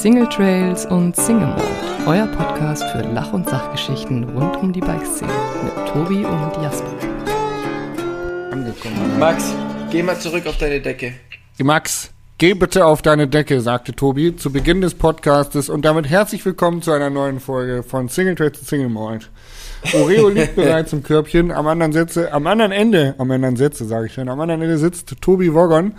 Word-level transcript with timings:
Single 0.00 0.26
Trails 0.30 0.86
und 0.86 1.14
Single 1.14 1.48
Mode, 1.48 1.62
euer 2.06 2.26
Podcast 2.28 2.82
für 2.84 3.02
Lach- 3.02 3.34
und 3.34 3.46
Sachgeschichten 3.46 4.24
rund 4.30 4.56
um 4.56 4.72
die 4.72 4.80
Bikeszene 4.80 5.30
mit 5.62 5.74
Tobi 5.88 6.24
und 6.24 6.62
Jasper. 6.62 6.88
Angekommen. 8.50 9.18
Max, 9.18 9.52
geh 9.90 10.02
mal 10.02 10.18
zurück 10.18 10.46
auf 10.46 10.56
deine 10.56 10.80
Decke. 10.80 11.12
Max, 11.58 12.12
geh 12.38 12.54
bitte 12.54 12.86
auf 12.86 13.02
deine 13.02 13.28
Decke, 13.28 13.60
sagte 13.60 13.92
Tobi 13.92 14.34
zu 14.34 14.50
Beginn 14.50 14.80
des 14.80 14.94
Podcastes 14.94 15.68
und 15.68 15.84
damit 15.84 16.08
herzlich 16.08 16.46
willkommen 16.46 16.80
zu 16.80 16.92
einer 16.92 17.10
neuen 17.10 17.38
Folge 17.38 17.82
von 17.82 18.08
Single 18.08 18.36
Trails 18.36 18.58
und 18.58 18.68
Single 18.68 18.88
Mode. 18.88 19.26
Oreo 19.92 20.28
liegt 20.30 20.56
bereits 20.56 20.94
im 20.94 21.02
Körbchen. 21.02 21.52
Am 21.52 21.66
anderen 21.66 21.92
Sätze, 21.92 22.32
am 22.32 22.46
anderen 22.46 22.72
Ende, 22.72 23.16
am 23.18 23.30
anderen 23.30 23.56
Sätze 23.56 23.84
sage 23.84 24.06
ich 24.06 24.14
schon, 24.14 24.30
am 24.30 24.40
anderen 24.40 24.62
Ende 24.62 24.78
sitzt 24.78 25.14
Tobi 25.20 25.52
Woggon. 25.52 25.92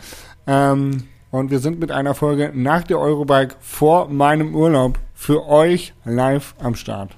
Ähm, 0.47 1.03
und 1.31 1.49
wir 1.49 1.59
sind 1.59 1.79
mit 1.79 1.91
einer 1.91 2.13
Folge 2.13 2.51
nach 2.53 2.83
der 2.83 2.99
Eurobike 2.99 3.55
vor 3.59 4.09
meinem 4.09 4.53
Urlaub 4.53 4.99
für 5.15 5.47
euch 5.47 5.93
live 6.05 6.53
am 6.59 6.75
Start. 6.75 7.15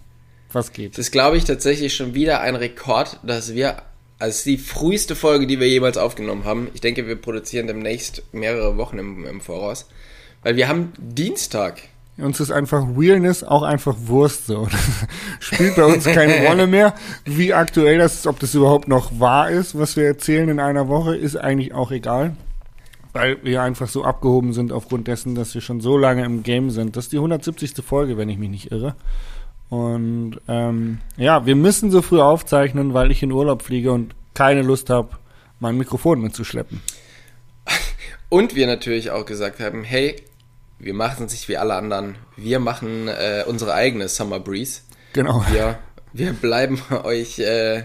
Was 0.52 0.72
geht? 0.72 0.94
Das 0.94 1.08
ist, 1.08 1.12
glaube 1.12 1.38
ich, 1.38 1.46
tatsächlich 1.46 1.96
schon 1.96 2.14
wieder 2.14 2.42
ein 2.42 2.56
Rekord, 2.56 3.20
dass 3.24 3.56
wir 3.56 3.78
als 4.20 4.44
die 4.44 4.58
früheste 4.58 5.16
Folge, 5.16 5.48
die 5.48 5.60
wir 5.60 5.68
jemals 5.68 5.98
aufgenommen 5.98 6.46
haben. 6.46 6.70
Ich 6.74 6.82
denke, 6.82 7.08
wir 7.08 7.16
produzieren 7.16 7.68
demnächst 7.68 8.24
mehrere 8.32 8.78
Wochen 8.78 9.00
im, 9.00 9.26
im 9.26 9.42
Voraus. 9.42 9.88
Weil 10.44 10.56
wir 10.56 10.68
haben 10.68 10.94
Dienstag. 10.98 11.82
Uns 12.18 12.40
ist 12.40 12.52
einfach 12.52 12.86
Realness 12.96 13.44
auch 13.44 13.64
einfach 13.64 13.96
Wurst 14.06 14.46
so. 14.46 14.68
Das 14.72 14.82
spielt 15.40 15.76
bei 15.76 15.86
uns 15.86 16.06
keine 16.06 16.48
Rolle 16.48 16.68
mehr. 16.68 16.94
Wie 17.26 17.54
aktuell 17.54 17.98
das 17.98 18.14
ist, 18.14 18.28
ob 18.28 18.40
das 18.40 18.54
überhaupt 18.54 18.88
noch 18.88 19.20
wahr 19.20 19.50
ist, 19.50 19.78
was 19.78 19.96
wir 19.98 20.06
erzählen 20.06 20.48
in 20.50 20.60
einer 20.60 20.88
Woche, 20.88 21.16
ist 21.16 21.36
eigentlich 21.36 21.74
auch 21.74 21.90
egal. 21.90 22.36
Weil 23.14 23.44
wir 23.44 23.62
einfach 23.62 23.88
so 23.88 24.04
abgehoben 24.04 24.54
sind 24.54 24.72
aufgrund 24.72 25.08
dessen, 25.08 25.36
dass 25.36 25.54
wir 25.54 25.62
schon 25.62 25.82
so 25.82 25.98
lange 25.98 26.26
im 26.26 26.44
Game 26.44 26.72
sind. 26.72 26.96
Das 26.96 27.06
ist 27.06 27.14
die 27.14 27.18
170. 27.18 27.74
Folge, 27.86 28.18
wenn 28.18 28.30
ich 28.30 28.38
mich 28.38 28.50
nicht 28.50 28.72
irre. 28.72 28.96
Und 29.70 30.40
ähm, 30.48 31.00
ja, 31.18 31.46
wir 31.46 31.56
müssen 31.56 31.90
so 31.92 32.02
früh 32.02 32.20
aufzeichnen, 32.20 32.94
weil 32.94 33.12
ich 33.12 33.24
in 33.24 33.32
Urlaub 33.32 33.62
fliege 33.62 33.92
und 33.92 34.14
keine 34.34 34.62
Lust 34.62 34.90
habe, 34.90 35.10
mein 35.60 35.78
Mikrofon 35.78 36.22
mitzuschleppen. 36.22 36.82
Und 38.30 38.56
wir 38.56 38.68
natürlich 38.68 39.12
auch 39.12 39.26
gesagt 39.26 39.60
haben, 39.60 39.84
hey, 39.84 40.16
wir 40.80 40.94
machen 40.94 41.26
es 41.26 41.34
nicht 41.34 41.48
wie 41.50 41.58
alle 41.58 41.76
anderen. 41.76 42.16
Wir 42.36 42.60
machen 42.60 43.08
äh, 43.08 43.44
unsere 43.48 43.74
eigene 43.74 44.08
Summer 44.10 44.40
Breeze. 44.40 44.82
Genau. 45.14 45.44
Wir, 45.52 45.80
wir 46.14 46.34
bleiben 46.34 46.82
euch, 47.04 47.40
äh, 47.40 47.84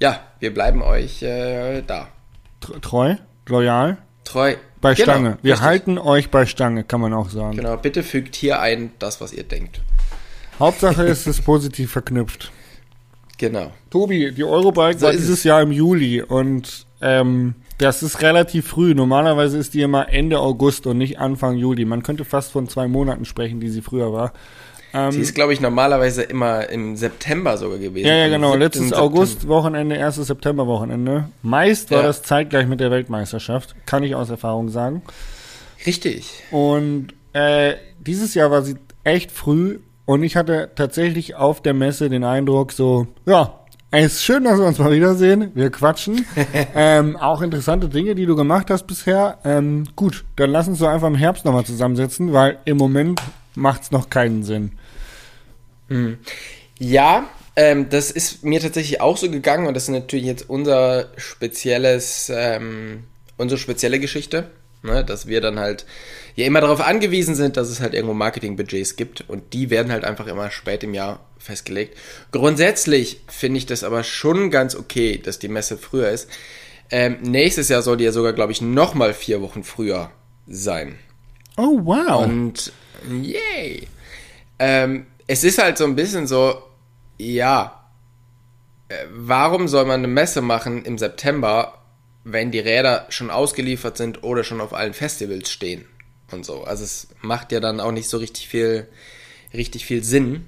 ja, 0.00 0.20
wir 0.40 0.52
bleiben 0.52 0.82
euch 0.82 1.22
äh, 1.22 1.82
da. 1.82 2.08
Treu, 2.60 3.16
loyal, 3.46 3.98
Treu. 4.28 4.56
bei 4.80 4.94
Genau, 4.94 5.04
Stange. 5.04 5.38
Wir 5.42 5.54
richtig. 5.54 5.66
halten 5.66 5.98
euch 5.98 6.30
bei 6.30 6.44
Stange, 6.46 6.84
kann 6.84 7.00
man 7.00 7.14
auch 7.14 7.30
sagen. 7.30 7.56
Genau, 7.56 7.76
bitte 7.76 8.02
fügt 8.02 8.34
hier 8.36 8.60
ein, 8.60 8.92
das, 8.98 9.20
was 9.20 9.32
ihr 9.32 9.44
denkt. 9.44 9.80
Hauptsache 10.58 11.04
ist 11.04 11.26
es 11.26 11.40
positiv 11.40 11.92
verknüpft. 11.92 12.52
Genau. 13.38 13.72
Tobi, 13.90 14.32
die 14.32 14.44
Eurobike 14.44 14.98
So 14.98 15.06
war 15.06 15.12
ist 15.12 15.20
dieses 15.20 15.38
es. 15.38 15.44
Jahr 15.44 15.62
im 15.62 15.70
Juli 15.72 16.20
und 16.20 16.86
ähm, 17.00 17.54
das 17.78 18.02
ist 18.02 18.20
relativ 18.20 18.66
früh. 18.66 18.94
Normalerweise 18.94 19.56
ist 19.56 19.74
die 19.74 19.82
immer 19.82 20.08
Ende 20.08 20.40
August 20.40 20.86
und 20.88 20.98
nicht 20.98 21.18
Anfang 21.20 21.56
Juli. 21.56 21.84
Man 21.84 22.02
könnte 22.02 22.24
fast 22.24 22.50
von 22.50 22.68
zwei 22.68 22.88
Monaten 22.88 23.24
sprechen, 23.24 23.60
die 23.60 23.68
sie 23.68 23.82
früher 23.82 24.12
war. 24.12 24.32
Ähm, 24.94 25.12
Sie 25.12 25.20
ist, 25.20 25.34
glaube 25.34 25.52
ich, 25.52 25.60
normalerweise 25.60 26.22
immer 26.22 26.68
im 26.70 26.96
September 26.96 27.56
sogar 27.58 27.78
gewesen. 27.78 28.06
ja, 28.06 28.14
ja, 28.16 28.28
genau. 28.28 28.52
7. 28.52 28.60
Letztes. 28.60 28.92
August-Wochenende, 28.92 29.96
erstes 29.96 30.28
September-Wochenende. 30.28 31.28
Meist 31.42 31.90
war 31.90 31.98
Ja. 32.00 32.06
das 32.06 32.22
zeitgleich 32.22 32.66
mit 32.66 32.80
der 32.80 32.90
Weltmeisterschaft, 32.90 33.74
kann 33.86 34.02
ich 34.02 34.14
aus 34.14 34.30
Erfahrung 34.30 34.68
sagen. 34.70 35.02
Richtig. 35.86 36.42
Und 36.50 37.08
äh, 37.32 37.74
dieses 38.00 38.34
Jahr 38.34 38.50
war 38.50 38.62
sie 38.62 38.76
echt 39.04 39.30
früh 39.30 39.78
und 40.06 40.22
ich 40.22 40.36
hatte 40.36 40.70
tatsächlich 40.74 41.34
auf 41.36 41.60
der 41.62 41.74
Messe 41.74 42.08
den 42.08 42.24
Eindruck 42.24 42.72
so, 42.72 43.06
ja, 43.26 43.54
es 43.90 44.14
ist 44.14 44.24
schön, 44.24 44.44
dass 44.44 44.58
wir 44.58 44.66
uns 44.66 44.78
mal 44.78 44.92
wiedersehen. 44.92 45.50
Wir 45.54 45.70
quatschen. 45.70 46.26
ähm, 46.74 47.16
auch 47.16 47.40
interessante 47.40 47.88
Dinge, 47.88 48.14
die 48.14 48.26
du 48.26 48.36
gemacht 48.36 48.70
hast 48.70 48.86
bisher. 48.86 49.38
Ähm, 49.44 49.84
gut, 49.96 50.24
dann 50.36 50.50
lass 50.50 50.68
uns 50.68 50.80
doch 50.80 50.88
einfach 50.88 51.08
im 51.08 51.14
Herbst 51.14 51.46
nochmal 51.46 51.64
zusammensetzen, 51.64 52.34
weil 52.34 52.58
im 52.66 52.76
Moment 52.76 53.22
macht's 53.54 53.90
noch 53.90 54.10
keinen 54.10 54.42
Sinn. 54.42 54.72
Ja, 56.78 57.28
ähm, 57.56 57.88
das 57.88 58.10
ist 58.10 58.44
mir 58.44 58.60
tatsächlich 58.60 59.00
auch 59.00 59.16
so 59.16 59.30
gegangen 59.30 59.66
und 59.66 59.74
das 59.74 59.84
ist 59.84 59.88
natürlich 59.88 60.26
jetzt 60.26 60.48
unser 60.48 61.08
spezielles, 61.16 62.30
ähm, 62.32 63.04
unsere 63.36 63.58
spezielle 63.58 63.98
Geschichte, 63.98 64.50
ne, 64.82 65.04
dass 65.04 65.26
wir 65.26 65.40
dann 65.40 65.58
halt 65.58 65.84
ja 66.36 66.46
immer 66.46 66.60
darauf 66.60 66.80
angewiesen 66.80 67.34
sind, 67.34 67.56
dass 67.56 67.68
es 67.68 67.80
halt 67.80 67.94
irgendwo 67.94 68.14
Marketingbudgets 68.14 68.94
gibt 68.94 69.28
und 69.28 69.52
die 69.54 69.70
werden 69.70 69.90
halt 69.90 70.04
einfach 70.04 70.28
immer 70.28 70.52
spät 70.52 70.84
im 70.84 70.94
Jahr 70.94 71.20
festgelegt. 71.38 71.96
Grundsätzlich 72.30 73.22
finde 73.26 73.58
ich 73.58 73.66
das 73.66 73.82
aber 73.82 74.04
schon 74.04 74.50
ganz 74.50 74.76
okay, 74.76 75.18
dass 75.18 75.40
die 75.40 75.48
Messe 75.48 75.78
früher 75.78 76.10
ist. 76.10 76.28
Ähm, 76.90 77.18
nächstes 77.22 77.68
Jahr 77.68 77.82
soll 77.82 77.96
die 77.96 78.04
ja 78.04 78.12
sogar, 78.12 78.32
glaube 78.32 78.52
ich, 78.52 78.60
noch 78.60 78.94
mal 78.94 79.12
vier 79.14 79.42
Wochen 79.42 79.64
früher 79.64 80.10
sein. 80.46 80.96
Oh, 81.56 81.80
wow. 81.82 82.24
Und 82.24 82.72
yay. 83.10 83.88
Ähm, 84.58 85.06
es 85.28 85.44
ist 85.44 85.58
halt 85.58 85.78
so 85.78 85.84
ein 85.84 85.94
bisschen 85.94 86.26
so, 86.26 86.60
ja, 87.18 87.84
äh, 88.88 88.94
warum 89.10 89.68
soll 89.68 89.84
man 89.84 90.00
eine 90.00 90.08
Messe 90.08 90.40
machen 90.40 90.84
im 90.84 90.98
September, 90.98 91.82
wenn 92.24 92.50
die 92.50 92.58
Räder 92.58 93.06
schon 93.10 93.30
ausgeliefert 93.30 93.96
sind 93.96 94.24
oder 94.24 94.42
schon 94.42 94.60
auf 94.60 94.72
allen 94.72 94.94
Festivals 94.94 95.50
stehen 95.50 95.84
und 96.32 96.44
so. 96.44 96.64
Also 96.64 96.82
es 96.84 97.08
macht 97.20 97.52
ja 97.52 97.60
dann 97.60 97.78
auch 97.78 97.92
nicht 97.92 98.08
so 98.08 98.16
richtig 98.16 98.48
viel, 98.48 98.88
richtig 99.54 99.84
viel 99.84 100.02
Sinn. 100.02 100.46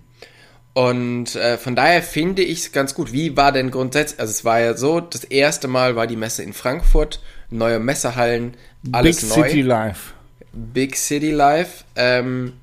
Und 0.72 1.34
äh, 1.34 1.58
von 1.58 1.76
daher 1.76 2.02
finde 2.02 2.42
ich 2.42 2.60
es 2.60 2.72
ganz 2.72 2.94
gut. 2.94 3.12
Wie 3.12 3.36
war 3.36 3.52
denn 3.52 3.70
grundsätzlich, 3.70 4.20
also 4.20 4.30
es 4.30 4.44
war 4.44 4.60
ja 4.60 4.76
so, 4.76 5.00
das 5.00 5.24
erste 5.24 5.68
Mal 5.68 5.96
war 5.96 6.06
die 6.06 6.16
Messe 6.16 6.42
in 6.42 6.52
Frankfurt, 6.52 7.20
neue 7.50 7.80
Messehallen, 7.80 8.56
Big 8.82 8.94
alles 8.94 9.36
neu. 9.36 9.42
City 9.42 9.62
Life. 9.62 10.14
Big 10.52 10.96
City 10.96 11.32
Life. 11.32 11.84
Ähm, 11.96 12.54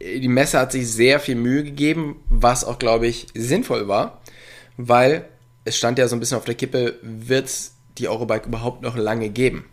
die 0.00 0.28
Messe 0.28 0.58
hat 0.58 0.72
sich 0.72 0.90
sehr 0.90 1.20
viel 1.20 1.34
Mühe 1.34 1.62
gegeben, 1.62 2.22
was 2.28 2.64
auch, 2.64 2.78
glaube 2.78 3.06
ich, 3.06 3.26
sinnvoll 3.34 3.86
war, 3.86 4.20
weil 4.76 5.26
es 5.64 5.76
stand 5.76 5.98
ja 5.98 6.08
so 6.08 6.16
ein 6.16 6.20
bisschen 6.20 6.38
auf 6.38 6.44
der 6.44 6.54
Kippe, 6.54 6.98
wird 7.02 7.46
es 7.46 7.74
die 7.98 8.08
Eurobike 8.08 8.48
überhaupt 8.48 8.82
noch 8.82 8.96
lange 8.96 9.28
geben? 9.28 9.66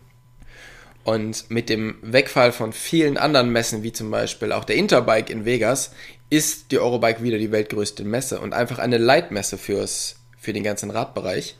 Und 1.04 1.50
mit 1.50 1.70
dem 1.70 1.96
Wegfall 2.02 2.52
von 2.52 2.74
vielen 2.74 3.16
anderen 3.16 3.50
Messen, 3.50 3.82
wie 3.82 3.92
zum 3.92 4.10
Beispiel 4.10 4.52
auch 4.52 4.64
der 4.64 4.76
Interbike 4.76 5.30
in 5.30 5.46
Vegas, 5.46 5.92
ist 6.28 6.70
die 6.70 6.78
Eurobike 6.78 7.22
wieder 7.22 7.38
die 7.38 7.50
weltgrößte 7.50 8.04
Messe 8.04 8.40
und 8.40 8.52
einfach 8.52 8.78
eine 8.78 8.98
Leitmesse 8.98 9.56
fürs, 9.56 10.16
für 10.38 10.52
den 10.52 10.62
ganzen 10.62 10.90
Radbereich. 10.90 11.56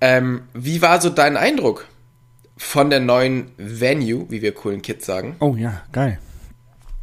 Ähm, 0.00 0.42
wie 0.54 0.80
war 0.82 1.00
so 1.00 1.10
dein 1.10 1.36
Eindruck 1.36 1.88
von 2.56 2.90
der 2.90 3.00
neuen 3.00 3.50
Venue, 3.56 4.26
wie 4.30 4.42
wir 4.42 4.52
coolen 4.52 4.82
Kids 4.82 5.04
sagen? 5.04 5.34
Oh 5.40 5.56
ja, 5.56 5.82
geil. 5.90 6.20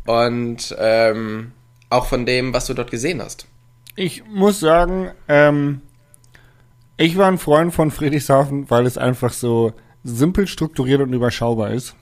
Und 0.08 0.76
ähm, 0.80 1.52
auch 1.90 2.08
von 2.08 2.26
dem, 2.26 2.54
was 2.54 2.66
du 2.66 2.74
dort 2.74 2.92
gesehen 2.92 3.22
hast. 3.22 3.48
Ich 3.96 4.24
muss 4.26 4.60
sagen, 4.60 5.12
ähm, 5.28 5.82
ich 6.98 7.18
war 7.18 7.28
ein 7.28 7.38
Freund 7.38 7.74
von 7.74 7.92
Friedrichshafen, 7.92 8.70
weil 8.70 8.86
es 8.86 8.98
einfach 8.98 9.32
so 9.32 9.74
simpel 10.04 10.48
strukturiert 10.48 11.02
und 11.02 11.14
überschaubar 11.14 11.72
ist. 11.72 11.96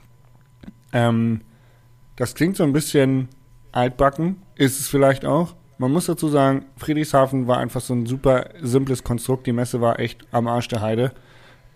Ähm, 0.92 1.42
das 2.16 2.34
klingt 2.34 2.56
so 2.56 2.64
ein 2.64 2.72
bisschen 2.72 3.28
altbacken, 3.72 4.42
ist 4.54 4.80
es 4.80 4.88
vielleicht 4.88 5.24
auch. 5.24 5.54
Man 5.78 5.92
muss 5.92 6.06
dazu 6.06 6.28
sagen, 6.28 6.64
Friedrichshafen 6.78 7.46
war 7.46 7.58
einfach 7.58 7.82
so 7.82 7.92
ein 7.94 8.06
super 8.06 8.48
simples 8.62 9.04
Konstrukt. 9.04 9.46
Die 9.46 9.52
Messe 9.52 9.82
war 9.82 10.00
echt 10.00 10.26
am 10.32 10.46
Arsch 10.46 10.68
der 10.68 10.80
Heide, 10.80 11.12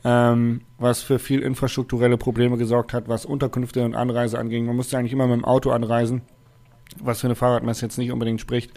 ähm, 0.05 0.63
was 0.79 1.03
für 1.03 1.19
viel 1.19 1.41
infrastrukturelle 1.41 2.17
Probleme 2.17 2.57
gesorgt 2.57 2.93
hat, 2.93 3.09
was 3.09 3.25
Unterkünfte 3.25 3.85
und 3.85 3.95
Anreise 3.95 4.39
anging. 4.39 4.67
Man 4.67 4.77
musste 4.77 4.99
eigentlich 4.99 5.13
immer 5.13 5.27
mit 5.27 5.37
dem 5.37 5.45
Auto 5.45 5.71
anreisen, 5.71 6.23
was 6.99 7.21
für 7.21 7.27
eine 7.27 7.35
Fahrradmesse 7.35 7.85
jetzt 7.87 7.99
nicht 7.99 8.11
unbedingt 8.11 8.41
spricht. 8.41 8.73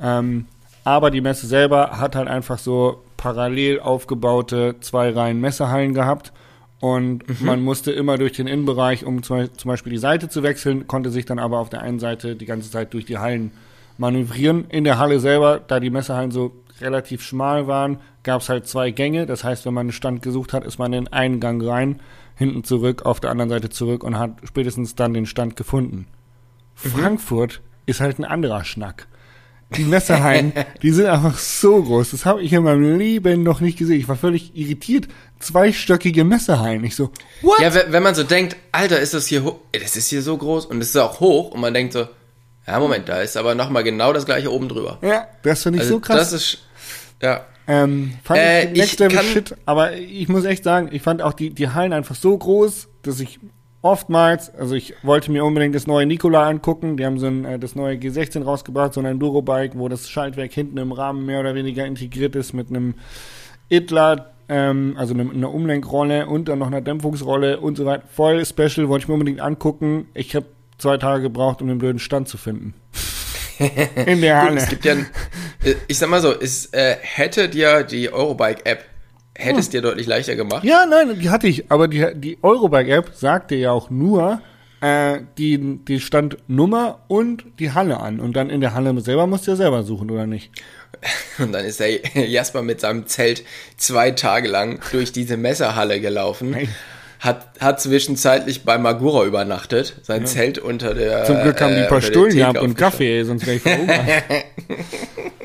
Ähm, 0.00 0.46
aber 0.84 1.10
die 1.10 1.20
Messe 1.20 1.46
selber 1.46 1.98
hat 1.98 2.16
halt 2.16 2.28
einfach 2.28 2.58
so 2.58 3.02
parallel 3.16 3.80
aufgebaute 3.80 4.76
zwei 4.80 5.10
Reihen 5.10 5.40
Messehallen 5.40 5.94
gehabt. 5.94 6.32
Und 6.80 7.42
man 7.42 7.60
musste 7.60 7.90
immer 7.90 8.18
durch 8.18 8.32
den 8.32 8.46
Innenbereich, 8.46 9.04
um 9.04 9.22
zum 9.22 9.48
Beispiel 9.64 9.92
die 9.92 9.98
Seite 9.98 10.28
zu 10.28 10.44
wechseln, 10.44 10.86
konnte 10.86 11.10
sich 11.10 11.24
dann 11.24 11.40
aber 11.40 11.58
auf 11.58 11.68
der 11.68 11.82
einen 11.82 11.98
Seite 11.98 12.36
die 12.36 12.46
ganze 12.46 12.70
Zeit 12.70 12.94
durch 12.94 13.04
die 13.04 13.18
Hallen 13.18 13.50
manövrieren. 13.96 14.66
In 14.68 14.84
der 14.84 14.98
Halle 14.98 15.18
selber, 15.18 15.58
da 15.58 15.80
die 15.80 15.90
Messehallen 15.90 16.30
so 16.30 16.52
relativ 16.80 17.22
schmal 17.22 17.66
waren, 17.66 18.00
gab 18.22 18.42
es 18.42 18.48
halt 18.48 18.66
zwei 18.66 18.90
Gänge. 18.90 19.26
Das 19.26 19.44
heißt, 19.44 19.66
wenn 19.66 19.74
man 19.74 19.86
einen 19.86 19.92
Stand 19.92 20.22
gesucht 20.22 20.52
hat, 20.52 20.64
ist 20.64 20.78
man 20.78 20.92
in 20.92 21.08
einen 21.08 21.40
Gang 21.40 21.62
rein, 21.64 22.00
hinten 22.36 22.64
zurück, 22.64 23.04
auf 23.04 23.20
der 23.20 23.30
anderen 23.30 23.50
Seite 23.50 23.70
zurück 23.70 24.04
und 24.04 24.18
hat 24.18 24.32
spätestens 24.44 24.94
dann 24.94 25.14
den 25.14 25.26
Stand 25.26 25.56
gefunden. 25.56 26.06
Frankfurt 26.74 27.60
ist 27.86 28.00
halt 28.00 28.18
ein 28.18 28.24
anderer 28.24 28.64
Schnack. 28.64 29.08
Die 29.76 29.84
Messerhallen, 29.84 30.52
die 30.82 30.92
sind 30.92 31.06
einfach 31.06 31.36
so 31.36 31.82
groß. 31.82 32.12
Das 32.12 32.24
habe 32.24 32.42
ich 32.42 32.52
in 32.52 32.62
meinem 32.62 32.96
Leben 32.96 33.42
noch 33.42 33.60
nicht 33.60 33.76
gesehen. 33.76 34.00
Ich 34.00 34.08
war 34.08 34.16
völlig 34.16 34.56
irritiert. 34.56 35.08
Zweistöckige 35.40 36.24
Messerhallen. 36.24 36.84
Ich 36.84 36.96
so, 36.96 37.10
what? 37.42 37.60
Ja, 37.60 37.74
wenn 37.74 38.02
man 38.02 38.14
so 38.14 38.22
denkt, 38.22 38.56
Alter, 38.72 38.98
ist 38.98 39.12
das 39.12 39.26
hier 39.26 39.44
hoch, 39.44 39.56
das 39.72 39.96
ist 39.96 40.08
hier 40.08 40.22
so 40.22 40.36
groß 40.36 40.66
und 40.66 40.80
es 40.80 40.90
ist 40.90 40.96
auch 40.96 41.20
hoch 41.20 41.50
und 41.50 41.60
man 41.60 41.74
denkt 41.74 41.92
so, 41.92 42.08
ja, 42.66 42.78
Moment, 42.78 43.08
da 43.08 43.20
ist 43.20 43.36
aber 43.36 43.54
nochmal 43.54 43.82
genau 43.82 44.12
das 44.12 44.26
gleiche 44.26 44.52
oben 44.52 44.68
drüber. 44.68 44.98
Ja, 45.02 45.26
das 45.42 45.62
finde 45.62 45.78
ich 45.78 45.82
also, 45.84 45.94
so 45.94 46.00
krass. 46.00 46.16
Das 46.16 46.32
ist, 46.32 46.58
ja. 47.22 47.44
Ähm, 47.66 48.14
fand 48.22 48.40
äh, 48.40 48.64
ich 48.72 48.78
Next 48.78 48.98
Level 48.98 49.22
Shit, 49.22 49.54
aber 49.66 49.94
ich 49.94 50.28
muss 50.28 50.44
echt 50.44 50.64
sagen, 50.64 50.88
ich 50.90 51.02
fand 51.02 51.20
auch 51.20 51.34
die, 51.34 51.50
die 51.50 51.68
Hallen 51.68 51.92
einfach 51.92 52.14
so 52.14 52.36
groß, 52.36 52.88
dass 53.02 53.20
ich 53.20 53.38
oftmals, 53.82 54.54
also 54.54 54.74
ich 54.74 54.94
wollte 55.02 55.30
mir 55.30 55.44
unbedingt 55.44 55.74
das 55.74 55.86
neue 55.86 56.06
Nikola 56.06 56.48
angucken, 56.48 56.96
die 56.96 57.04
haben 57.04 57.18
so 57.18 57.26
ein, 57.26 57.44
äh, 57.44 57.58
das 57.58 57.74
neue 57.74 57.96
G16 57.96 58.42
rausgebracht, 58.42 58.94
so 58.94 59.00
ein 59.00 59.06
Enduro-Bike, 59.06 59.72
wo 59.76 59.88
das 59.88 60.08
Schaltwerk 60.08 60.52
hinten 60.52 60.78
im 60.78 60.92
Rahmen 60.92 61.26
mehr 61.26 61.40
oder 61.40 61.54
weniger 61.54 61.84
integriert 61.86 62.34
ist 62.36 62.54
mit 62.54 62.70
einem 62.70 62.94
Idler, 63.68 64.32
ähm, 64.48 64.94
also 64.96 65.14
eine, 65.14 65.30
eine 65.30 65.48
Umlenkrolle 65.48 66.26
und 66.26 66.48
dann 66.48 66.58
noch 66.58 66.68
einer 66.68 66.80
Dämpfungsrolle 66.80 67.60
und 67.60 67.76
so 67.76 67.84
weiter. 67.84 68.04
Voll 68.08 68.44
special, 68.44 68.88
wollte 68.88 69.04
ich 69.04 69.08
mir 69.08 69.14
unbedingt 69.14 69.40
angucken. 69.40 70.06
Ich 70.14 70.34
habe 70.34 70.46
zwei 70.78 70.96
Tage 70.96 71.24
gebraucht, 71.24 71.60
um 71.60 71.68
den 71.68 71.78
blöden 71.78 71.98
Stand 71.98 72.28
zu 72.28 72.38
finden. 72.38 72.74
In 74.06 74.20
der 74.20 74.40
Halle. 74.40 74.56
Es 74.56 74.68
gibt 74.68 74.84
ja, 74.84 74.92
ein, 74.92 75.06
ich 75.88 75.98
sag 75.98 76.08
mal 76.08 76.20
so, 76.20 76.32
es 76.32 76.66
äh, 76.72 76.96
hätte 77.00 77.48
dir 77.48 77.82
die 77.82 78.12
Eurobike-App 78.12 78.84
hätte 79.38 79.60
es 79.60 79.66
hm. 79.66 79.72
dir 79.72 79.82
deutlich 79.82 80.06
leichter 80.06 80.36
gemacht. 80.36 80.64
Ja, 80.64 80.84
nein, 80.84 81.18
die 81.18 81.30
hatte 81.30 81.46
ich, 81.46 81.70
aber 81.70 81.88
die, 81.88 82.06
die 82.14 82.38
Eurobike-App 82.42 83.12
sagte 83.14 83.54
ja 83.54 83.70
auch 83.70 83.88
nur 83.88 84.42
äh, 84.80 85.20
die, 85.38 85.78
die 85.84 86.00
Standnummer 86.00 87.00
und 87.08 87.44
die 87.58 87.72
Halle 87.72 88.00
an. 88.00 88.20
Und 88.20 88.34
dann 88.34 88.50
in 88.50 88.60
der 88.60 88.74
Halle 88.74 89.00
selber 89.00 89.26
musst 89.26 89.46
du 89.46 89.52
ja 89.52 89.56
selber 89.56 89.82
suchen, 89.82 90.10
oder 90.10 90.26
nicht? 90.26 90.50
Und 91.38 91.52
dann 91.52 91.64
ist 91.64 91.78
der 91.78 91.90
Jasper 92.14 92.62
mit 92.62 92.80
seinem 92.80 93.06
Zelt 93.06 93.44
zwei 93.76 94.10
Tage 94.10 94.48
lang 94.48 94.80
durch 94.90 95.12
diese 95.12 95.36
Messerhalle 95.36 96.00
gelaufen. 96.00 96.56
Hat, 97.20 97.48
hat 97.60 97.80
zwischenzeitlich 97.80 98.64
bei 98.64 98.78
Magura 98.78 99.24
übernachtet, 99.24 99.96
sein 100.02 100.22
ja. 100.22 100.26
Zelt 100.26 100.58
unter 100.58 100.94
der. 100.94 101.24
Zum 101.24 101.40
Glück 101.42 101.60
haben 101.60 101.74
die 101.74 101.80
ein 101.80 101.84
äh, 101.84 101.88
paar 101.88 102.00
Stullen 102.00 102.34
gehabt 102.34 102.58
und 102.60 102.76
Kaffee, 102.76 103.22
sonst 103.24 103.46
wäre 103.46 103.56
ich 103.56 103.62
verhungert. 103.62 104.04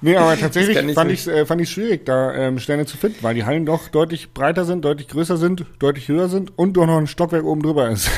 Nee, 0.00 0.16
aber 0.16 0.38
tatsächlich 0.38 0.76
fand 0.94 1.10
ich 1.10 1.20
es 1.20 1.26
äh, 1.26 1.44
fand 1.44 1.66
schwierig, 1.68 2.06
da 2.06 2.32
ähm, 2.34 2.58
Sterne 2.58 2.86
zu 2.86 2.96
finden, 2.96 3.18
weil 3.22 3.34
die 3.34 3.44
Hallen 3.44 3.66
doch 3.66 3.88
deutlich 3.88 4.32
breiter 4.32 4.64
sind, 4.64 4.84
deutlich 4.84 5.08
größer 5.08 5.36
sind, 5.36 5.64
deutlich 5.78 6.08
höher 6.08 6.28
sind 6.28 6.56
und 6.56 6.74
doch 6.74 6.86
noch 6.86 6.98
ein 6.98 7.06
Stockwerk 7.06 7.44
oben 7.44 7.62
drüber 7.62 7.88
ist. 7.90 8.08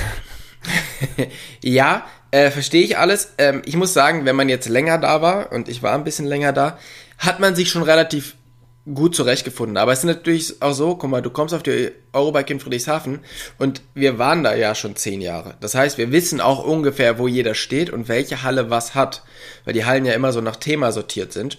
ja, 1.63 2.05
äh, 2.31 2.51
verstehe 2.51 2.83
ich 2.83 2.99
alles. 2.99 3.33
Ähm, 3.39 3.63
ich 3.65 3.77
muss 3.77 3.95
sagen, 3.95 4.27
wenn 4.27 4.37
man 4.37 4.49
jetzt 4.49 4.69
länger 4.69 4.99
da 4.99 5.23
war, 5.23 5.53
und 5.53 5.69
ich 5.69 5.83
war 5.83 5.95
ein 5.95 6.05
bisschen 6.05 6.27
länger 6.27 6.53
da, 6.53 6.79
hat 7.19 7.41
man 7.41 7.55
sich 7.55 7.71
schon 7.71 7.83
relativ 7.83 8.37
gut 8.95 9.15
zurechtgefunden. 9.15 9.77
Aber 9.77 9.93
es 9.93 10.01
ist 10.01 10.05
natürlich 10.05 10.63
auch 10.63 10.73
so, 10.73 10.97
guck 10.97 11.11
mal, 11.11 11.23
du 11.23 11.31
kommst 11.31 11.55
auf 11.55 11.63
die 11.63 11.93
Eurobike 12.13 12.53
in 12.53 12.61
Friedrichshafen 12.61 13.21
und 13.59 13.83
wir 13.95 14.19
waren 14.19 14.43
da 14.43 14.55
ja 14.55 14.75
schon 14.75 14.97
zehn 14.97 15.21
Jahre. 15.21 15.55
Das 15.61 15.75
heißt, 15.75 15.99
wir 15.99 16.13
wissen 16.13 16.41
auch 16.41 16.65
ungefähr, 16.65 17.19
wo 17.19 17.29
jeder 17.29 17.55
steht 17.55 17.91
und 17.91 18.09
welche 18.09 18.43
Halle 18.43 18.71
was 18.71 18.95
hat, 18.95 19.23
weil 19.65 19.75
die 19.75 19.85
Hallen 19.85 20.07
ja 20.07 20.15
immer 20.15 20.33
so 20.33 20.41
nach 20.41 20.57
Thema 20.57 20.93
sortiert 20.93 21.33
sind. 21.33 21.59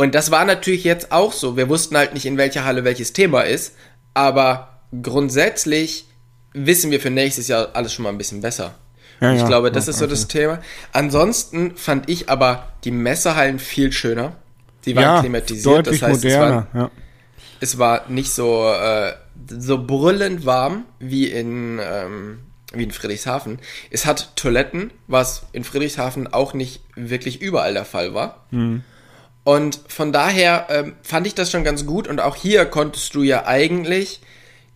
Und 0.00 0.14
das 0.14 0.30
war 0.30 0.46
natürlich 0.46 0.84
jetzt 0.84 1.12
auch 1.12 1.30
so. 1.30 1.58
Wir 1.58 1.68
wussten 1.68 1.94
halt 1.94 2.14
nicht, 2.14 2.24
in 2.24 2.38
welcher 2.38 2.64
Halle 2.64 2.84
welches 2.84 3.12
Thema 3.12 3.42
ist, 3.42 3.74
aber 4.14 4.80
grundsätzlich 5.02 6.06
wissen 6.54 6.90
wir 6.90 7.00
für 7.00 7.10
nächstes 7.10 7.48
Jahr 7.48 7.68
alles 7.74 7.92
schon 7.92 8.04
mal 8.04 8.08
ein 8.08 8.16
bisschen 8.16 8.40
besser. 8.40 8.76
Ja, 9.20 9.34
ich 9.34 9.42
ja, 9.42 9.46
glaube, 9.46 9.70
das 9.70 9.84
ja, 9.84 9.90
ist 9.90 9.98
so 9.98 10.06
okay. 10.06 10.14
das 10.14 10.26
Thema. 10.26 10.62
Ansonsten 10.94 11.76
fand 11.76 12.08
ich 12.08 12.30
aber 12.30 12.68
die 12.84 12.92
Messehallen 12.92 13.58
viel 13.58 13.92
schöner. 13.92 14.36
Die 14.86 14.96
waren 14.96 15.20
klimatisiert, 15.20 15.86
das 15.86 16.00
heißt, 16.00 16.24
moderner, 16.24 16.66
es, 16.72 16.78
war, 16.78 16.90
es 17.60 17.78
war 17.78 18.08
nicht 18.08 18.30
so, 18.30 18.72
äh, 18.72 19.12
so 19.50 19.84
brüllend 19.84 20.46
warm 20.46 20.86
wie 20.98 21.26
in, 21.26 21.78
ähm, 21.78 22.38
wie 22.72 22.84
in 22.84 22.90
Friedrichshafen. 22.90 23.58
Es 23.90 24.06
hat 24.06 24.34
Toiletten, 24.34 24.92
was 25.08 25.42
in 25.52 25.62
Friedrichshafen 25.62 26.32
auch 26.32 26.54
nicht 26.54 26.80
wirklich 26.96 27.42
überall 27.42 27.74
der 27.74 27.84
Fall 27.84 28.14
war. 28.14 28.46
Mhm. 28.50 28.82
Und 29.44 29.80
von 29.88 30.12
daher 30.12 30.66
ähm, 30.68 30.96
fand 31.02 31.26
ich 31.26 31.34
das 31.34 31.50
schon 31.50 31.64
ganz 31.64 31.86
gut. 31.86 32.08
Und 32.08 32.20
auch 32.20 32.36
hier 32.36 32.66
konntest 32.66 33.14
du 33.14 33.22
ja 33.22 33.46
eigentlich 33.46 34.20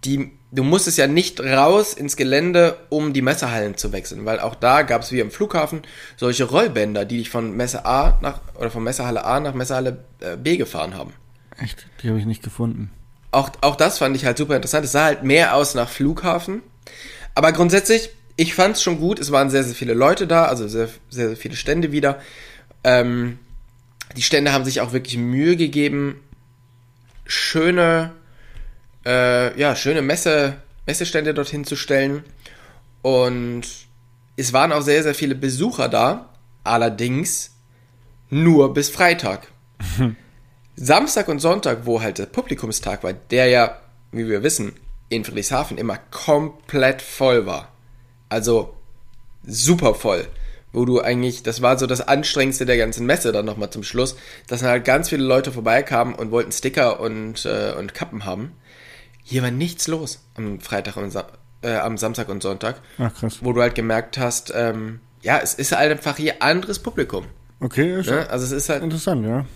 die, 0.04 0.32
du 0.52 0.62
musstest 0.62 0.98
ja 0.98 1.06
nicht 1.06 1.40
raus 1.40 1.94
ins 1.94 2.16
Gelände, 2.16 2.76
um 2.90 3.12
die 3.12 3.22
Messehallen 3.22 3.76
zu 3.76 3.92
wechseln, 3.92 4.24
weil 4.24 4.40
auch 4.40 4.54
da 4.54 4.82
gab 4.82 5.02
es 5.02 5.12
wie 5.12 5.20
im 5.20 5.30
Flughafen 5.30 5.82
solche 6.16 6.44
Rollbänder, 6.44 7.04
die 7.04 7.18
dich 7.18 7.30
von 7.30 7.56
Messe 7.56 7.84
A 7.86 8.18
nach 8.20 8.40
oder 8.58 8.70
von 8.70 8.82
Messehalle 8.82 9.24
A 9.24 9.40
nach 9.40 9.54
Messehalle 9.54 10.04
äh, 10.20 10.36
B 10.36 10.56
gefahren 10.56 10.94
haben. 10.94 11.14
Echt? 11.58 11.86
Die 12.02 12.08
habe 12.08 12.18
ich 12.18 12.26
nicht 12.26 12.42
gefunden. 12.42 12.90
Auch, 13.30 13.50
auch 13.62 13.76
das 13.76 13.98
fand 13.98 14.14
ich 14.16 14.24
halt 14.24 14.38
super 14.38 14.56
interessant. 14.56 14.84
Es 14.84 14.92
sah 14.92 15.04
halt 15.04 15.24
mehr 15.24 15.54
aus 15.54 15.74
nach 15.74 15.88
Flughafen. 15.88 16.62
Aber 17.34 17.52
grundsätzlich, 17.52 18.10
ich 18.36 18.54
fand 18.54 18.76
es 18.76 18.82
schon 18.82 19.00
gut. 19.00 19.18
Es 19.18 19.32
waren 19.32 19.50
sehr, 19.50 19.64
sehr 19.64 19.74
viele 19.74 19.94
Leute 19.94 20.26
da, 20.26 20.44
also 20.44 20.68
sehr, 20.68 20.88
sehr, 21.10 21.28
sehr 21.28 21.36
viele 21.36 21.56
Stände 21.56 21.90
wieder. 21.90 22.20
Ähm, 22.84 23.38
die 24.16 24.22
Stände 24.22 24.52
haben 24.52 24.64
sich 24.64 24.80
auch 24.80 24.92
wirklich 24.92 25.16
Mühe 25.16 25.56
gegeben, 25.56 26.20
schöne, 27.24 28.12
äh, 29.04 29.58
ja, 29.58 29.76
schöne 29.76 30.02
Messe, 30.02 30.56
Messestände 30.86 31.34
dorthin 31.34 31.64
zu 31.64 31.76
stellen. 31.76 32.24
Und 33.02 33.62
es 34.36 34.52
waren 34.52 34.72
auch 34.72 34.82
sehr, 34.82 35.02
sehr 35.02 35.14
viele 35.14 35.34
Besucher 35.34 35.88
da. 35.88 36.30
Allerdings 36.64 37.50
nur 38.30 38.72
bis 38.72 38.88
Freitag. 38.88 39.48
Samstag 40.76 41.28
und 41.28 41.38
Sonntag, 41.38 41.80
wo 41.84 42.00
halt 42.00 42.18
der 42.18 42.26
Publikumstag 42.26 43.04
war, 43.04 43.12
der 43.12 43.46
ja, 43.46 43.78
wie 44.10 44.28
wir 44.28 44.42
wissen, 44.42 44.72
in 45.08 45.24
Friedrichshafen 45.24 45.78
immer 45.78 45.98
komplett 46.10 47.02
voll 47.02 47.46
war. 47.46 47.72
Also 48.28 48.74
super 49.46 49.94
voll. 49.94 50.26
Wo 50.74 50.84
du 50.84 51.00
eigentlich, 51.00 51.42
das 51.42 51.62
war 51.62 51.78
so 51.78 51.86
das 51.86 52.00
Anstrengendste 52.00 52.66
der 52.66 52.76
ganzen 52.76 53.06
Messe 53.06 53.32
dann 53.32 53.46
nochmal 53.46 53.70
zum 53.70 53.82
Schluss, 53.82 54.16
dass 54.48 54.60
dann 54.60 54.70
halt 54.70 54.84
ganz 54.84 55.08
viele 55.08 55.24
Leute 55.24 55.52
vorbeikamen 55.52 56.14
und 56.14 56.30
wollten 56.30 56.52
Sticker 56.52 57.00
und, 57.00 57.46
äh, 57.46 57.72
und 57.78 57.94
Kappen 57.94 58.24
haben. 58.24 58.52
Hier 59.22 59.42
war 59.42 59.50
nichts 59.50 59.86
los 59.86 60.20
am 60.34 60.60
Freitag 60.60 60.96
und 60.96 61.10
Sa 61.10 61.26
äh, 61.62 61.76
am 61.76 61.96
Samstag 61.96 62.28
und 62.28 62.42
Sonntag. 62.42 62.76
Ach 62.98 63.14
krass. 63.14 63.38
Wo 63.40 63.54
du 63.54 63.62
halt 63.62 63.74
gemerkt 63.74 64.18
hast, 64.18 64.52
ähm, 64.54 65.00
ja, 65.22 65.38
es 65.42 65.54
ist 65.54 65.72
halt 65.72 65.90
einfach 65.90 66.18
hier 66.18 66.42
anderes 66.42 66.78
Publikum. 66.78 67.24
Okay, 67.60 68.00
ist 68.00 68.10
ne? 68.10 68.28
also 68.28 68.44
es 68.44 68.52
ist 68.52 68.68
halt 68.68 68.82
interessant, 68.82 69.24
ja. 69.24 69.46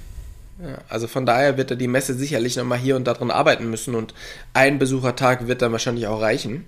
ja. 0.63 0.79
Also 0.89 1.07
von 1.07 1.27
daher 1.27 1.59
wird 1.59 1.71
da 1.71 1.75
die 1.75 1.89
Messe 1.89 2.15
sicherlich 2.15 2.57
nochmal 2.57 2.79
hier 2.79 2.97
und 2.97 3.05
da 3.05 3.13
drin 3.13 3.31
arbeiten 3.31 3.69
müssen 3.69 3.95
und 3.95 4.15
ein 4.55 4.79
Besuchertag 4.79 5.47
wird 5.47 5.61
dann 5.61 5.73
wahrscheinlich 5.73 6.07
auch 6.07 6.23
reichen. 6.23 6.65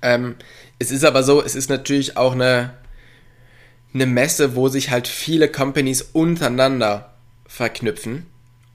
Ähm, 0.00 0.36
es 0.78 0.92
ist 0.92 1.04
aber 1.04 1.24
so, 1.24 1.42
es 1.42 1.56
ist 1.56 1.70
natürlich 1.70 2.16
auch 2.16 2.32
eine, 2.32 2.70
eine 3.94 4.06
Messe, 4.06 4.54
wo 4.54 4.68
sich 4.68 4.90
halt 4.90 5.08
viele 5.08 5.48
Companies 5.48 6.02
untereinander 6.02 7.14
verknüpfen. 7.46 8.26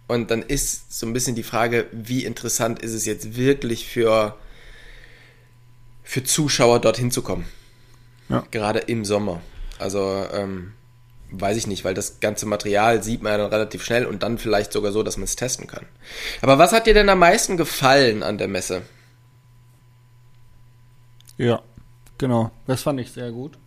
Und 0.08 0.32
dann 0.32 0.42
ist 0.42 0.98
so 0.98 1.06
ein 1.06 1.14
bisschen 1.14 1.36
die 1.36 1.44
Frage, 1.44 1.88
wie 1.92 2.26
interessant 2.26 2.80
ist 2.80 2.94
es 2.94 3.06
jetzt 3.06 3.36
wirklich 3.36 3.88
für, 3.88 4.36
für 6.04 6.24
Zuschauer 6.24 6.80
dorthin 6.80 7.12
zu 7.12 7.22
kommen. 7.22 7.46
Ja. 8.30 8.46
Gerade 8.52 8.80
im 8.80 9.06
Sommer. 9.06 9.42
Also, 9.80 10.26
ähm, 10.34 10.74
weiß 11.32 11.58
ich 11.58 11.68
nicht, 11.68 11.84
weil 11.84 11.94
das 11.94 12.20
ganze 12.20 12.46
Material 12.46 13.04
sieht 13.04 13.22
man 13.22 13.32
ja 13.32 13.38
dann 13.38 13.52
relativ 13.52 13.84
schnell 13.84 14.06
und 14.06 14.24
dann 14.24 14.38
vielleicht 14.38 14.72
sogar 14.72 14.92
so, 14.92 15.04
dass 15.04 15.18
man 15.18 15.24
es 15.24 15.36
testen 15.36 15.68
kann. 15.68 15.86
Aber 16.42 16.58
was 16.58 16.74
hat 16.74 16.86
dir 16.86 16.94
denn 16.94 17.10
am 17.10 17.20
meisten 17.20 17.58
gefallen 17.58 18.24
an 18.24 18.38
der 18.38 18.48
Messe? 18.48 18.84
Ja, 21.38 21.62
genau. 22.18 22.52
Das 22.68 22.84
fand 22.84 23.00
ich 23.00 23.12
sehr 23.12 23.32
gut. 23.32 23.58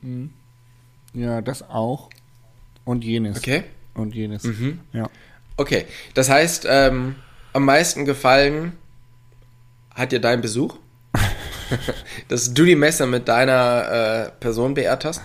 Mhm. 0.00 0.32
Ja, 1.14 1.40
das 1.40 1.68
auch. 1.68 2.10
Und 2.84 3.04
jenes. 3.04 3.38
Okay. 3.38 3.64
Und 3.94 4.14
jenes. 4.14 4.44
Mhm. 4.44 4.80
Ja. 4.92 5.08
Okay, 5.56 5.86
das 6.14 6.30
heißt, 6.30 6.66
ähm, 6.68 7.16
am 7.52 7.64
meisten 7.64 8.04
gefallen 8.04 8.72
hat 9.94 10.12
dir 10.12 10.20
dein 10.20 10.40
Besuch? 10.40 10.76
Dass 12.28 12.54
du 12.54 12.64
die 12.64 12.74
Messe 12.74 13.06
mit 13.06 13.28
deiner 13.28 14.28
äh, 14.28 14.30
Person 14.40 14.74
beehrt 14.74 15.04
hast? 15.04 15.20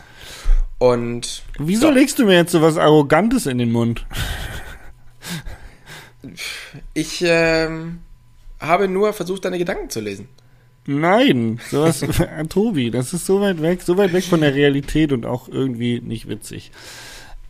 Und. 0.78 1.44
Wieso 1.58 1.88
so. 1.88 1.92
legst 1.92 2.20
du 2.20 2.26
mir 2.26 2.36
jetzt 2.36 2.52
so 2.52 2.62
was 2.62 2.78
Arrogantes 2.78 3.46
in 3.46 3.58
den 3.58 3.72
Mund? 3.72 4.06
Ich 6.94 7.24
ähm, 7.26 8.00
habe 8.60 8.88
nur 8.88 9.14
versucht, 9.14 9.46
deine 9.46 9.58
Gedanken 9.58 9.90
zu 9.90 10.02
lesen. 10.02 10.28
Nein, 10.90 11.60
sowas, 11.70 12.04
Tobi, 12.50 12.92
das 12.92 13.14
ist 13.14 13.26
so 13.26 13.42
weit 13.42 13.62
weg, 13.62 13.82
so 13.82 13.98
weit 13.98 14.14
weg 14.14 14.24
von 14.24 14.40
der 14.40 14.56
Realität 14.56 15.12
und 15.12 15.26
auch 15.26 15.50
irgendwie 15.50 16.00
nicht 16.00 16.30
witzig. 16.30 16.72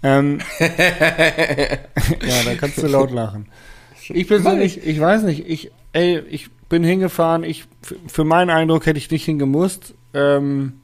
Ähm, 0.01 0.39
ja, 0.59 2.43
da 2.45 2.55
kannst 2.59 2.81
du 2.81 2.87
laut 2.87 3.11
lachen. 3.11 3.47
Ich 4.09 4.27
persönlich, 4.27 4.85
ich 4.85 4.99
weiß 4.99 5.23
nicht, 5.23 5.47
ich, 5.47 5.71
ey, 5.93 6.19
ich 6.29 6.49
bin 6.67 6.83
hingefahren, 6.83 7.43
ich, 7.43 7.65
für 8.07 8.23
meinen 8.23 8.49
Eindruck 8.49 8.87
hätte 8.87 8.97
ich 8.97 9.11
nicht 9.11 9.25
hingemusst, 9.25 9.93
ähm, 10.15 10.81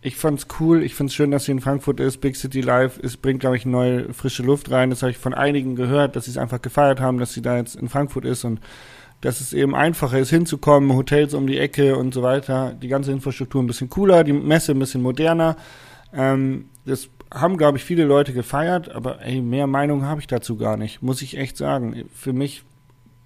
ich 0.00 0.16
fand's 0.16 0.48
cool, 0.58 0.82
ich 0.82 0.96
find's 0.96 1.14
schön, 1.14 1.30
dass 1.30 1.44
sie 1.44 1.52
in 1.52 1.60
Frankfurt 1.60 2.00
ist, 2.00 2.20
Big 2.20 2.34
City 2.34 2.62
Live, 2.62 2.98
es 3.00 3.16
bringt, 3.16 3.38
glaube 3.38 3.56
ich, 3.56 3.64
neue 3.64 4.12
frische 4.12 4.42
Luft 4.42 4.72
rein. 4.72 4.90
Das 4.90 5.02
habe 5.02 5.12
ich 5.12 5.18
von 5.18 5.32
einigen 5.32 5.76
gehört, 5.76 6.16
dass 6.16 6.24
sie 6.24 6.32
es 6.32 6.38
einfach 6.38 6.60
gefeiert 6.60 7.00
haben, 7.00 7.18
dass 7.18 7.32
sie 7.32 7.42
da 7.42 7.56
jetzt 7.56 7.76
in 7.76 7.88
Frankfurt 7.88 8.24
ist 8.24 8.44
und 8.44 8.58
dass 9.22 9.40
es 9.40 9.52
eben 9.52 9.74
einfacher 9.74 10.18
ist, 10.18 10.30
hinzukommen, 10.30 10.94
Hotels 10.94 11.32
um 11.32 11.46
die 11.46 11.58
Ecke 11.58 11.96
und 11.96 12.12
so 12.12 12.22
weiter. 12.22 12.74
Die 12.74 12.88
ganze 12.88 13.12
Infrastruktur 13.12 13.62
ein 13.62 13.68
bisschen 13.68 13.88
cooler, 13.88 14.24
die 14.24 14.32
Messe 14.32 14.72
ein 14.72 14.78
bisschen 14.78 15.00
moderner. 15.00 15.56
Ähm, 16.12 16.66
das 16.84 17.08
haben, 17.32 17.56
glaube 17.56 17.78
ich, 17.78 17.84
viele 17.84 18.04
Leute 18.04 18.32
gefeiert, 18.32 18.90
aber 18.90 19.22
ey, 19.22 19.40
mehr 19.40 19.68
Meinung 19.68 20.04
habe 20.04 20.20
ich 20.20 20.26
dazu 20.26 20.56
gar 20.56 20.76
nicht, 20.76 21.02
muss 21.02 21.22
ich 21.22 21.38
echt 21.38 21.56
sagen. 21.56 22.04
Für 22.12 22.32
mich 22.32 22.64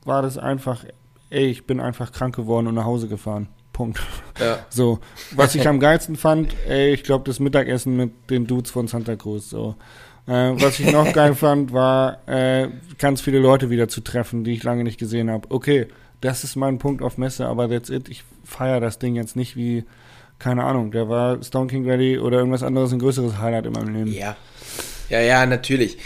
war 0.04 0.20
das 0.20 0.36
einfach, 0.36 0.84
ey, 1.30 1.46
ich 1.46 1.66
bin 1.66 1.80
einfach 1.80 2.12
krank 2.12 2.36
geworden 2.36 2.66
und 2.66 2.74
nach 2.74 2.84
Hause 2.84 3.08
gefahren. 3.08 3.48
Punkt. 3.72 4.00
Ja. 4.38 4.58
So, 4.68 4.98
was 5.34 5.54
ich 5.54 5.66
am 5.66 5.80
geilsten 5.80 6.16
fand, 6.16 6.54
ey, 6.68 6.92
ich 6.92 7.04
glaube, 7.04 7.24
das 7.24 7.40
Mittagessen 7.40 7.96
mit 7.96 8.30
den 8.30 8.46
Dudes 8.46 8.70
von 8.70 8.86
Santa 8.86 9.16
Cruz. 9.16 9.48
So. 9.48 9.76
Äh, 10.26 10.52
was 10.60 10.80
ich 10.80 10.90
noch 10.90 11.12
geil 11.12 11.34
fand, 11.34 11.72
war 11.72 12.26
äh, 12.26 12.68
ganz 12.98 13.20
viele 13.20 13.38
Leute 13.38 13.70
wieder 13.70 13.88
zu 13.88 14.00
treffen, 14.00 14.44
die 14.44 14.52
ich 14.52 14.62
lange 14.62 14.84
nicht 14.84 14.98
gesehen 14.98 15.30
habe. 15.30 15.50
Okay, 15.50 15.86
das 16.20 16.44
ist 16.44 16.56
mein 16.56 16.78
Punkt 16.78 17.02
auf 17.02 17.18
Messe, 17.18 17.46
aber 17.46 17.68
that's 17.68 17.90
it. 17.90 18.08
Ich 18.08 18.24
feiere 18.44 18.80
das 18.80 18.98
Ding 18.98 19.14
jetzt 19.14 19.36
nicht 19.36 19.56
wie, 19.56 19.84
keine 20.38 20.64
Ahnung, 20.64 20.90
der 20.90 21.08
war 21.08 21.42
Stone 21.42 21.68
King 21.68 21.88
Ready 21.88 22.18
oder 22.18 22.38
irgendwas 22.38 22.62
anderes, 22.62 22.92
ein 22.92 22.98
größeres 22.98 23.38
Highlight 23.38 23.66
in 23.66 23.72
meinem 23.72 23.94
Leben. 23.94 24.12
Ja. 24.12 24.36
Ja, 25.08 25.20
ja, 25.20 25.46
natürlich. 25.46 25.98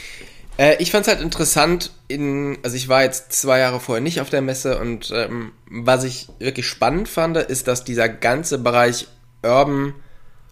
Äh, 0.59 0.77
ich 0.79 0.91
fand 0.91 1.07
es 1.07 1.13
halt 1.13 1.23
interessant, 1.23 1.91
in, 2.07 2.59
also 2.63 2.77
ich 2.77 2.89
war 2.89 3.03
jetzt 3.03 3.33
zwei 3.33 3.61
Jahre 3.61 3.81
vorher 3.81 4.03
nicht 4.03 4.21
auf 4.21 4.29
der 4.29 4.43
Messe 4.43 4.79
und 4.79 5.11
ähm, 5.15 5.53
was 5.71 6.05
ich 6.05 6.29
wirklich 6.39 6.67
spannend 6.67 7.09
fand, 7.09 7.39
ist, 7.39 7.67
dass 7.67 7.85
dieser 7.85 8.11
ganze 8.11 8.59
Bereich 8.59 9.09
Urban 9.43 9.95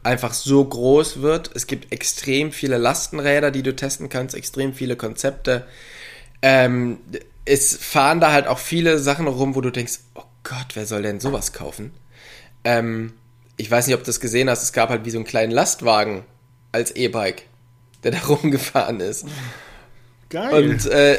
einfach 0.09 0.33
so 0.33 0.65
groß 0.65 1.23
wird. 1.23 1.50
Es 1.55 1.67
gibt 1.67 1.93
extrem 1.93 2.50
viele 2.50 2.79
Lastenräder, 2.79 3.50
die 3.50 3.62
du 3.62 3.77
testen 3.77 4.09
kannst, 4.09 4.35
extrem 4.35 4.73
viele 4.73 4.97
Konzepte. 4.97 5.67
Ähm, 6.43 6.99
es 7.45 7.77
fahren 7.77 8.21
da 8.21 8.33
halt 8.33 8.47
auch 8.47 8.59
viele 8.59 8.99
Sachen 8.99 9.27
rum, 9.27 9.55
wo 9.55 9.61
du 9.61 9.71
denkst, 9.71 10.00
oh 10.15 10.23
Gott, 10.43 10.75
wer 10.75 10.87
soll 10.87 11.03
denn 11.03 11.21
sowas 11.21 11.53
kaufen? 11.53 11.93
Ähm, 12.65 13.12
ich 13.57 13.71
weiß 13.71 13.87
nicht, 13.87 13.95
ob 13.95 14.03
du 14.03 14.07
das 14.07 14.21
gesehen 14.21 14.49
hast, 14.49 14.62
es 14.62 14.73
gab 14.73 14.88
halt 14.88 15.05
wie 15.05 15.11
so 15.11 15.19
einen 15.19 15.27
kleinen 15.27 15.53
Lastwagen 15.53 16.25
als 16.73 16.91
E-Bike, 16.93 17.43
der 18.03 18.11
da 18.12 18.19
rumgefahren 18.19 19.00
ist. 19.00 19.27
Geil. 20.31 20.71
Und 20.71 20.87
äh, 20.87 21.19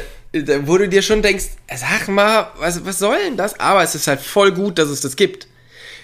wo 0.62 0.78
du 0.78 0.88
dir 0.88 1.02
schon 1.02 1.22
denkst, 1.22 1.46
sag 1.74 2.08
mal, 2.08 2.52
was, 2.58 2.84
was 2.84 2.98
soll 2.98 3.18
denn 3.24 3.36
das? 3.36 3.58
Aber 3.58 3.82
es 3.82 3.94
ist 3.94 4.06
halt 4.06 4.20
voll 4.20 4.52
gut, 4.52 4.78
dass 4.78 4.88
es 4.88 5.00
das 5.00 5.16
gibt. 5.16 5.48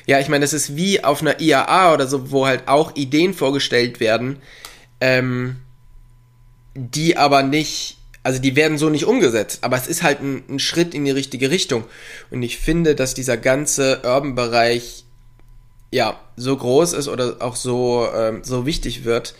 Ja, 0.06 0.20
ich 0.20 0.28
meine, 0.28 0.44
das 0.44 0.52
ist 0.52 0.76
wie 0.76 1.02
auf 1.02 1.20
einer 1.20 1.40
IAA 1.40 1.92
oder 1.92 2.06
so, 2.06 2.30
wo 2.30 2.46
halt 2.46 2.68
auch 2.68 2.94
Ideen 2.94 3.34
vorgestellt 3.34 3.98
werden, 3.98 4.38
ähm, 5.00 5.56
die 6.74 7.16
aber 7.16 7.42
nicht, 7.42 7.98
also 8.22 8.40
die 8.40 8.54
werden 8.54 8.78
so 8.78 8.88
nicht 8.88 9.04
umgesetzt, 9.04 9.58
aber 9.62 9.76
es 9.76 9.88
ist 9.88 10.02
halt 10.02 10.20
ein, 10.20 10.44
ein 10.48 10.58
Schritt 10.60 10.94
in 10.94 11.04
die 11.04 11.10
richtige 11.10 11.50
Richtung. 11.50 11.84
Und 12.30 12.42
ich 12.42 12.58
finde, 12.58 12.94
dass 12.94 13.14
dieser 13.14 13.36
ganze 13.36 14.02
Urban-Bereich 14.04 15.04
ja 15.90 16.18
so 16.36 16.56
groß 16.56 16.92
ist 16.92 17.08
oder 17.08 17.36
auch 17.40 17.56
so, 17.56 18.06
ähm, 18.14 18.40
so 18.44 18.64
wichtig 18.64 19.04
wird. 19.04 19.34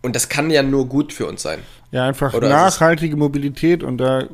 Und 0.00 0.16
das 0.16 0.28
kann 0.28 0.50
ja 0.50 0.62
nur 0.62 0.86
gut 0.86 1.12
für 1.12 1.26
uns 1.26 1.42
sein. 1.42 1.58
Ja, 1.90 2.06
einfach 2.06 2.32
Oder 2.32 2.48
nachhaltige 2.48 3.16
Mobilität 3.16 3.82
und 3.82 3.98
da 3.98 4.28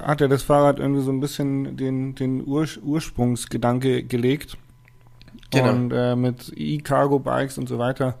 hat 0.00 0.20
ja 0.20 0.28
das 0.28 0.42
Fahrrad 0.42 0.78
irgendwie 0.78 1.02
so 1.02 1.10
ein 1.10 1.20
bisschen 1.20 1.76
den, 1.76 2.14
den 2.14 2.46
Ur 2.46 2.66
Ursprungsgedanke 2.82 4.04
gelegt. 4.04 4.56
Genau. 5.50 5.70
Und 5.70 5.92
äh, 5.92 6.16
mit 6.16 6.52
E-Cargo-Bikes 6.54 7.58
und 7.58 7.68
so 7.68 7.78
weiter 7.78 8.16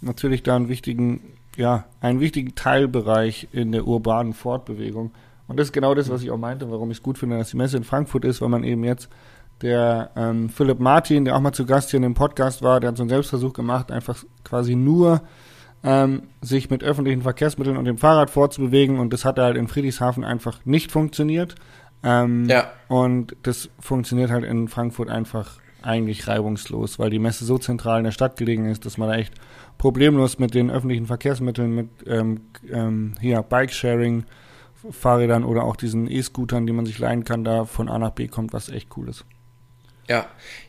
natürlich 0.00 0.42
da 0.42 0.56
einen 0.56 0.68
wichtigen, 0.68 1.20
ja, 1.56 1.84
einen 2.00 2.20
wichtigen 2.20 2.54
Teilbereich 2.54 3.48
in 3.52 3.72
der 3.72 3.86
urbanen 3.86 4.34
Fortbewegung. 4.34 5.12
Und 5.46 5.58
das 5.58 5.68
ist 5.68 5.72
genau 5.72 5.94
das, 5.94 6.10
was 6.10 6.22
ich 6.22 6.30
auch 6.30 6.38
meinte, 6.38 6.70
warum 6.70 6.90
ich 6.90 6.98
es 6.98 7.02
gut 7.02 7.18
finde, 7.18 7.38
dass 7.38 7.50
die 7.50 7.56
Messe 7.56 7.76
in 7.76 7.84
Frankfurt 7.84 8.24
ist, 8.24 8.40
weil 8.40 8.48
man 8.48 8.64
eben 8.64 8.84
jetzt 8.84 9.08
der 9.62 10.10
ähm, 10.16 10.48
Philipp 10.48 10.80
Martin, 10.80 11.24
der 11.24 11.36
auch 11.36 11.40
mal 11.40 11.52
zu 11.52 11.64
Gast 11.66 11.90
hier 11.90 11.98
in 11.98 12.02
dem 12.02 12.14
Podcast 12.14 12.62
war, 12.62 12.80
der 12.80 12.88
hat 12.88 12.96
so 12.96 13.02
einen 13.02 13.10
Selbstversuch 13.10 13.52
gemacht, 13.52 13.92
einfach 13.92 14.24
quasi 14.42 14.74
nur 14.74 15.22
ähm, 15.82 16.24
sich 16.40 16.70
mit 16.70 16.82
öffentlichen 16.82 17.22
Verkehrsmitteln 17.22 17.76
und 17.76 17.84
dem 17.84 17.98
Fahrrad 17.98 18.30
fortzubewegen 18.30 18.98
und 18.98 19.12
das 19.12 19.24
hat 19.24 19.38
halt 19.38 19.56
in 19.56 19.68
Friedrichshafen 19.68 20.24
einfach 20.24 20.60
nicht 20.64 20.90
funktioniert. 20.90 21.54
Ähm, 22.02 22.46
Ja. 22.48 22.70
Und 22.88 23.36
das 23.42 23.68
funktioniert 23.78 24.30
halt 24.30 24.44
in 24.44 24.68
Frankfurt 24.68 25.08
einfach 25.10 25.58
eigentlich 25.84 26.26
reibungslos, 26.26 26.98
weil 26.98 27.10
die 27.10 27.18
Messe 27.18 27.44
so 27.44 27.58
zentral 27.58 27.98
in 27.98 28.04
der 28.04 28.12
Stadt 28.12 28.36
gelegen 28.36 28.68
ist, 28.68 28.86
dass 28.86 28.98
man 28.98 29.08
da 29.08 29.16
echt 29.16 29.34
problemlos 29.78 30.38
mit 30.38 30.54
den 30.54 30.70
öffentlichen 30.70 31.06
Verkehrsmitteln, 31.06 31.74
mit 31.74 31.88
ähm, 32.06 32.42
ähm, 32.70 33.14
hier 33.20 33.42
Bike-Sharing, 33.42 34.24
Fahrrädern 34.90 35.44
oder 35.44 35.64
auch 35.64 35.76
diesen 35.76 36.10
E-Scootern, 36.10 36.66
die 36.66 36.72
man 36.72 36.86
sich 36.86 36.98
leihen 36.98 37.24
kann, 37.24 37.44
da 37.44 37.64
von 37.64 37.88
A 37.88 37.98
nach 37.98 38.10
B 38.10 38.28
kommt, 38.28 38.52
was 38.52 38.68
echt 38.68 38.88
cool 38.96 39.08
ist. 39.08 39.24
Ja, 40.08 40.26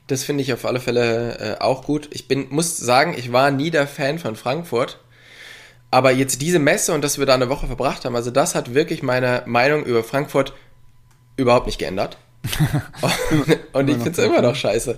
das 0.08 0.24
finde 0.24 0.44
ich 0.44 0.54
auf 0.54 0.66
alle 0.66 0.80
Fälle 0.80 1.38
äh, 1.40 1.62
auch 1.62 1.84
gut. 1.84 2.08
Ich 2.12 2.28
bin, 2.28 2.48
muss 2.50 2.78
sagen, 2.78 3.16
ich 3.18 3.34
war 3.34 3.52
nie 3.52 3.70
der 3.70 3.88
Fan 3.88 4.20
von 4.20 4.36
Frankfurt. 4.36 5.00
Aber 5.92 6.12
jetzt 6.12 6.42
diese 6.42 6.60
Messe 6.60 6.94
und 6.94 7.04
dass 7.04 7.20
wir 7.20 7.26
da 7.26 7.36
eine 7.36 7.50
Woche 7.50 7.68
verbracht 7.68 8.06
haben, 8.06 8.16
also 8.16 8.32
das 8.32 8.56
hat 8.56 8.74
wirklich 8.74 9.04
meine 9.04 9.44
Meinung 9.46 9.86
über 9.86 10.04
Frankfurt 10.04 10.54
überhaupt 11.38 11.68
nicht 11.68 11.80
geändert. 11.80 12.18
und 13.74 13.90
ich 13.90 13.96
finde 13.96 14.12
es 14.12 14.18
immer 14.18 14.42
noch 14.42 14.56
scheiße. 14.56 14.98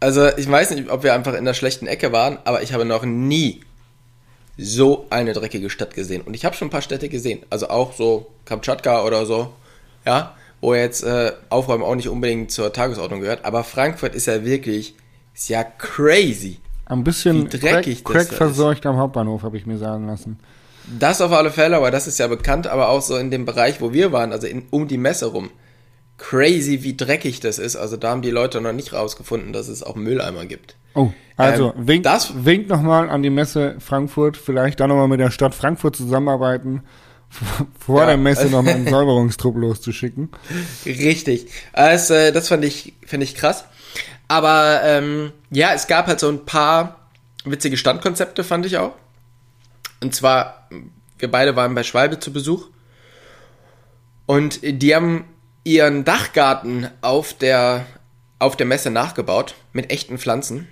Also 0.00 0.28
ich 0.36 0.50
weiß 0.50 0.70
nicht, 0.72 0.90
ob 0.90 1.02
wir 1.02 1.14
einfach 1.14 1.34
in 1.34 1.44
der 1.44 1.54
schlechten 1.54 1.86
Ecke 1.86 2.12
waren, 2.12 2.38
aber 2.44 2.62
ich 2.62 2.72
habe 2.72 2.84
noch 2.84 3.04
nie 3.04 3.60
so 4.58 5.06
eine 5.10 5.32
dreckige 5.32 5.70
Stadt 5.70 5.94
gesehen. 5.94 6.22
Und 6.22 6.34
ich 6.34 6.44
habe 6.44 6.56
schon 6.56 6.68
ein 6.68 6.72
paar 6.72 6.82
Städte 6.82 7.08
gesehen. 7.08 7.40
Also 7.50 7.68
auch 7.68 7.92
so 7.94 8.26
Kamtschatka 8.44 9.04
oder 9.04 9.26
so. 9.26 9.52
Ja, 10.04 10.34
wo 10.60 10.74
jetzt 10.74 11.02
äh, 11.02 11.32
Aufräumen 11.48 11.82
auch 11.82 11.94
nicht 11.94 12.08
unbedingt 12.08 12.50
zur 12.50 12.72
Tagesordnung 12.72 13.20
gehört. 13.20 13.44
Aber 13.44 13.64
Frankfurt 13.64 14.14
ist 14.14 14.26
ja 14.26 14.44
wirklich, 14.44 14.94
ist 15.34 15.48
ja 15.48 15.64
crazy. 15.64 16.58
Ein 16.86 17.04
bisschen 17.04 17.52
Wie 17.52 17.58
dreckig 17.58 18.04
Crack, 18.04 18.14
das 18.14 18.28
Crack 18.28 18.36
verseucht 18.36 18.86
am 18.86 18.96
Hauptbahnhof, 18.96 19.42
habe 19.42 19.56
ich 19.56 19.66
mir 19.66 19.78
sagen 19.78 20.06
lassen. 20.06 20.38
Das 20.98 21.20
auf 21.20 21.32
alle 21.32 21.50
Fälle, 21.50 21.76
aber 21.76 21.90
das 21.90 22.06
ist 22.06 22.18
ja 22.18 22.26
bekannt, 22.26 22.66
aber 22.66 22.88
auch 22.88 23.02
so 23.02 23.16
in 23.16 23.30
dem 23.30 23.44
Bereich, 23.44 23.80
wo 23.80 23.92
wir 23.92 24.12
waren, 24.12 24.32
also 24.32 24.46
in, 24.46 24.66
um 24.70 24.88
die 24.88 24.98
Messe 24.98 25.26
rum. 25.26 25.50
Crazy, 26.24 26.84
wie 26.84 26.96
dreckig 26.96 27.40
das 27.40 27.58
ist. 27.58 27.74
Also 27.74 27.96
da 27.96 28.10
haben 28.10 28.22
die 28.22 28.30
Leute 28.30 28.60
noch 28.60 28.72
nicht 28.72 28.92
rausgefunden, 28.92 29.52
dass 29.52 29.66
es 29.66 29.82
auch 29.82 29.96
Mülleimer 29.96 30.46
gibt. 30.46 30.76
Oh, 30.94 31.10
also 31.36 31.72
Ähm, 31.76 31.88
winkt, 31.88 32.06
das- 32.06 32.44
winkt 32.44 32.68
nochmal 32.68 33.10
an 33.10 33.22
die 33.24 33.30
Messe 33.30 33.74
Frankfurt, 33.80 34.36
vielleicht 34.36 34.78
dann 34.78 34.88
nochmal 34.88 35.08
mit 35.08 35.18
der 35.18 35.32
Stadt 35.32 35.52
Frankfurt 35.54 35.96
zusammenarbeiten, 35.96 36.82
vor 37.78 38.00
Ja, 38.02 38.06
der 38.06 38.16
Messe 38.18 38.42
also- 38.42 38.56
nochmal 38.56 38.74
einen 38.74 38.86
Säuberungstrupp 38.88 39.56
loszuschicken. 39.56 40.28
Richtig. 40.86 41.48
Das, 41.74 42.08
äh, 42.10 42.30
das 42.30 42.48
fand 42.48 42.64
ich, 42.64 42.92
finde 43.04 43.24
ich 43.24 43.34
krass. 43.34 43.64
Aber 44.28 44.80
ähm, 44.84 45.32
ja, 45.50 45.72
es 45.74 45.88
gab 45.88 46.06
halt 46.06 46.20
so 46.20 46.28
ein 46.28 46.44
paar 46.46 47.00
witzige 47.44 47.76
Standkonzepte, 47.76 48.44
fand 48.44 48.64
ich 48.64 48.78
auch. 48.78 48.92
Und 50.00 50.14
zwar, 50.14 50.68
wir 51.18 51.30
beide 51.30 51.56
waren 51.56 51.74
bei 51.74 51.82
Schwalbe 51.82 52.20
zu 52.20 52.32
Besuch. 52.32 52.68
Und 54.26 54.60
die 54.62 54.94
haben 54.94 55.24
ihren 55.64 56.04
Dachgarten 56.04 56.88
auf 57.00 57.34
der, 57.34 57.86
auf 58.38 58.56
der 58.56 58.66
Messe 58.66 58.90
nachgebaut 58.90 59.54
mit 59.72 59.90
echten 59.90 60.18
Pflanzen. 60.18 60.68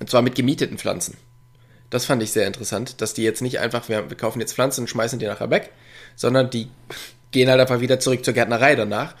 Und 0.00 0.10
zwar 0.10 0.22
mit 0.22 0.34
gemieteten 0.34 0.78
Pflanzen. 0.78 1.16
Das 1.90 2.06
fand 2.06 2.22
ich 2.22 2.32
sehr 2.32 2.46
interessant, 2.46 3.00
dass 3.00 3.14
die 3.14 3.22
jetzt 3.22 3.42
nicht 3.42 3.60
einfach, 3.60 3.88
wir, 3.88 4.08
wir 4.08 4.16
kaufen 4.16 4.40
jetzt 4.40 4.54
Pflanzen 4.54 4.82
und 4.82 4.88
schmeißen 4.88 5.18
die 5.18 5.26
nachher 5.26 5.50
weg, 5.50 5.70
sondern 6.16 6.50
die 6.50 6.68
gehen 7.30 7.48
halt 7.50 7.60
einfach 7.60 7.80
wieder 7.80 8.00
zurück 8.00 8.24
zur 8.24 8.34
Gärtnerei 8.34 8.74
danach. 8.76 9.14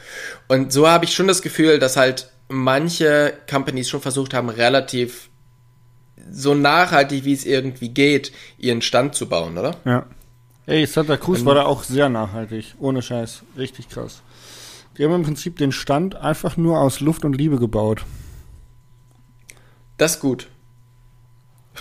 Und 0.48 0.72
so 0.72 0.88
habe 0.88 1.04
ich 1.04 1.14
schon 1.14 1.28
das 1.28 1.42
Gefühl, 1.42 1.78
dass 1.78 1.96
halt 1.96 2.30
manche 2.48 3.34
Companies 3.48 3.88
schon 3.88 4.00
versucht 4.00 4.34
haben, 4.34 4.48
relativ 4.48 5.28
so 6.30 6.54
nachhaltig, 6.54 7.24
wie 7.24 7.32
es 7.32 7.44
irgendwie 7.44 7.88
geht, 7.88 8.32
ihren 8.58 8.82
Stand 8.82 9.14
zu 9.14 9.28
bauen, 9.28 9.58
oder? 9.58 9.76
Ja. 9.84 10.06
Ey, 10.66 10.86
Santa 10.86 11.16
Cruz 11.16 11.40
Ähm, 11.40 11.46
war 11.46 11.54
da 11.56 11.64
auch 11.64 11.82
sehr 11.82 12.08
nachhaltig. 12.08 12.74
Ohne 12.78 13.02
Scheiß. 13.02 13.42
Richtig 13.56 13.88
krass. 13.88 14.22
Die 14.98 15.04
haben 15.04 15.14
im 15.14 15.22
Prinzip 15.22 15.56
den 15.56 15.72
Stand 15.72 16.14
einfach 16.16 16.56
nur 16.56 16.78
aus 16.80 17.00
Luft 17.00 17.24
und 17.24 17.34
Liebe 17.34 17.58
gebaut. 17.58 18.04
Das 19.96 20.16
ist 20.16 20.20
gut. 20.20 20.48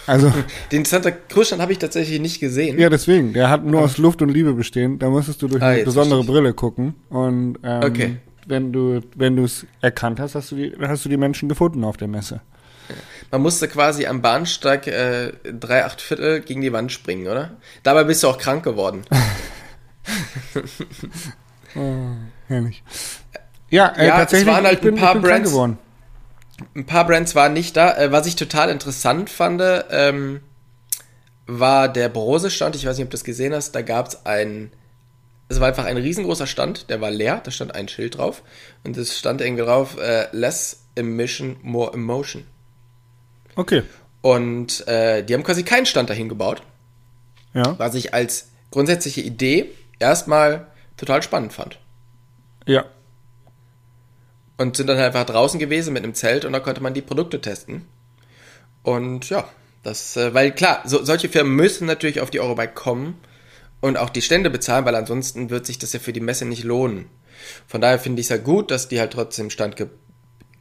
Also, 0.07 0.31
Den 0.71 0.85
Santa 0.85 1.11
Cruz 1.11 1.47
Stand 1.47 1.61
habe 1.61 1.71
ich 1.73 1.79
tatsächlich 1.79 2.19
nicht 2.21 2.39
gesehen. 2.39 2.79
ja, 2.79 2.89
deswegen. 2.89 3.33
Der 3.33 3.49
hat 3.49 3.65
nur 3.65 3.81
aus 3.81 3.97
Luft 3.97 4.21
und 4.21 4.29
Liebe 4.29 4.53
bestehen. 4.53 4.99
Da 4.99 5.09
musstest 5.09 5.41
du 5.41 5.47
durch 5.49 5.61
Ah, 5.61 5.67
eine 5.69 5.83
besondere 5.83 6.23
Brille 6.23 6.53
gucken. 6.53 6.95
Und 7.09 7.57
ähm, 7.63 7.83
Okay. 7.83 8.17
wenn 8.47 8.71
du 8.71 9.01
wenn 9.15 9.35
du 9.35 9.43
es 9.43 9.65
erkannt 9.81 10.19
hast, 10.21 10.35
hast 10.35 10.51
du 10.51 10.55
die 10.55 10.73
hast 10.81 11.03
du 11.05 11.09
die 11.09 11.17
Menschen 11.17 11.49
gefunden 11.49 11.83
auf 11.83 11.97
der 11.97 12.07
Messe. 12.07 12.39
Man 13.31 13.41
musste 13.41 13.67
quasi 13.69 14.05
am 14.05 14.21
Bahnsteig 14.21 14.87
äh, 14.87 15.31
drei, 15.43 15.85
acht 15.85 16.01
Viertel 16.01 16.41
gegen 16.41 16.61
die 16.61 16.73
Wand 16.73 16.91
springen, 16.91 17.27
oder? 17.27 17.57
Dabei 17.83 18.03
bist 18.05 18.23
du 18.23 18.27
auch 18.27 18.37
krank 18.37 18.63
geworden. 18.63 19.03
Herrlich. 22.47 22.83
Ja, 23.69 23.87
äh, 23.95 24.07
Ja, 24.07 24.13
es 24.13 24.19
tatsächlich. 24.21 24.47
waren 24.53 24.65
halt 24.65 24.81
bin, 24.81 24.95
ein 24.95 24.99
paar 24.99 25.15
Brands. 25.19 25.49
geworden. 25.51 25.77
Ein 26.75 26.85
paar 26.85 27.05
Brands 27.07 27.33
waren 27.35 27.53
nicht 27.53 27.75
da. 27.77 27.97
Äh, 27.97 28.11
was 28.11 28.27
ich 28.27 28.35
total 28.35 28.69
interessant 28.69 29.29
fand, 29.29 29.61
ähm, 29.91 30.41
war 31.47 31.89
der 31.89 32.09
Brose-Stand. 32.09 32.75
Ich 32.75 32.85
weiß 32.85 32.97
nicht, 32.97 33.05
ob 33.05 33.09
du 33.11 33.15
das 33.15 33.23
gesehen 33.23 33.53
hast. 33.53 33.71
Da 33.73 33.81
gab 33.81 34.07
es 34.09 34.25
ein. 34.25 34.71
Es 35.49 35.59
war 35.59 35.67
einfach 35.67 35.83
ein 35.83 35.97
riesengroßer 35.97 36.47
Stand, 36.47 36.89
der 36.89 37.01
war 37.01 37.11
leer, 37.11 37.41
da 37.43 37.51
stand 37.51 37.75
ein 37.75 37.89
Schild 37.89 38.17
drauf. 38.17 38.41
Und 38.85 38.95
es 38.95 39.19
stand 39.19 39.41
irgendwie 39.41 39.63
drauf, 39.63 39.97
äh, 39.97 40.27
less 40.31 40.83
emission, 40.95 41.57
more 41.61 41.93
emotion. 41.93 42.45
Okay. 43.55 43.83
Und 44.21 44.87
äh, 44.87 45.23
die 45.23 45.33
haben 45.33 45.43
quasi 45.43 45.63
keinen 45.63 45.85
Stand 45.85 46.09
dahin 46.09 46.29
gebaut, 46.29 46.61
Ja. 47.53 47.77
was 47.77 47.95
ich 47.95 48.13
als 48.13 48.47
grundsätzliche 48.71 49.19
Idee 49.19 49.71
erstmal 49.99 50.67
total 51.01 51.23
spannend 51.23 51.51
fand. 51.51 51.79
Ja. 52.67 52.85
Und 54.57 54.77
sind 54.77 54.85
dann 54.85 54.97
halt 54.97 55.07
einfach 55.07 55.25
draußen 55.25 55.59
gewesen 55.59 55.93
mit 55.93 56.03
einem 56.03 56.13
Zelt 56.13 56.45
und 56.45 56.53
da 56.53 56.59
konnte 56.59 56.83
man 56.83 56.93
die 56.93 57.01
Produkte 57.01 57.41
testen. 57.41 57.87
Und 58.83 59.27
ja, 59.29 59.49
das, 59.81 60.15
äh, 60.15 60.35
weil 60.35 60.51
klar, 60.51 60.83
so, 60.85 61.03
solche 61.03 61.27
Firmen 61.27 61.55
müssen 61.55 61.87
natürlich 61.87 62.21
auf 62.21 62.29
die 62.29 62.39
Eurobike 62.39 62.75
kommen 62.75 63.19
und 63.79 63.97
auch 63.97 64.11
die 64.11 64.21
Stände 64.21 64.51
bezahlen, 64.51 64.85
weil 64.85 64.95
ansonsten 64.95 65.49
wird 65.49 65.65
sich 65.65 65.79
das 65.79 65.91
ja 65.93 65.99
für 65.99 66.13
die 66.13 66.19
Messe 66.19 66.45
nicht 66.45 66.63
lohnen. 66.63 67.09
Von 67.65 67.81
daher 67.81 67.97
finde 67.97 68.19
ich 68.19 68.27
es 68.27 68.29
ja 68.29 68.37
gut, 68.37 68.69
dass 68.69 68.87
die 68.87 68.99
halt 68.99 69.13
trotzdem 69.13 69.49
Stand 69.49 69.75
ge 69.75 69.87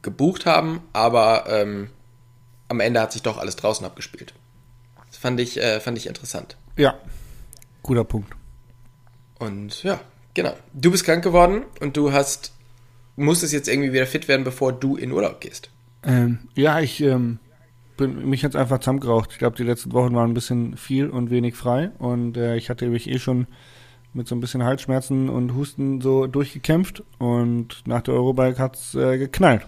gebucht 0.01 0.47
haben, 0.47 0.81
aber 0.93 1.45
ähm, 1.47 1.91
am 2.67 2.79
Ende 2.79 2.99
hat 2.99 3.11
sich 3.11 3.21
doch 3.21 3.37
alles 3.37 3.55
draußen 3.55 3.85
abgespielt. 3.85 4.33
Das 5.05 5.17
fand 5.17 5.39
ich, 5.39 5.61
äh, 5.61 5.79
fand 5.79 5.95
ich 5.99 6.07
interessant. 6.07 6.57
Ja. 6.75 6.97
Guter 7.83 8.03
Punkt. 8.03 8.33
Und 9.37 9.83
ja, 9.83 9.99
genau. 10.33 10.53
Du 10.73 10.91
bist 10.91 11.05
krank 11.05 11.23
geworden 11.23 11.63
und 11.79 11.97
du 11.97 12.11
hast, 12.11 12.53
musstest 13.15 13.53
jetzt 13.53 13.67
irgendwie 13.67 13.93
wieder 13.93 14.07
fit 14.07 14.27
werden, 14.27 14.43
bevor 14.43 14.73
du 14.73 14.95
in 14.95 15.11
Urlaub 15.11 15.41
gehst. 15.41 15.69
Ähm, 16.03 16.39
ja, 16.55 16.79
ich 16.79 17.01
ähm, 17.01 17.39
bin 17.97 18.29
mich 18.29 18.41
jetzt 18.41 18.55
einfach 18.55 18.79
zusammengeraucht. 18.79 19.31
Ich 19.31 19.37
glaube, 19.37 19.55
die 19.55 19.63
letzten 19.63 19.93
Wochen 19.93 20.15
waren 20.15 20.31
ein 20.31 20.33
bisschen 20.33 20.77
viel 20.77 21.09
und 21.09 21.29
wenig 21.29 21.55
frei 21.55 21.91
und 21.99 22.37
äh, 22.37 22.55
ich 22.55 22.69
hatte 22.69 22.87
mich 22.87 23.09
eh 23.09 23.19
schon 23.19 23.47
mit 24.13 24.27
so 24.27 24.35
ein 24.35 24.41
bisschen 24.41 24.63
Halsschmerzen 24.63 25.29
und 25.29 25.53
Husten 25.55 26.01
so 26.01 26.27
durchgekämpft 26.27 27.03
und 27.17 27.83
nach 27.85 28.01
der 28.01 28.15
Eurobike 28.15 28.59
hat's 28.59 28.95
äh, 28.95 29.17
geknallt. 29.17 29.65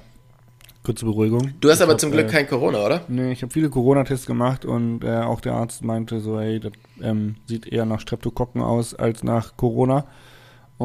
Kurze 0.83 1.05
Beruhigung. 1.05 1.53
Du 1.61 1.69
hast 1.69 1.77
Ich 1.77 1.83
aber 1.83 1.93
hab, 1.93 1.99
zum 1.99 2.11
Glück 2.11 2.27
äh, 2.27 2.31
kein 2.31 2.47
Corona, 2.47 2.85
oder? 2.85 3.05
Nee, 3.07 3.31
ich 3.31 3.41
habe 3.41 3.53
viele 3.53 3.69
Corona-Tests 3.69 4.25
gemacht 4.25 4.65
und 4.65 5.03
äh, 5.03 5.19
auch 5.19 5.39
der 5.39 5.53
Arzt 5.53 5.83
meinte 5.85 6.19
so, 6.19 6.39
hey, 6.41 6.59
das 6.59 6.73
ähm, 7.01 7.35
sieht 7.45 7.67
eher 7.67 7.85
nach 7.85 8.01
Streptokokken 8.01 8.61
aus 8.61 8.93
als 8.93 9.23
nach 9.23 9.55
Corona. 9.55 10.05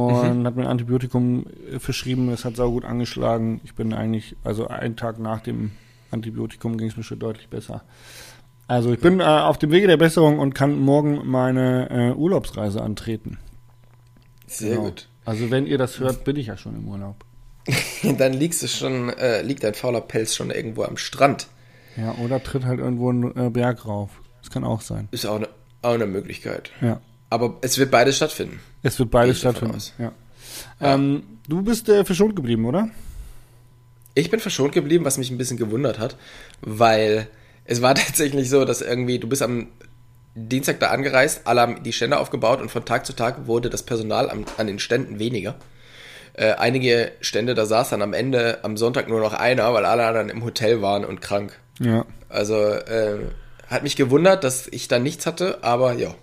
Und 0.07 0.47
hat 0.47 0.57
mir 0.57 0.63
ein 0.63 0.69
Antibiotikum 0.69 1.47
äh, 1.73 1.79
verschrieben, 1.79 2.29
es 2.31 2.45
hat 2.45 2.57
saugut 2.57 2.85
angeschlagen. 2.85 3.61
Ich 3.65 3.75
bin 3.75 3.93
eigentlich, 3.93 4.37
also 4.45 4.69
einen 4.69 4.97
Tag 4.97 5.19
nach 5.19 5.41
dem 5.41 5.73
Antibiotikum 6.11 6.77
ging 6.79 6.89
es 6.89 6.97
mir 6.97 7.03
schon 7.03 7.19
deutlich 7.19 7.49
besser. 7.49 7.83
Also 8.67 8.93
ich 8.93 9.01
bin 9.01 9.21
äh, 9.21 9.25
auf 9.25 9.59
dem 9.59 9.71
Wege 9.71 9.87
der 9.87 9.97
Besserung 9.97 10.39
und 10.39 10.55
kann 10.55 10.79
morgen 10.79 11.23
meine 11.27 11.91
äh, 11.91 12.13
Urlaubsreise 12.15 12.83
antreten. 12.83 13.39
Sehr 14.47 14.71
Genau. 14.77 14.83
gut. 14.85 15.09
Also 15.25 15.51
wenn 15.51 15.67
ihr 15.67 15.79
das 15.79 15.99
hört, 16.01 16.25
bin 16.25 16.37
ich 16.37 16.47
ja 16.47 16.57
schon 16.57 16.75
im 16.77 16.89
Urlaub. 16.89 17.25
Dann 18.19 18.33
liegst 18.33 18.63
du 18.63 18.69
schon, 18.69 19.11
äh, 19.11 19.43
liegt 19.43 19.63
dein 19.65 19.75
fauler 19.75 20.01
Pelz 20.01 20.35
schon 20.35 20.51
irgendwo 20.51 20.85
am 20.85 20.97
Strand. 20.97 21.49
Ja, 21.97 22.15
oder 22.25 22.43
tritt 22.43 22.65
halt 22.65 22.79
irgendwo 22.79 23.11
einen 23.11 23.37
äh, 23.37 23.51
Berg 23.51 23.87
rauf. 23.87 24.11
Das 24.41 24.51
kann 24.51 24.65
auch 24.65 24.81
sein. 24.81 25.09
Ist 25.11 25.27
auch 25.27 25.37
eine, 25.37 25.49
auch 25.83 25.95
eine 25.95 26.07
Möglichkeit. 26.07 26.71
Ja. 26.81 27.01
Aber 27.31 27.59
es 27.61 27.79
wird 27.79 27.91
beides 27.91 28.17
stattfinden. 28.17 28.61
Es 28.83 28.99
wird 28.99 29.11
beides 29.11 29.39
stattfinden. 29.39 29.79
Ja. 29.99 30.13
Ähm, 30.81 31.23
du 31.47 31.63
bist 31.63 31.89
äh, 31.89 32.05
verschont 32.05 32.37
geblieben, 32.37 32.65
oder? 32.65 32.89
Ich 34.15 34.31
bin 34.31 34.41
verschont 34.41 34.73
geblieben, 34.73 35.05
was 35.05 35.19
mich 35.19 35.31
ein 35.31 35.39
bisschen 35.39 35.59
gewundert 35.59 35.99
hat, 35.99 36.17
weil 36.61 37.29
es 37.65 37.83
war 37.83 37.95
tatsächlich 37.95 38.49
so, 38.49 38.65
dass 38.65 38.81
irgendwie, 38.81 39.19
du 39.19 39.29
bist 39.29 39.43
am 39.43 39.69
Dienstag 40.35 40.81
da 40.81 40.89
angereist, 40.91 41.43
alle 41.47 41.61
haben 41.61 41.83
die 41.83 41.93
Stände 41.93 42.19
aufgebaut 42.19 42.61
und 42.61 42.71
von 42.71 42.85
Tag 42.85 43.05
zu 43.05 43.13
Tag 43.13 43.47
wurde 43.47 43.71
das 43.71 43.83
Personal 43.83 44.31
am, 44.31 44.45
an 44.57 44.67
den 44.67 44.79
Ständen 44.79 45.19
weniger. 45.19 45.57
Äh, 46.35 46.53
einige 46.53 47.13
Stände, 47.21 47.55
da 47.55 47.67
saß 47.67 47.91
dann 47.91 48.03
am 48.03 48.13
Ende 48.13 48.61
am 48.63 48.77
Sonntag 48.77 49.09
nur 49.09 49.21
noch 49.21 49.33
einer, 49.33 49.75
weil 49.75 49.85
alle 49.85 50.07
anderen 50.07 50.31
im 50.31 50.45
Hotel 50.45 50.81
waren 50.81 51.05
und 51.05 51.21
krank. 51.21 51.59
Ja. 51.81 52.07
Also 52.29 52.55
äh, 52.57 53.19
hat 53.67 53.83
mich 53.83 53.97
gewundert, 53.97 54.45
dass 54.45 54.69
ich 54.69 54.87
da 54.87 54.99
nichts 54.99 55.27
hatte, 55.27 55.59
aber 55.63 55.95
ja, 55.95 56.15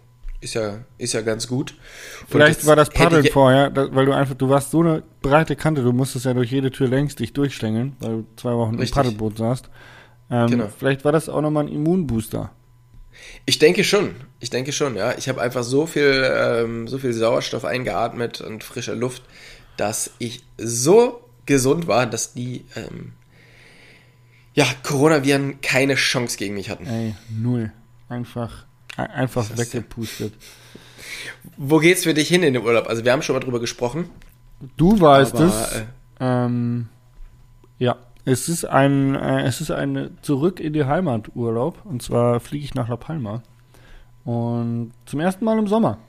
ist 0.46 0.54
ja, 0.54 0.80
ist 0.98 1.14
ja 1.14 1.22
ganz 1.22 1.48
gut. 1.48 1.74
Vielleicht 2.30 2.66
war 2.66 2.76
das 2.76 2.90
Paddeln 2.90 3.26
vorher, 3.28 3.72
weil 3.76 4.06
du 4.06 4.14
einfach, 4.14 4.36
du 4.36 4.48
warst 4.50 4.72
so 4.72 4.80
eine 4.80 5.04
breite 5.22 5.56
Kante, 5.56 5.82
du 5.84 5.92
musstest 5.92 6.26
ja 6.26 6.34
durch 6.34 6.52
jede 6.52 6.72
Tür 6.72 6.88
längs 6.88 7.16
dich 7.16 7.34
durchstängeln, 7.34 7.98
weil 8.00 8.10
du 8.12 8.26
zwei 8.38 8.54
Wochen 8.54 8.76
Richtig. 8.76 8.90
im 8.90 8.94
Paddelboot 9.04 9.38
saßt. 9.38 9.70
Ähm, 10.32 10.48
Genau. 10.50 10.70
Vielleicht 10.78 11.04
war 11.04 11.12
das 11.12 11.28
auch 11.30 11.42
nochmal 11.42 11.66
ein 11.66 11.72
Immunbooster. 11.74 12.52
Ich 13.46 13.60
denke 13.60 13.84
schon. 13.84 14.12
Ich 14.40 14.50
denke 14.50 14.72
schon, 14.72 14.96
ja. 14.96 15.14
Ich 15.18 15.28
habe 15.30 15.42
einfach 15.42 15.64
so 15.64 15.86
viel, 15.86 16.24
ähm, 16.36 16.88
so 16.88 16.98
viel 16.98 17.14
Sauerstoff 17.14 17.66
eingeatmet 17.66 18.42
und 18.42 18.64
frische 18.64 18.94
Luft, 18.94 19.24
dass 19.78 20.12
ich 20.20 20.44
so 20.58 21.22
gesund 21.46 21.88
war, 21.88 22.06
dass 22.08 22.34
die 22.34 22.66
ähm, 22.76 23.14
ja, 24.54 24.66
Coronaviren 24.84 25.60
keine 25.62 25.96
Chance 25.96 26.38
gegen 26.38 26.54
mich 26.56 26.70
hatten. 26.70 26.86
Ey, 26.88 27.16
null. 27.30 27.72
Einfach, 28.10 28.64
ein- 28.64 28.75
einfach 28.98 29.46
weggepustet. 29.58 30.34
Wo 31.58 31.80
geht's 31.80 32.04
für 32.04 32.14
dich 32.14 32.28
hin 32.28 32.44
in 32.44 32.54
den 32.54 32.64
Urlaub? 32.64 32.88
Also 32.88 33.04
wir 33.06 33.12
haben 33.12 33.22
schon 33.22 33.36
mal 33.36 33.40
drüber 33.40 33.60
gesprochen. 33.60 34.10
Du 34.78 35.00
weißt 35.00 35.36
aber, 35.36 35.46
es. 35.46 35.76
äh, 35.76 35.84
Ähm, 36.20 36.88
ja, 37.78 37.98
es 38.24 38.50
ist 38.50 38.66
ein, 38.66 39.16
äh, 39.16 39.44
es 39.44 39.62
ist 39.62 39.72
ein 39.72 40.18
Zurück 40.22 40.60
in 40.60 40.74
die 40.74 40.86
Heimat 40.86 41.36
Urlaub. 41.36 41.86
Und 41.86 42.02
zwar 42.02 42.40
fliege 42.40 42.64
ich 42.64 42.74
nach 42.74 42.88
La 42.88 42.96
Palma. 42.96 43.44
Und 44.24 44.92
zum 45.06 45.20
ersten 45.20 45.46
Mal 45.46 45.60
im 45.60 45.68
Sommer. 45.68 46.00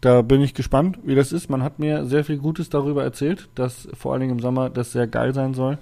Da 0.00 0.22
bin 0.22 0.40
ich 0.40 0.54
gespannt, 0.54 0.98
wie 1.04 1.14
das 1.14 1.32
ist. 1.32 1.48
Man 1.50 1.62
hat 1.62 1.78
mir 1.78 2.04
sehr 2.06 2.24
viel 2.24 2.38
Gutes 2.38 2.68
darüber 2.70 3.02
erzählt, 3.04 3.48
dass 3.54 3.88
vor 3.94 4.12
allen 4.12 4.20
Dingen 4.20 4.32
im 4.32 4.40
Sommer 4.40 4.70
das 4.70 4.92
sehr 4.92 5.06
geil 5.06 5.34
sein 5.34 5.54
soll. 5.54 5.78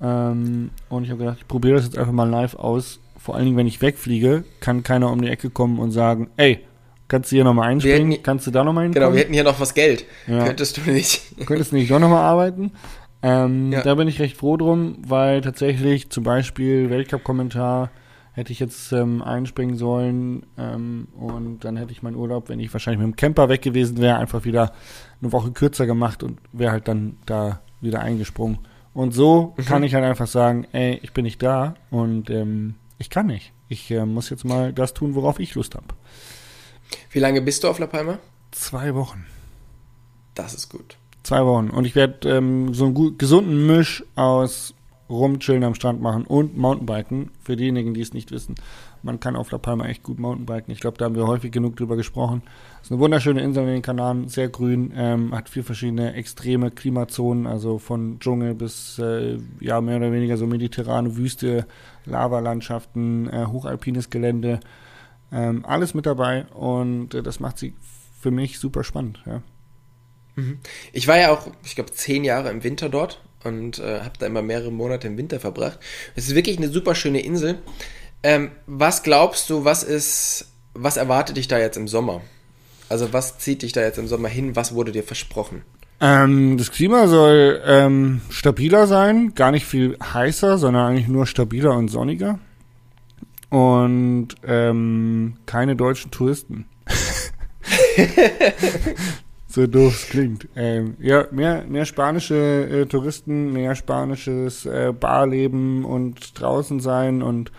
Ähm, 0.00 0.70
und 0.88 1.04
ich 1.04 1.10
habe 1.10 1.20
gedacht, 1.20 1.38
ich 1.40 1.48
probiere 1.48 1.76
das 1.76 1.84
jetzt 1.84 1.98
einfach 1.98 2.12
mal 2.12 2.28
live 2.28 2.54
aus. 2.54 3.00
Vor 3.22 3.34
allen 3.34 3.44
Dingen, 3.44 3.56
wenn 3.56 3.66
ich 3.66 3.82
wegfliege, 3.82 4.44
kann 4.60 4.82
keiner 4.82 5.10
um 5.12 5.20
die 5.20 5.28
Ecke 5.28 5.50
kommen 5.50 5.78
und 5.78 5.90
sagen, 5.90 6.30
ey, 6.38 6.60
kannst 7.06 7.30
du 7.30 7.36
hier 7.36 7.44
nochmal 7.44 7.68
einspringen? 7.68 8.12
hätten- 8.12 8.22
kannst 8.22 8.46
du 8.46 8.50
da 8.50 8.64
nochmal 8.64 8.84
hinkommen? 8.84 9.02
genau, 9.04 9.14
wir 9.14 9.20
hätten 9.20 9.34
hier 9.34 9.44
noch 9.44 9.60
was 9.60 9.74
Geld. 9.74 10.06
Ja. 10.26 10.46
Könntest 10.46 10.76
du 10.78 10.90
nicht. 10.90 11.22
könntest 11.46 11.72
nicht 11.74 11.90
doch 11.90 11.98
nochmal 11.98 12.22
arbeiten. 12.24 12.72
Ähm, 13.22 13.72
Ja. 13.72 13.82
Da 13.82 13.94
bin 13.96 14.08
ich 14.08 14.18
recht 14.20 14.36
froh 14.38 14.56
drum, 14.56 14.96
weil 15.06 15.42
tatsächlich 15.42 16.08
zum 16.08 16.24
Beispiel 16.24 16.88
Weltcup-Kommentar 16.88 17.90
hätte 18.32 18.52
ich 18.52 18.60
jetzt 18.60 18.92
ähm, 18.92 19.20
einspringen 19.22 19.76
sollen 19.76 20.46
ähm, 20.56 21.08
und 21.18 21.64
dann 21.64 21.76
hätte 21.76 21.92
ich 21.92 22.02
meinen 22.02 22.16
Urlaub, 22.16 22.48
wenn 22.48 22.60
ich 22.60 22.72
wahrscheinlich 22.72 23.04
mit 23.04 23.12
dem 23.14 23.16
Camper 23.16 23.48
weg 23.50 23.60
gewesen 23.60 23.98
wäre, 23.98 24.16
einfach 24.16 24.44
wieder 24.46 24.72
eine 25.20 25.32
Woche 25.32 25.50
kürzer 25.50 25.84
gemacht 25.84 26.22
und 26.22 26.38
wäre 26.52 26.72
halt 26.72 26.88
dann 26.88 27.18
da 27.26 27.60
wieder 27.82 28.00
eingesprungen. 28.00 28.58
Und 28.94 29.12
so 29.12 29.52
Mhm. 29.58 29.64
kann 29.66 29.82
ich 29.82 29.94
halt 29.94 30.04
einfach 30.04 30.26
sagen, 30.28 30.66
ey, 30.72 30.98
ich 31.02 31.12
bin 31.12 31.24
nicht 31.24 31.42
da 31.42 31.74
und 31.90 32.30
ähm, 32.30 32.76
ich 33.00 33.10
kann 33.10 33.26
nicht. 33.26 33.52
Ich 33.68 33.90
äh, 33.90 34.04
muss 34.04 34.30
jetzt 34.30 34.44
mal 34.44 34.72
das 34.72 34.94
tun, 34.94 35.14
worauf 35.14 35.40
ich 35.40 35.54
Lust 35.54 35.74
habe. 35.74 35.86
Wie 37.10 37.18
lange 37.18 37.40
bist 37.40 37.64
du 37.64 37.68
auf 37.68 37.78
La 37.78 37.86
Palma? 37.86 38.18
Zwei 38.50 38.94
Wochen. 38.94 39.26
Das 40.34 40.54
ist 40.54 40.68
gut. 40.68 40.96
Zwei 41.22 41.44
Wochen. 41.44 41.70
Und 41.70 41.86
ich 41.86 41.94
werde 41.94 42.28
ähm, 42.28 42.74
so 42.74 42.84
einen 42.84 42.94
gut, 42.94 43.18
gesunden 43.18 43.66
Misch 43.66 44.04
aus 44.16 44.74
rumchillen 45.08 45.64
am 45.64 45.74
Strand 45.74 46.00
machen 46.00 46.24
und 46.24 46.56
Mountainbiken. 46.56 47.30
Für 47.42 47.56
diejenigen, 47.56 47.94
die 47.94 48.02
es 48.02 48.12
nicht 48.12 48.30
wissen. 48.30 48.54
Man 49.02 49.20
kann 49.20 49.36
auf 49.36 49.50
La 49.50 49.58
Palma 49.58 49.86
echt 49.86 50.02
gut 50.02 50.18
Mountainbiken. 50.18 50.72
Ich 50.72 50.80
glaube, 50.80 50.98
da 50.98 51.06
haben 51.06 51.14
wir 51.14 51.26
häufig 51.26 51.52
genug 51.52 51.76
drüber 51.76 51.96
gesprochen. 51.96 52.42
Es 52.80 52.86
ist 52.86 52.92
eine 52.92 53.00
wunderschöne 53.00 53.42
Insel 53.42 53.64
in 53.64 53.74
den 53.74 53.82
Kanaren, 53.82 54.28
sehr 54.28 54.48
grün, 54.48 54.92
ähm, 54.94 55.34
hat 55.34 55.48
vier 55.48 55.64
verschiedene 55.64 56.14
extreme 56.14 56.70
Klimazonen, 56.70 57.46
also 57.46 57.78
von 57.78 58.18
Dschungel 58.20 58.54
bis 58.54 58.98
äh, 58.98 59.38
ja 59.60 59.80
mehr 59.80 59.96
oder 59.96 60.12
weniger 60.12 60.36
so 60.36 60.46
mediterrane 60.46 61.16
Wüste, 61.16 61.66
Lavalandschaften, 62.06 63.28
äh, 63.28 63.46
hochalpines 63.46 64.10
Gelände, 64.10 64.60
ähm, 65.32 65.64
alles 65.64 65.94
mit 65.94 66.06
dabei 66.06 66.46
und 66.46 67.14
äh, 67.14 67.22
das 67.22 67.40
macht 67.40 67.58
sie 67.58 67.74
für 68.20 68.30
mich 68.30 68.58
super 68.58 68.84
spannend. 68.84 69.22
Ja. 69.26 69.42
Ich 70.92 71.08
war 71.08 71.18
ja 71.18 71.32
auch, 71.32 71.48
ich 71.64 71.74
glaube, 71.74 71.92
zehn 71.92 72.24
Jahre 72.24 72.50
im 72.50 72.64
Winter 72.64 72.88
dort 72.88 73.20
und 73.44 73.78
äh, 73.78 74.00
habe 74.00 74.18
da 74.18 74.26
immer 74.26 74.42
mehrere 74.42 74.70
Monate 74.70 75.06
im 75.06 75.16
Winter 75.16 75.40
verbracht. 75.40 75.78
Es 76.14 76.28
ist 76.28 76.34
wirklich 76.34 76.58
eine 76.58 76.68
super 76.68 76.94
schöne 76.94 77.20
Insel. 77.20 77.58
Ähm, 78.22 78.50
was 78.66 79.02
glaubst 79.02 79.50
du, 79.50 79.64
was 79.64 79.82
ist, 79.82 80.46
was 80.74 80.96
erwartet 80.96 81.36
dich 81.36 81.48
da 81.48 81.58
jetzt 81.58 81.76
im 81.76 81.88
Sommer? 81.88 82.20
Also 82.88 83.12
was 83.12 83.38
zieht 83.38 83.62
dich 83.62 83.72
da 83.72 83.82
jetzt 83.82 83.98
im 83.98 84.08
Sommer 84.08 84.28
hin? 84.28 84.56
Was 84.56 84.74
wurde 84.74 84.92
dir 84.92 85.04
versprochen? 85.04 85.62
Ähm, 86.00 86.56
das 86.56 86.70
Klima 86.70 87.06
soll 87.08 87.60
ähm, 87.64 88.22
stabiler 88.30 88.86
sein, 88.86 89.34
gar 89.34 89.50
nicht 89.50 89.66
viel 89.66 89.96
heißer, 90.02 90.58
sondern 90.58 90.90
eigentlich 90.90 91.08
nur 91.08 91.26
stabiler 91.26 91.76
und 91.76 91.88
sonniger. 91.88 92.38
Und 93.50 94.28
ähm, 94.46 95.36
keine 95.46 95.76
deutschen 95.76 96.10
Touristen. 96.10 96.66
so 99.48 99.66
doof 99.66 99.94
es 99.94 100.08
klingt. 100.08 100.48
Ähm, 100.56 100.96
ja, 101.00 101.26
mehr, 101.30 101.64
mehr 101.68 101.84
spanische 101.84 102.34
äh, 102.34 102.86
Touristen, 102.86 103.52
mehr 103.52 103.74
spanisches 103.74 104.66
äh, 104.66 104.92
Barleben 104.98 105.84
und 105.84 106.40
draußen 106.40 106.80
sein 106.80 107.22
und 107.22 107.50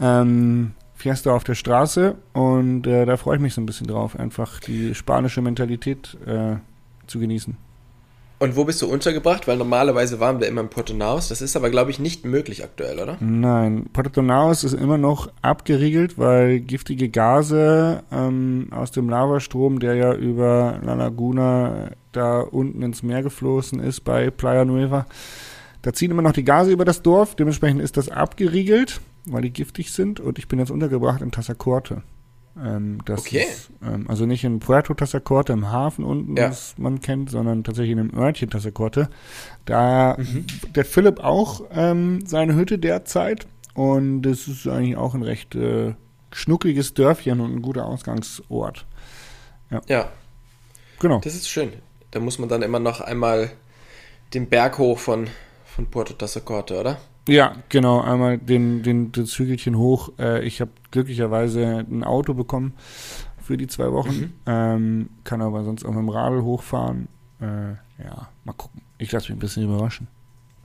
ähm, 0.00 0.72
Fiesta 0.94 1.34
auf 1.34 1.44
der 1.44 1.54
Straße 1.54 2.16
und 2.32 2.86
äh, 2.86 3.06
da 3.06 3.16
freue 3.16 3.36
ich 3.36 3.42
mich 3.42 3.54
so 3.54 3.60
ein 3.60 3.66
bisschen 3.66 3.86
drauf, 3.86 4.18
einfach 4.18 4.60
die 4.60 4.94
spanische 4.94 5.40
Mentalität 5.40 6.16
äh, 6.26 6.56
zu 7.06 7.18
genießen. 7.18 7.56
Und 8.42 8.56
wo 8.56 8.64
bist 8.64 8.80
du 8.80 8.86
untergebracht? 8.86 9.46
Weil 9.46 9.58
normalerweise 9.58 10.18
waren 10.18 10.40
wir 10.40 10.48
immer 10.48 10.62
in 10.62 10.70
Portonaus. 10.70 11.28
Das 11.28 11.42
ist 11.42 11.56
aber, 11.56 11.68
glaube 11.68 11.90
ich, 11.90 11.98
nicht 11.98 12.24
möglich 12.24 12.64
aktuell, 12.64 12.98
oder? 12.98 13.18
Nein, 13.20 13.90
Portonaus 13.92 14.64
ist 14.64 14.72
immer 14.72 14.96
noch 14.96 15.30
abgeriegelt, 15.42 16.16
weil 16.16 16.60
giftige 16.60 17.10
Gase 17.10 18.02
ähm, 18.10 18.68
aus 18.70 18.92
dem 18.92 19.10
Lavastrom, 19.10 19.78
der 19.78 19.94
ja 19.94 20.14
über 20.14 20.80
La 20.82 20.94
Laguna 20.94 21.90
da 22.12 22.40
unten 22.40 22.80
ins 22.80 23.02
Meer 23.02 23.22
geflossen 23.22 23.78
ist 23.78 24.04
bei 24.04 24.30
Playa 24.30 24.64
Nueva, 24.64 25.04
da 25.82 25.92
ziehen 25.92 26.10
immer 26.10 26.22
noch 26.22 26.32
die 26.32 26.44
Gase 26.44 26.72
über 26.72 26.86
das 26.86 27.02
Dorf. 27.02 27.34
Dementsprechend 27.34 27.82
ist 27.82 27.98
das 27.98 28.08
abgeriegelt, 28.08 29.02
weil 29.32 29.42
die 29.42 29.52
giftig 29.52 29.92
sind. 29.92 30.20
Und 30.20 30.38
ich 30.38 30.48
bin 30.48 30.58
jetzt 30.58 30.70
untergebracht 30.70 31.20
in 31.22 31.30
Tassacorte. 31.32 32.02
Ähm, 32.60 32.98
das 33.04 33.20
Okay. 33.20 33.44
Ist, 33.48 33.70
ähm, 33.82 34.06
also 34.08 34.26
nicht 34.26 34.42
in 34.44 34.58
Puerto 34.58 34.92
Tassacorte 34.94 35.52
im 35.52 35.70
Hafen 35.70 36.04
unten, 36.04 36.36
Ja. 36.36 36.48
was 36.50 36.74
man 36.78 37.00
kennt, 37.00 37.30
sondern 37.30 37.62
tatsächlich 37.64 37.92
in 37.92 38.00
einem 38.00 38.14
Örtchen 38.14 38.50
Tassacorte. 38.50 39.08
Da 39.64 40.16
Mhm. 40.18 40.46
der 40.74 40.84
Philipp 40.84 41.20
auch 41.20 41.62
ähm, 41.70 42.26
seine 42.26 42.54
Hütte 42.56 42.78
derzeit 42.78 43.46
und 43.74 44.26
es 44.26 44.48
ist 44.48 44.66
eigentlich 44.66 44.96
auch 44.96 45.14
ein 45.14 45.22
recht 45.22 45.54
äh, 45.54 45.94
schnuckliges 46.32 46.92
Dörfchen 46.94 47.40
und 47.40 47.54
ein 47.54 47.62
guter 47.62 47.86
Ausgangsort. 47.86 48.84
Ja, 49.88 50.10
Genau. 50.98 51.20
das 51.20 51.34
ist 51.36 51.48
schön. 51.48 51.72
Da 52.10 52.18
muss 52.18 52.38
man 52.40 52.48
dann 52.48 52.62
immer 52.62 52.80
noch 52.80 53.00
einmal 53.00 53.52
den 54.34 54.48
Berg 54.48 54.78
hoch 54.78 54.98
von, 54.98 55.28
von 55.64 55.86
Puerto 55.86 56.14
Tassacorte, 56.14 56.78
oder? 56.80 56.98
Ja, 57.30 57.54
genau. 57.68 58.00
Einmal 58.00 58.38
den, 58.38 58.82
den, 58.82 59.12
das 59.12 59.38
Hügelchen 59.38 59.78
hoch. 59.78 60.10
Äh, 60.18 60.44
ich 60.44 60.60
habe 60.60 60.72
glücklicherweise 60.90 61.86
ein 61.88 62.02
Auto 62.02 62.34
bekommen 62.34 62.74
für 63.40 63.56
die 63.56 63.68
zwei 63.68 63.92
Wochen. 63.92 64.10
Mhm. 64.10 64.32
Ähm, 64.46 65.10
kann 65.22 65.40
aber 65.40 65.62
sonst 65.62 65.84
auch 65.84 65.90
mit 65.90 65.98
dem 65.98 66.08
Radl 66.08 66.42
hochfahren. 66.42 67.06
Äh, 67.40 67.70
ja, 68.02 68.28
mal 68.44 68.52
gucken. 68.54 68.82
Ich 68.98 69.12
lasse 69.12 69.28
mich 69.28 69.36
ein 69.36 69.38
bisschen 69.38 69.62
überraschen. 69.62 70.08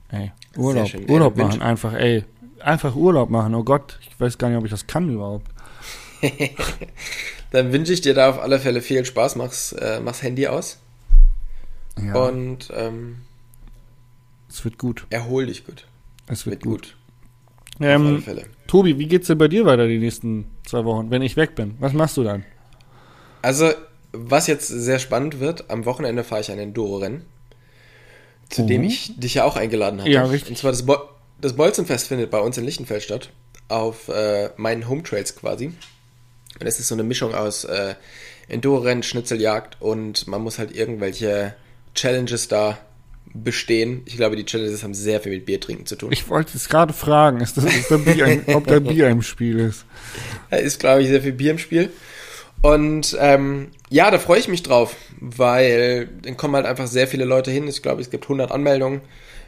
Ey, 0.10 0.32
Urlaub, 0.58 0.88
schön. 0.88 1.10
Urlaub 1.10 1.38
machen, 1.38 1.62
einfach, 1.62 1.94
ey, 1.94 2.24
einfach 2.60 2.96
Urlaub 2.96 3.30
machen. 3.30 3.54
Oh 3.54 3.64
Gott, 3.64 4.00
ich 4.02 4.20
weiß 4.20 4.38
gar 4.40 4.50
nicht, 4.50 4.58
ob 4.58 4.66
ich 4.66 4.72
das 4.72 4.88
kann 4.88 5.10
überhaupt. 5.10 5.48
Dann 7.52 7.72
wünsche 7.74 7.94
ich 7.94 8.02
dir 8.02 8.16
da 8.16 8.30
auf 8.30 8.40
alle 8.40 8.60
Fälle 8.60 8.82
viel 8.82 9.06
Spaß. 9.06 9.36
Mach's, 9.36 9.72
äh, 9.74 10.00
mach's 10.04 10.24
Handy 10.24 10.48
aus 10.48 10.80
Ja, 12.04 12.16
und 12.16 12.72
ähm, 12.76 13.18
es 14.50 14.64
wird 14.66 14.80
gut. 14.80 15.06
erhol 15.12 15.46
dich 15.46 15.66
gut. 15.66 15.86
Es 16.28 16.46
wird 16.46 16.64
Wird 16.64 16.64
gut. 16.64 16.82
gut. 16.82 16.96
Auf 17.80 17.82
alle 17.82 17.92
Ähm, 17.94 18.22
Fälle. 18.22 18.44
Tobi, 18.68 18.98
wie 18.98 19.08
geht's 19.08 19.28
denn 19.28 19.38
bei 19.38 19.48
dir 19.48 19.66
weiter 19.66 19.88
die 19.88 20.00
nächsten 20.00 20.50
zwei 20.66 20.86
Wochen, 20.86 21.12
wenn 21.12 21.22
ich 21.22 21.36
weg 21.38 21.56
bin? 21.56 21.76
Was 21.80 21.94
machst 21.94 22.18
du 22.18 22.24
dann? 22.24 22.46
Also, 23.42 23.72
was 24.12 24.48
jetzt 24.48 24.68
sehr 24.68 24.98
spannend 25.00 25.40
wird, 25.40 25.70
am 25.70 25.86
Wochenende 25.86 26.24
fahre 26.24 26.42
ich 26.42 26.52
ein 26.52 26.58
Enduro-Rennen, 26.60 27.26
zu 28.50 28.64
Mhm. 28.64 28.68
dem 28.68 28.84
ich 28.84 29.20
dich 29.20 29.36
ja 29.36 29.44
auch 29.44 29.56
eingeladen 29.56 30.00
hatte. 30.02 30.10
Ja, 30.10 30.24
richtig. 30.26 30.50
Und 30.52 30.58
zwar 30.58 30.72
das, 30.72 30.86
Bo 30.86 30.98
das 31.42 31.54
Bolzenfest 31.54 32.08
findet 32.08 32.32
bei 32.32 32.40
uns 32.40 32.58
in 32.58 32.64
Lichtenfeld 32.66 33.04
statt, 33.04 33.30
auf 33.68 34.08
äh, 34.08 34.50
meinen 34.58 34.88
Home 34.90 35.04
Trails 35.04 35.36
quasi. 35.36 35.68
Und 36.60 36.66
es 36.66 36.80
ist 36.80 36.88
so 36.88 36.96
eine 36.96 37.04
Mischung 37.04 37.36
aus 37.36 37.66
äh, 37.66 37.96
Enduro-Rennen, 38.48 39.04
Schnitzeljagd 39.04 39.82
und 39.82 40.28
man 40.28 40.42
muss 40.42 40.58
halt 40.60 40.72
irgendwelche 40.74 41.54
Challenges 41.94 42.48
da 42.48 42.78
bestehen. 43.34 44.02
Ich 44.06 44.18
glaube, 44.18 44.36
die 44.36 44.46
Challenges 44.46 44.84
haben 44.84 44.94
sehr 44.94 45.20
viel 45.20 45.34
mit 45.34 45.46
Bier 45.46 45.60
trinken 45.60 45.86
zu 45.86 45.96
tun. 45.96 46.12
Ich 46.12 46.30
wollte 46.30 46.56
es 46.56 46.70
gerade 46.70 46.94
fragen, 46.94 47.42
ist 47.42 47.58
das, 47.58 47.66
ist 47.66 47.92
da 47.92 47.98
Bier 47.98 48.42
ob 48.48 48.68
da 48.68 48.80
Bier 48.80 49.10
im 49.10 49.22
Spiel 49.22 49.60
ist. 49.60 49.86
Da 50.50 50.58
ist, 50.58 50.80
glaube 50.80 51.02
ich, 51.02 51.10
sehr 51.10 51.22
viel 51.22 51.34
Bier 51.34 51.52
im 51.52 51.58
Spiel. 51.58 51.90
Und 52.62 53.16
ähm, 53.20 53.72
ja, 53.90 54.10
da 54.10 54.18
freue 54.18 54.40
ich 54.40 54.48
mich 54.48 54.64
drauf, 54.64 54.96
weil 55.20 56.08
dann 56.24 56.38
kommen 56.38 56.56
halt 56.56 56.66
einfach 56.66 56.88
sehr 56.88 57.08
viele 57.08 57.26
Leute 57.26 57.52
hin. 57.52 57.68
Ich 57.68 57.82
glaube, 57.82 58.02
es 58.02 58.10
gibt 58.10 58.24
100 58.24 58.52
Anmeldungen. 58.52 59.02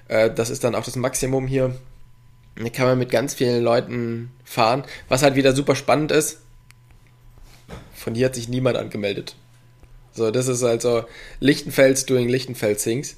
Äh, 0.07 0.29
das 0.31 0.49
ist 0.49 0.63
dann 0.63 0.75
auch 0.75 0.83
das 0.83 0.95
Maximum 0.95 1.47
hier. 1.47 1.75
Da 2.55 2.69
kann 2.69 2.87
man 2.87 2.99
mit 2.99 3.09
ganz 3.09 3.33
vielen 3.33 3.63
Leuten 3.63 4.31
fahren. 4.43 4.83
Was 5.09 5.23
halt 5.23 5.35
wieder 5.35 5.53
super 5.53 5.75
spannend 5.75 6.11
ist, 6.11 6.39
von 7.93 8.15
hier 8.15 8.25
hat 8.25 8.35
sich 8.35 8.49
niemand 8.49 8.77
angemeldet. 8.77 9.35
So, 10.13 10.31
das 10.31 10.47
ist 10.47 10.63
also 10.63 11.05
Lichtenfels 11.39 12.05
doing 12.05 12.27
Lichtenfels 12.27 12.83
things. 12.83 13.17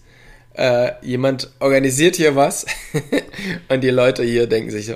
Äh, 0.53 0.91
jemand 1.01 1.51
organisiert 1.59 2.15
hier 2.15 2.35
was 2.35 2.65
und 3.69 3.81
die 3.81 3.89
Leute 3.91 4.23
hier 4.23 4.47
denken 4.47 4.71
sich 4.71 4.87
so, 4.87 4.95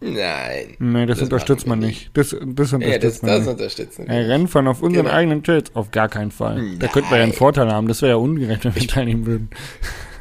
nein. 0.00 0.76
Nee, 0.78 1.06
das, 1.06 1.18
Das 1.18 1.24
unterstützt 1.24 1.66
man 1.66 1.80
wir 1.80 1.88
nicht. 1.88 2.10
Das, 2.16 2.30
das 2.30 2.72
unterstützt 2.72 2.82
Ja, 2.82 2.98
das, 2.98 3.22
man 3.22 3.30
das 3.30 3.40
nicht. 3.40 3.48
unterstützen 3.48 4.08
Ey, 4.08 4.22
Rennfahren 4.24 4.68
auf 4.68 4.82
unseren 4.82 5.04
Genau. 5.06 5.16
eigenen 5.16 5.42
Trails? 5.42 5.74
Auf 5.74 5.90
gar 5.90 6.08
keinen 6.08 6.30
Fall. 6.30 6.62
Da 6.78 6.86
könnten 6.88 7.10
wir 7.10 7.16
ja 7.16 7.22
einen 7.24 7.30
Nein. 7.32 7.38
Vorteil 7.38 7.72
haben. 7.72 7.88
Das 7.88 8.02
wäre 8.02 8.10
ja 8.12 8.16
ungerecht, 8.16 8.64
wenn 8.64 8.74
wir 8.74 8.86
teilnehmen 8.86 9.26
würden. 9.26 9.50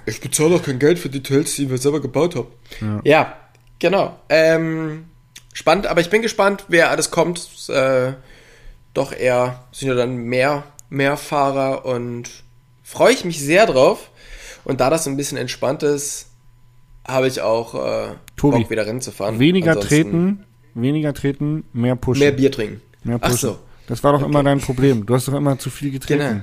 Ich 0.05 0.19
bezahle 0.21 0.55
auch 0.55 0.63
kein 0.63 0.79
Geld 0.79 0.97
für 0.99 1.09
die 1.09 1.21
Trails, 1.23 1.55
die 1.55 1.69
wir 1.69 1.77
selber 1.77 2.01
gebaut 2.01 2.35
haben. 2.35 2.47
Ja. 2.81 3.01
Ja, 3.03 3.37
genau. 3.79 4.17
Ähm, 4.29 5.05
spannend, 5.53 5.87
aber 5.87 6.01
ich 6.01 6.09
bin 6.09 6.21
gespannt, 6.21 6.65
wer 6.67 6.89
alles 6.89 7.11
kommt. 7.11 7.47
Äh, 7.69 8.13
doch 8.93 9.11
eher 9.13 9.63
sind 9.71 9.87
ja 9.89 9.93
dann 9.95 10.17
mehr, 10.17 10.63
mehr 10.89 11.15
Fahrer 11.17 11.85
und 11.85 12.29
freue 12.83 13.13
ich 13.13 13.23
mich 13.25 13.39
sehr 13.41 13.65
drauf. 13.65 14.09
Und 14.65 14.79
da 14.79 14.89
das 14.89 15.03
so 15.03 15.09
ein 15.09 15.17
bisschen 15.17 15.37
entspannt 15.37 15.83
ist, 15.83 16.27
habe 17.05 17.27
ich 17.27 17.41
auch 17.41 17.75
äh, 17.75 18.15
Tobi, 18.37 18.59
Bock, 18.59 18.69
wieder 18.69 18.85
Rennen 18.85 19.01
zu 19.01 19.11
fahren. 19.11 19.39
Weniger 19.39 19.71
Ansonsten 19.71 19.89
treten, 19.89 20.45
weniger 20.73 21.13
treten, 21.13 21.63
mehr 21.73 21.95
pushen. 21.95 22.19
Mehr 22.21 22.31
Bier 22.31 22.51
trinken. 22.51 22.81
Mehr 23.03 23.19
Ach 23.21 23.29
pushen. 23.29 23.49
so. 23.49 23.59
Das 23.87 24.03
war 24.03 24.13
doch 24.13 24.21
immer 24.23 24.43
dein 24.43 24.61
Problem. 24.61 25.05
Du 25.05 25.13
hast 25.13 25.27
doch 25.27 25.33
immer 25.33 25.59
zu 25.59 25.69
viel 25.69 25.91
getreten 25.91 26.19
Genau. 26.19 26.41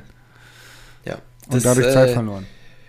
Ja. 1.07 1.15
und 1.47 1.55
Das, 1.55 1.63
dadurch 1.63 1.87
äh, 1.87 1.93
Zeit 1.93 2.11
verloren. 2.11 2.47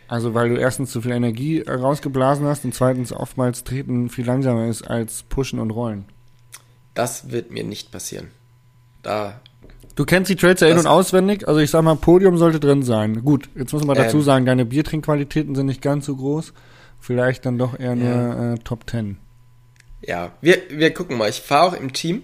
Also 0.10 0.34
weil 0.34 0.50
du 0.50 0.58
erstens 0.58 0.92
zu 0.92 1.02
viel 1.02 1.12
Energie 1.12 1.62
rausgeblasen 1.62 2.46
hast 2.46 2.66
und 2.66 2.76
zweitens 2.76 3.14
oftmals 3.14 3.64
Treten 3.64 4.10
viel 4.10 4.26
langsamer 4.26 4.68
ist 4.68 4.82
als 4.82 5.24
Pushen 5.24 5.60
und 5.60 5.72
Rollen. 5.72 6.04
Das 6.94 7.32
wird 7.32 7.52
mir 7.52 7.64
nicht 7.64 7.92
passieren. 7.94 8.28
Da 9.04 9.40
Du 9.96 10.06
kennst 10.06 10.30
die 10.30 10.36
Trails 10.36 10.62
ja 10.62 10.68
in- 10.68 10.78
und 10.78 10.88
auswendig. 10.88 11.48
Also 11.48 11.60
ich 11.60 11.70
sag 11.70 11.82
mal, 11.84 11.96
Podium 11.96 12.38
sollte 12.38 12.60
drin 12.60 12.84
sein. 12.84 13.24
Gut, 13.24 13.50
jetzt 13.56 13.74
muss 13.74 13.84
man 13.84 13.96
dazu 13.96 14.18
Ähm. 14.18 14.24
sagen, 14.24 14.46
deine 14.46 14.66
Biertrinkqualitäten 14.66 15.56
sind 15.56 15.66
nicht 15.66 15.82
ganz 15.82 16.06
so 16.06 16.16
groß. 16.16 16.54
Vielleicht 17.00 17.46
dann 17.46 17.58
doch 17.58 17.78
eher 17.80 17.96
nur 17.96 18.54
äh, 18.54 18.58
Top 18.64 18.90
10. 18.90 19.18
Ja, 20.02 20.32
wir, 20.42 20.58
wir 20.70 20.94
gucken 20.94 21.18
mal. 21.18 21.30
Ich 21.30 21.42
fahre 21.42 21.68
auch 21.68 21.74
im 21.74 21.94
Team. 21.94 22.24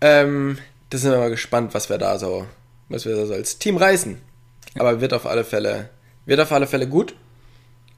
Ähm, 0.00 0.58
da 0.90 0.98
sind 0.98 1.12
wir 1.12 1.18
mal 1.18 1.30
gespannt, 1.30 1.72
was 1.74 1.88
wir 1.88 1.98
da 1.98 2.18
so, 2.18 2.46
was 2.88 3.04
wir 3.06 3.16
da 3.16 3.26
so 3.26 3.34
als 3.34 3.58
Team 3.58 3.76
reißen. 3.76 4.18
Aber 4.78 5.00
wird 5.00 5.12
auf 5.12 5.26
alle 5.26 5.44
Fälle, 5.44 5.88
wird 6.26 6.40
auf 6.40 6.52
alle 6.52 6.66
Fälle 6.66 6.88
gut. 6.88 7.14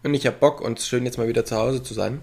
Und 0.03 0.15
ich 0.15 0.27
hab 0.27 0.41
Bock 0.41 0.61
und 0.61 0.81
schön 0.81 1.05
jetzt 1.05 1.19
mal 1.19 1.29
wieder 1.29 1.45
zu 1.45 1.57
Hause 1.57 1.83
zu 1.83 1.95
sein. 1.95 2.21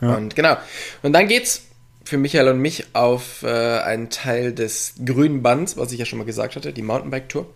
Ja. 0.00 0.16
Und 0.16 0.34
genau. 0.34 0.56
Und 1.02 1.12
dann 1.12 1.28
geht's 1.28 1.62
für 2.10 2.18
Michael 2.18 2.48
und 2.48 2.58
mich 2.58 2.86
auf 2.92 3.44
äh, 3.44 3.46
einen 3.46 4.10
Teil 4.10 4.52
des 4.52 4.94
grünen 5.06 5.42
Bands, 5.42 5.76
was 5.76 5.92
ich 5.92 6.00
ja 6.00 6.04
schon 6.04 6.18
mal 6.18 6.24
gesagt 6.24 6.56
hatte, 6.56 6.72
die 6.72 6.82
Mountainbike-Tour, 6.82 7.46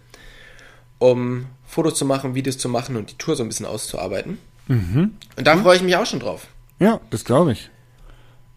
um 1.01 1.47
Fotos 1.67 1.97
zu 1.97 2.05
machen, 2.05 2.37
Videos 2.37 2.57
zu 2.57 2.69
machen 2.69 2.95
und 2.95 3.11
die 3.11 3.19
Tour 3.19 3.35
so 3.35 3.43
ein 3.43 3.49
bisschen 3.49 3.67
auszuarbeiten. 3.67 4.39
Mhm. 4.69 5.17
Und 5.37 5.45
da 5.45 5.57
freue 5.57 5.77
ich 5.77 5.83
mich 5.83 5.97
auch 5.97 6.07
schon 6.07 6.21
drauf. 6.21 6.47
Ja, 6.79 7.01
das 7.11 7.25
glaube 7.25 7.51
ich. 7.51 7.69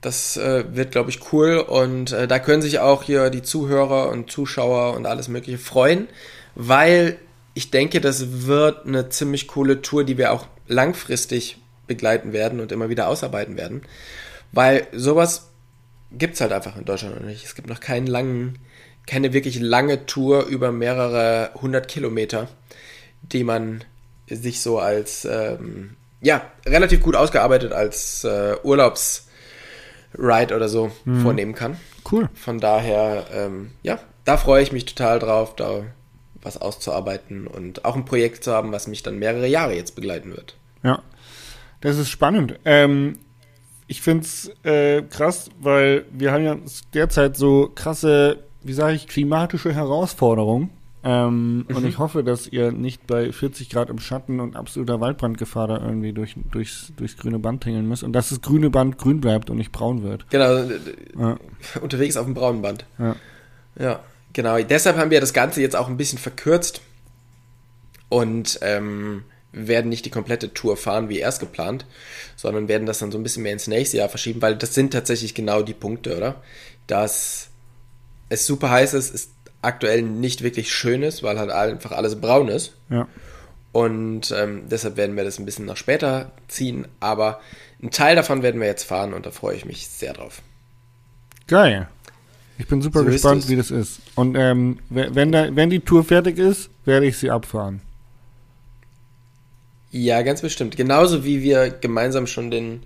Das 0.02 0.38
äh, 0.38 0.66
wird, 0.76 0.92
glaube 0.92 1.10
ich, 1.10 1.34
cool 1.34 1.58
und 1.58 2.12
äh, 2.12 2.28
da 2.28 2.38
können 2.38 2.62
sich 2.62 2.78
auch 2.78 3.02
hier 3.02 3.32
die 3.32 3.42
Zuhörer 3.42 4.10
und 4.10 4.30
Zuschauer 4.30 4.96
und 4.96 5.08
alles 5.08 5.28
Mögliche 5.30 5.58
freuen, 5.58 6.08
weil 6.54 7.18
ich 7.56 7.72
denke, 7.72 8.02
das 8.02 8.46
wird 8.46 8.86
eine 8.86 9.10
ziemlich 9.10 9.48
coole 9.48 9.82
Tour, 9.82 10.04
die 10.04 10.20
wir 10.20 10.32
auch 10.32 10.46
langfristig 10.68 11.58
begleiten 11.88 12.34
werden 12.34 12.60
und 12.60 12.72
immer 12.72 12.90
wieder 12.90 13.08
ausarbeiten 13.08 13.58
werden, 13.58 13.82
weil 14.52 14.86
sowas 14.92 15.48
gibt's 16.12 16.42
halt 16.42 16.52
einfach 16.52 16.78
in 16.78 16.86
Deutschland 16.86 17.16
noch 17.16 17.26
nicht. 17.26 17.46
Es 17.46 17.56
gibt 17.56 17.70
noch 17.70 17.80
keinen 17.80 18.08
langen, 18.08 18.60
keine 19.06 19.34
wirklich 19.34 19.60
lange 19.60 20.06
Tour 20.06 20.46
über 20.46 20.72
mehrere 20.72 21.52
hundert 21.62 21.88
Kilometer, 21.88 22.48
die 23.22 23.44
man 23.44 23.84
sich 24.28 24.62
so 24.62 24.80
als 24.80 25.26
ähm, 25.26 25.96
ja 26.22 26.42
relativ 26.66 27.02
gut 27.02 27.16
ausgearbeitet 27.16 27.72
als 27.72 28.24
äh, 28.24 28.56
Urlaubs 28.64 29.28
Ride 30.18 30.56
oder 30.56 30.70
so 30.70 30.92
vornehmen 31.22 31.54
kann. 31.54 31.78
Cool. 32.10 32.30
Von 32.34 32.60
daher, 32.60 33.28
ähm, 33.32 33.72
ja, 33.84 34.00
da 34.26 34.38
freue 34.38 34.64
ich 34.64 34.72
mich 34.72 34.86
total 34.86 35.20
drauf, 35.20 35.56
da 35.56 35.84
was 36.42 36.60
auszuarbeiten 36.60 37.46
und 37.46 37.86
auch 37.86 37.96
ein 37.96 38.06
Projekt 38.06 38.44
zu 38.44 38.54
haben, 38.54 38.72
was 38.72 38.88
mich 38.88 39.04
dann 39.04 39.20
mehrere 39.20 39.48
Jahre 39.48 39.76
jetzt 39.76 39.96
begleiten 39.96 40.32
wird. 40.32 40.56
Ja, 40.82 41.04
das 41.82 41.98
ist 41.98 42.10
spannend. 42.10 42.58
Ähm, 42.66 43.20
ich 43.88 44.02
find's 44.02 44.52
äh, 44.64 45.02
krass, 45.04 45.50
weil 45.60 46.06
wir 46.12 46.32
haben 46.32 46.44
ja 46.44 46.58
derzeit 46.94 47.38
so 47.38 47.72
krasse, 47.74 48.44
wie 48.62 48.74
sage 48.74 48.96
ich, 48.96 49.08
klimatische 49.08 49.74
Herausforderungen. 49.74 50.70
Ähm, 51.04 51.66
mhm. 51.70 51.76
Und 51.76 51.86
ich 51.86 52.00
hoffe, 52.00 52.24
dass 52.24 52.48
ihr 52.48 52.74
nicht 52.74 53.08
bei 53.08 53.32
40 53.32 53.70
Grad 53.70 53.90
im 53.90 54.00
Schatten 54.00 54.42
und 54.42 54.58
absoluter 54.58 55.00
Waldbrandgefahr 55.00 55.68
da 55.68 55.78
irgendwie 55.78 56.12
durch, 56.12 56.36
durchs, 56.52 56.92
durchs 56.98 57.16
grüne 57.16 57.40
Band 57.40 57.64
tingeln 57.64 57.88
müsst 57.88 58.04
und 58.04 58.12
dass 58.12 58.30
das 58.30 58.42
grüne 58.42 58.70
Band 58.70 58.98
grün 58.98 59.22
bleibt 59.22 59.50
und 59.50 59.58
nicht 59.58 59.72
braun 59.72 60.04
wird. 60.04 60.30
Genau, 60.30 60.70
ja. 61.18 61.38
unterwegs 61.82 62.18
auf 62.18 62.26
dem 62.26 62.34
braunen 62.34 62.62
Band. 62.62 62.86
Ja. 63.00 63.16
ja, 63.80 64.00
genau. 64.34 64.58
Deshalb 64.60 64.98
haben 64.98 65.12
wir 65.12 65.22
das 65.22 65.32
Ganze 65.34 65.62
jetzt 65.62 65.78
auch 65.78 65.88
ein 65.88 65.96
bisschen 65.96 66.20
verkürzt 66.20 66.82
und 68.10 68.60
ähm, 68.62 69.24
werden 69.66 69.90
nicht 69.90 70.06
die 70.06 70.12
komplette 70.12 70.54
Tour 70.54 70.78
fahren 70.78 71.10
wie 71.10 71.20
erst 71.20 71.40
geplant, 71.40 71.86
sondern 72.36 72.68
werden 72.68 72.86
das 72.86 73.00
dann 73.00 73.12
so 73.12 73.18
ein 73.18 73.24
bisschen 73.24 73.44
mehr 73.44 73.54
ins 73.54 73.68
nächste 73.68 73.98
Jahr 73.98 74.10
verschieben, 74.10 74.42
weil 74.42 74.56
das 74.56 74.74
sind 74.74 74.92
tatsächlich 74.92 75.34
genau 75.34 75.62
die 75.62 75.74
Punkte, 75.74 76.16
oder? 76.16 76.42
Dass 76.86 77.50
es 78.30 78.46
super 78.46 78.70
heiß 78.70 78.94
ist, 78.94 79.14
ist 79.14 79.32
aktuell 79.62 80.02
nicht 80.02 80.44
wirklich 80.44 80.72
schön 80.72 81.04
ist, 81.04 81.24
weil 81.24 81.40
halt 81.40 81.50
einfach 81.50 81.92
alles 81.92 82.20
braun 82.20 82.50
ist. 82.50 82.74
Ja. 82.90 83.08
Und 83.72 84.32
ähm, 84.32 84.64
deshalb 84.70 84.98
werden 84.98 85.16
wir 85.16 85.24
das 85.24 85.40
ein 85.40 85.46
bisschen 85.46 85.66
nach 85.66 85.78
später 85.78 86.32
ziehen, 86.48 86.88
aber 87.00 87.42
einen 87.82 87.92
Teil 87.92 88.16
davon 88.16 88.42
werden 88.42 88.60
wir 88.60 88.68
jetzt 88.68 88.84
fahren 88.84 89.14
und 89.14 89.26
da 89.26 89.32
freue 89.32 89.56
ich 89.56 89.66
mich 89.66 89.88
sehr 89.88 90.14
drauf. 90.14 90.42
Geil. 91.48 91.88
Ich 92.58 92.68
bin 92.68 92.82
super 92.82 93.00
so 93.00 93.06
gespannt, 93.06 93.48
wie 93.50 93.56
das 93.56 93.70
ist. 93.70 94.00
Und 94.16 94.36
ähm, 94.36 94.80
wenn, 94.90 95.32
da, 95.32 95.56
wenn 95.56 95.70
die 95.70 95.80
Tour 95.80 96.04
fertig 96.04 96.40
ist, 96.40 96.70
werde 96.86 97.06
ich 97.06 97.18
sie 97.18 97.30
abfahren. 97.30 97.82
Ja, 99.92 100.22
ganz 100.22 100.42
bestimmt. 100.42 100.76
Genauso 100.76 101.24
wie 101.24 101.42
wir 101.42 101.70
gemeinsam 101.70 102.28
schon 102.28 102.52
den, 102.52 102.84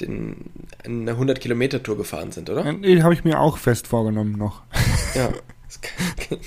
den 0.00 0.50
eine 0.84 1.12
100 1.12 1.40
Kilometer 1.40 1.82
Tour 1.82 1.96
gefahren 1.96 2.32
sind, 2.32 2.50
oder? 2.50 2.64
Den 2.64 3.02
habe 3.02 3.14
ich 3.14 3.24
mir 3.24 3.40
auch 3.40 3.58
fest 3.58 3.86
vorgenommen 3.86 4.32
noch. 4.32 4.62
Ja. 5.14 5.30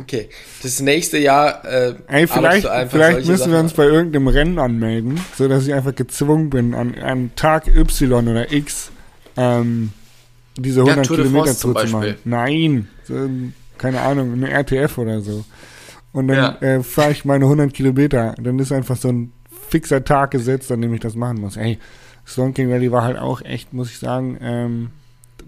okay. 0.00 0.28
Das 0.62 0.80
nächste 0.80 1.18
Jahr. 1.18 1.64
Äh, 1.64 1.94
Ey, 2.08 2.26
vielleicht, 2.26 2.66
vielleicht 2.90 3.26
müssen 3.26 3.36
Sachen 3.38 3.52
wir 3.52 3.60
uns 3.60 3.72
bei 3.74 3.84
irgendeinem 3.84 4.28
Rennen 4.28 4.58
anmelden, 4.58 5.20
sodass 5.36 5.66
ich 5.66 5.74
einfach 5.74 5.94
gezwungen 5.94 6.50
bin, 6.50 6.74
an, 6.74 6.94
an 6.96 7.30
Tag 7.36 7.66
Y 7.68 8.28
oder 8.28 8.52
X 8.52 8.90
ähm, 9.36 9.92
diese 10.56 10.80
100 10.80 10.96
ja, 11.06 11.16
Kilometer 11.16 11.58
Tour 11.58 11.76
zu 11.76 11.88
machen. 11.92 12.14
Nein, 12.24 12.88
so, 13.04 13.28
keine 13.78 14.00
Ahnung, 14.00 14.32
eine 14.32 14.50
RTF 14.50 14.98
oder 14.98 15.20
so. 15.20 15.44
Und 16.16 16.28
dann 16.28 16.56
ja. 16.62 16.66
äh, 16.66 16.82
fahre 16.82 17.12
ich 17.12 17.26
meine 17.26 17.44
100 17.44 17.74
Kilometer. 17.74 18.34
Dann 18.40 18.58
ist 18.58 18.72
einfach 18.72 18.96
so 18.96 19.08
ein 19.08 19.34
fixer 19.68 20.02
Tag 20.02 20.30
gesetzt, 20.30 20.72
an 20.72 20.80
dem 20.80 20.94
ich 20.94 21.00
das 21.00 21.14
machen 21.14 21.42
muss. 21.42 21.58
Ey, 21.58 21.78
Stone 22.24 22.54
King 22.54 22.72
Rally 22.72 22.90
war 22.90 23.02
halt 23.02 23.18
auch 23.18 23.42
echt, 23.42 23.74
muss 23.74 23.90
ich 23.90 23.98
sagen, 23.98 24.38
ähm, 24.40 24.88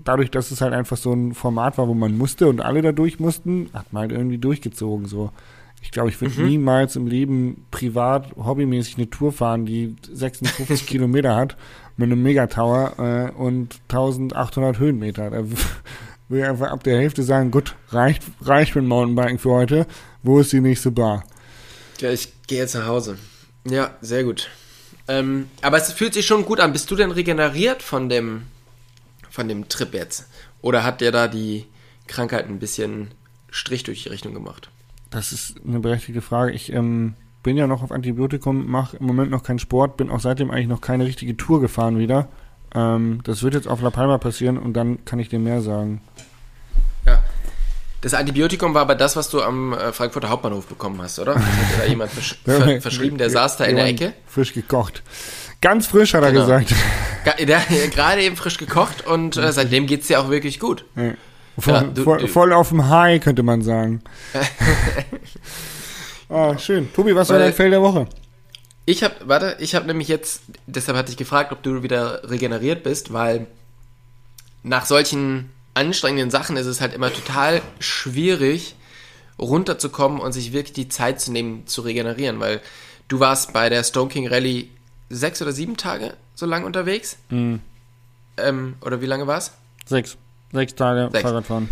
dadurch, 0.04 0.31
dass 0.31 0.50
es 0.50 0.61
halt 0.61 0.74
einfach 0.74 0.98
so 0.98 1.11
ein 1.14 1.33
Format 1.33 1.78
war, 1.78 1.88
wo 1.88 1.94
man 1.94 2.18
musste 2.18 2.48
und 2.48 2.61
alle 2.61 2.83
da 2.83 2.92
durch 2.92 3.18
mussten, 3.18 3.70
hat 3.72 3.94
man 3.94 4.02
halt 4.02 4.12
irgendwie 4.12 4.37
durchgezogen. 4.37 5.07
So, 5.07 5.31
ich 5.81 5.90
glaube, 5.90 6.11
ich 6.11 6.20
würde 6.20 6.38
mhm. 6.38 6.48
niemals 6.48 6.96
im 6.96 7.07
Leben 7.07 7.64
privat, 7.70 8.37
hobbymäßig 8.37 8.98
eine 8.98 9.09
Tour 9.09 9.33
fahren, 9.33 9.64
die 9.64 9.96
56 10.12 10.87
Kilometer 10.87 11.35
hat 11.35 11.57
mit 11.96 12.12
einem 12.12 12.22
Megatower 12.22 12.92
äh, 12.98 13.40
und 13.40 13.81
1800 13.88 14.78
Höhenmeter. 14.78 15.31
Da 15.31 15.44
will 16.28 16.40
ich 16.40 16.44
einfach 16.44 16.70
ab 16.70 16.85
der 16.85 16.98
Hälfte 16.98 17.22
sagen, 17.22 17.50
gut, 17.50 17.74
reicht, 17.88 18.22
reicht 18.42 18.76
mit 18.76 18.85
Mountainbiken 18.85 19.38
für 19.38 19.52
heute. 19.52 19.87
Wo 20.22 20.40
ist 20.40 20.52
die 20.52 20.61
nächste 20.61 20.90
Bar? 20.90 21.24
Ja, 22.00 22.11
ich 22.11 22.33
gehe 22.46 22.59
jetzt 22.59 22.74
nach 22.74 22.87
Hause. 22.87 23.18
Ja, 23.64 23.96
sehr 24.00 24.24
gut. 24.24 24.48
Ähm, 25.09 25.48
aber 25.62 25.78
es 25.78 25.92
fühlt 25.92 26.14
sich 26.14 26.26
schon 26.26 26.44
gut 26.44 26.61
an. 26.61 26.72
Bist 26.72 26.90
du 26.90 26.96
denn 26.96 27.11
regeneriert 27.11 27.83
von 27.83 28.09
dem, 28.09 28.42
von 29.31 29.48
dem 29.48 29.68
Trip 29.68 29.94
jetzt? 29.94 30.28
Oder 30.61 30.85
hat 30.85 31.00
der 31.00 31.12
da 31.12 31.28
die 31.28 31.66
Krankheit 32.07 32.46
ein 32.46 32.59
bisschen 32.59 33.09
Strich 33.50 33.85
durch 33.85 34.02
die 34.02 34.09
Richtung 34.11 34.35
gemacht? 34.35 34.70
Das 35.11 35.33
ist 35.33 35.57
eine 35.66 35.81
berechtigte 35.81 36.20
Frage. 36.20 36.52
Ich 36.52 36.72
ähm, 36.72 37.14
bin 37.42 37.57
ja 37.57 37.66
noch 37.66 37.83
auf 37.83 37.92
Antibiotikum, 37.92 38.66
mache 38.70 38.98
im 38.98 39.07
Moment 39.07 39.31
noch 39.31 39.42
keinen 39.42 39.59
Sport, 39.59 39.96
bin 39.96 40.11
auch 40.11 40.20
seitdem 40.20 40.50
eigentlich 40.50 40.68
noch 40.68 40.81
keine 40.81 41.07
richtige 41.07 41.37
Tour 41.37 41.61
gefahren 41.61 41.98
wieder. 41.98 42.28
Ähm, 42.74 43.20
das 43.24 43.42
wird 43.42 43.54
jetzt 43.54 43.68
auf 43.68 43.81
La 43.81 43.90
Palma 43.90 44.18
passieren 44.18 44.59
und 44.59 44.74
dann 44.74 45.04
kann 45.04 45.18
ich 45.18 45.28
dir 45.31 45.38
mehr 45.38 45.62
sagen. 45.62 46.02
Ja. 47.07 47.22
Das 48.00 48.14
Antibiotikum 48.14 48.74
war 48.74 48.82
aber 48.82 48.94
das, 48.94 49.16
was 49.16 49.28
du 49.28 49.42
am 49.42 49.72
äh, 49.72 49.92
Frankfurter 49.92 50.28
Hauptbahnhof 50.28 50.66
bekommen 50.66 51.02
hast, 51.02 51.18
oder? 51.18 51.34
Das 51.34 51.42
hat 51.42 51.80
da 51.80 51.84
jemand 51.87 52.12
versch 52.12 52.38
ver 52.44 52.80
verschrieben, 52.80 53.18
der 53.18 53.28
saß 53.30 53.56
da 53.56 53.64
in 53.64 53.76
der 53.76 53.87
Ecke. 53.87 54.12
Frisch 54.26 54.52
gekocht. 54.52 55.02
Ganz 55.61 55.88
frisch, 55.88 56.14
hat 56.14 56.22
genau. 56.22 56.48
er 56.48 56.61
gesagt. 56.61 56.74
Der, 57.46 57.61
Gerade 57.90 58.22
eben 58.22 58.37
frisch 58.37 58.56
gekocht 58.56 59.06
und 59.06 59.37
äh, 59.37 59.52
seitdem 59.52 59.87
geht 59.87 60.00
es 60.00 60.06
dir 60.06 60.20
auch 60.20 60.30
wirklich 60.30 60.61
gut. 60.61 60.84
Ja. 60.96 61.12
Voll, 61.58 61.74
ja, 61.74 61.82
du, 61.82 62.04
voll, 62.04 62.26
voll, 62.28 62.52
auf 62.52 62.68
dem 62.68 62.88
High, 62.88 63.22
könnte 63.22 63.42
man 63.42 63.62
sagen. 63.62 64.00
ah, 66.30 66.56
schön. 66.56 66.90
Tobi, 66.94 67.14
was 67.14 67.28
war 67.28 67.38
dein 67.38 67.52
Feld 67.52 67.72
der 67.72 67.82
Woche? 67.82 68.06
Ich 68.87 69.02
habe, 69.02 69.14
warte, 69.24 69.56
ich 69.58 69.74
habe 69.74 69.87
nämlich 69.87 70.08
jetzt, 70.08 70.42
deshalb 70.66 70.96
hatte 70.96 71.11
ich 71.11 71.18
gefragt, 71.18 71.52
ob 71.52 71.62
du 71.62 71.82
wieder 71.82 72.22
regeneriert 72.30 72.84
bist, 72.84 73.12
weil 73.12 73.46
nach 74.62 74.87
solchen 74.87 75.50
anstrengenden 75.78 76.30
Sachen 76.30 76.56
ist 76.56 76.66
es 76.66 76.80
halt 76.80 76.92
immer 76.92 77.12
total 77.12 77.62
schwierig, 77.78 78.74
runterzukommen 79.38 80.20
und 80.20 80.32
sich 80.32 80.52
wirklich 80.52 80.72
die 80.72 80.88
Zeit 80.88 81.20
zu 81.20 81.30
nehmen, 81.30 81.66
zu 81.66 81.82
regenerieren, 81.82 82.40
weil 82.40 82.60
du 83.06 83.20
warst 83.20 83.52
bei 83.52 83.68
der 83.68 83.84
Stone 83.84 84.10
King 84.10 84.26
Rally 84.26 84.70
sechs 85.08 85.40
oder 85.40 85.52
sieben 85.52 85.76
Tage 85.76 86.14
so 86.34 86.46
lang 86.46 86.64
unterwegs. 86.64 87.16
Mhm. 87.30 87.60
Ähm, 88.36 88.74
oder 88.80 89.00
wie 89.00 89.06
lange 89.06 89.26
war 89.26 89.38
es? 89.38 89.52
Sechs. 89.86 90.16
Sechs 90.52 90.74
Tage 90.74 91.08
Sechs. 91.12 91.22
Fahrradfahren. 91.22 91.68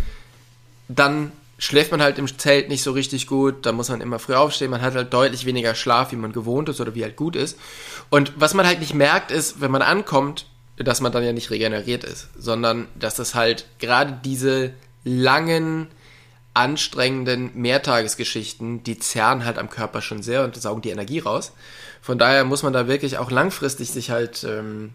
Dann 0.87 1.31
schläft 1.57 1.91
man 1.91 2.01
halt 2.01 2.19
im 2.19 2.27
Zelt 2.37 2.69
nicht 2.69 2.83
so 2.83 2.91
richtig 2.91 3.27
gut, 3.27 3.65
da 3.65 3.71
muss 3.71 3.89
man 3.89 4.01
immer 4.01 4.19
früh 4.19 4.35
aufstehen, 4.35 4.69
man 4.69 4.81
hat 4.81 4.95
halt 4.95 5.11
deutlich 5.11 5.45
weniger 5.45 5.75
Schlaf, 5.75 6.11
wie 6.11 6.15
man 6.15 6.31
gewohnt 6.31 6.69
ist 6.69 6.79
oder 6.79 6.95
wie 6.95 7.03
halt 7.03 7.15
gut 7.15 7.35
ist. 7.35 7.57
Und 8.09 8.33
was 8.35 8.53
man 8.53 8.65
halt 8.65 8.79
nicht 8.79 8.93
merkt, 8.93 9.31
ist, 9.31 9.59
wenn 9.59 9.71
man 9.71 9.81
ankommt, 9.81 10.45
dass 10.77 11.01
man 11.01 11.11
dann 11.11 11.23
ja 11.23 11.33
nicht 11.33 11.49
regeneriert 11.49 12.03
ist, 12.03 12.29
sondern 12.37 12.87
dass 12.95 13.15
das 13.15 13.35
halt 13.35 13.65
gerade 13.79 14.19
diese 14.23 14.73
langen, 15.03 15.87
anstrengenden 16.53 17.51
Mehrtagesgeschichten, 17.55 18.83
die 18.83 18.99
zerren 18.99 19.45
halt 19.45 19.57
am 19.57 19.69
Körper 19.69 20.01
schon 20.01 20.21
sehr 20.21 20.43
und 20.43 20.55
saugen 20.55 20.81
die 20.81 20.89
Energie 20.89 21.19
raus. 21.19 21.53
Von 22.01 22.17
daher 22.17 22.43
muss 22.45 22.63
man 22.63 22.73
da 22.73 22.87
wirklich 22.87 23.17
auch 23.17 23.31
langfristig 23.31 23.91
sich 23.91 24.11
halt 24.11 24.43
ähm, 24.43 24.93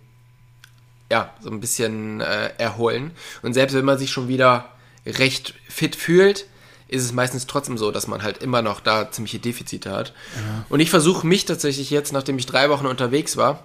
ja 1.11 1.33
so 1.41 1.51
ein 1.51 1.61
bisschen 1.61 2.21
äh, 2.21 2.51
erholen. 2.59 3.11
Und 3.43 3.55
selbst 3.55 3.75
wenn 3.75 3.85
man 3.85 3.99
sich 3.99 4.11
schon 4.11 4.29
wieder 4.29 4.71
recht 5.05 5.55
fit 5.69 5.97
fühlt, 5.97 6.47
ist 6.89 7.05
es 7.05 7.13
meistens 7.13 7.47
trotzdem 7.47 7.79
so, 7.79 7.91
dass 7.91 8.07
man 8.07 8.23
halt 8.23 8.39
immer 8.39 8.61
noch 8.61 8.81
da 8.81 9.11
ziemliche 9.11 9.39
Defizite 9.39 9.91
hat. 9.91 10.13
Ja. 10.37 10.67
Und 10.69 10.81
ich 10.81 10.91
versuche 10.91 11.27
mich 11.27 11.45
tatsächlich 11.45 11.91
jetzt, 11.91 12.13
nachdem 12.13 12.39
ich 12.39 12.47
drei 12.47 12.69
Wochen 12.69 12.87
unterwegs 12.87 13.37
war, 13.37 13.63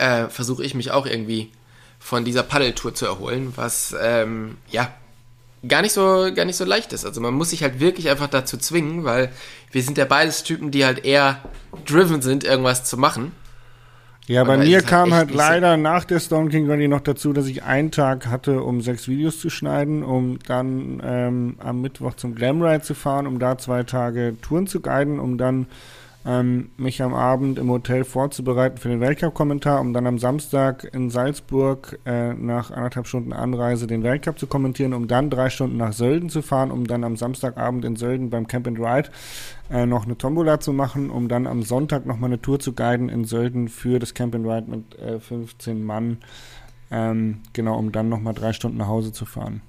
äh, 0.00 0.28
versuche 0.28 0.64
ich 0.64 0.74
mich 0.74 0.90
auch 0.90 1.06
irgendwie 1.06 1.50
von 1.98 2.24
dieser 2.24 2.42
Paddeltour 2.42 2.94
zu 2.94 3.06
erholen, 3.06 3.52
was 3.56 3.94
ähm, 4.00 4.56
ja 4.70 4.90
gar 5.68 5.82
nicht 5.82 5.92
so 5.92 6.30
gar 6.34 6.46
nicht 6.46 6.56
so 6.56 6.64
leicht 6.64 6.92
ist. 6.92 7.04
Also 7.04 7.20
man 7.20 7.34
muss 7.34 7.50
sich 7.50 7.62
halt 7.62 7.80
wirklich 7.80 8.08
einfach 8.08 8.28
dazu 8.28 8.56
zwingen, 8.56 9.04
weil 9.04 9.30
wir 9.70 9.82
sind 9.82 9.98
ja 9.98 10.06
beides 10.06 10.42
Typen, 10.42 10.70
die 10.70 10.84
halt 10.84 11.04
eher 11.04 11.38
driven 11.84 12.22
sind, 12.22 12.44
irgendwas 12.44 12.84
zu 12.84 12.96
machen. 12.96 13.32
Ja, 14.26 14.44
bei 14.44 14.56
mir 14.56 14.76
halt 14.76 14.86
kam 14.86 15.12
halt 15.12 15.32
leider 15.34 15.74
so 15.74 15.80
nach 15.82 16.04
der 16.04 16.20
Stone 16.20 16.50
King 16.50 16.70
Rally 16.70 16.86
noch 16.86 17.00
dazu, 17.00 17.32
dass 17.32 17.46
ich 17.46 17.64
einen 17.64 17.90
Tag 17.90 18.28
hatte, 18.28 18.62
um 18.62 18.80
sechs 18.80 19.08
Videos 19.08 19.40
zu 19.40 19.50
schneiden, 19.50 20.04
um 20.04 20.38
dann 20.46 21.02
ähm, 21.04 21.56
am 21.58 21.80
Mittwoch 21.80 22.14
zum 22.14 22.36
Glamride 22.36 22.82
zu 22.82 22.94
fahren, 22.94 23.26
um 23.26 23.40
da 23.40 23.58
zwei 23.58 23.82
Tage 23.82 24.36
Touren 24.40 24.68
zu 24.68 24.80
guiden, 24.80 25.18
um 25.18 25.36
dann 25.36 25.66
ähm, 26.26 26.70
mich 26.76 27.02
am 27.02 27.14
Abend 27.14 27.58
im 27.58 27.70
Hotel 27.70 28.04
vorzubereiten 28.04 28.76
für 28.76 28.88
den 28.90 29.00
Weltcup-Kommentar, 29.00 29.80
um 29.80 29.94
dann 29.94 30.06
am 30.06 30.18
Samstag 30.18 30.84
in 30.92 31.08
Salzburg 31.08 31.98
äh, 32.04 32.34
nach 32.34 32.70
anderthalb 32.70 33.06
Stunden 33.06 33.32
Anreise 33.32 33.86
den 33.86 34.02
Weltcup 34.02 34.38
zu 34.38 34.46
kommentieren, 34.46 34.92
um 34.92 35.08
dann 35.08 35.30
drei 35.30 35.48
Stunden 35.48 35.78
nach 35.78 35.94
Sölden 35.94 36.28
zu 36.28 36.42
fahren, 36.42 36.70
um 36.70 36.86
dann 36.86 37.04
am 37.04 37.16
Samstagabend 37.16 37.86
in 37.86 37.96
Sölden 37.96 38.28
beim 38.28 38.46
Camp 38.46 38.66
and 38.66 38.78
Ride 38.78 39.08
äh, 39.70 39.86
noch 39.86 40.04
eine 40.04 40.18
Tombola 40.18 40.60
zu 40.60 40.74
machen, 40.74 41.08
um 41.08 41.28
dann 41.28 41.46
am 41.46 41.62
Sonntag 41.62 42.04
nochmal 42.04 42.28
eine 42.28 42.42
Tour 42.42 42.60
zu 42.60 42.74
guiden 42.74 43.08
in 43.08 43.24
Sölden 43.24 43.68
für 43.68 43.98
das 43.98 44.12
Camp 44.12 44.34
and 44.34 44.46
Ride 44.46 44.70
mit 44.70 44.98
äh, 44.98 45.20
15 45.20 45.82
Mann. 45.82 46.18
Ähm, 46.90 47.40
genau, 47.54 47.78
um 47.78 47.92
dann 47.92 48.10
nochmal 48.10 48.34
drei 48.34 48.52
Stunden 48.52 48.76
nach 48.76 48.88
Hause 48.88 49.12
zu 49.12 49.24
fahren. 49.24 49.62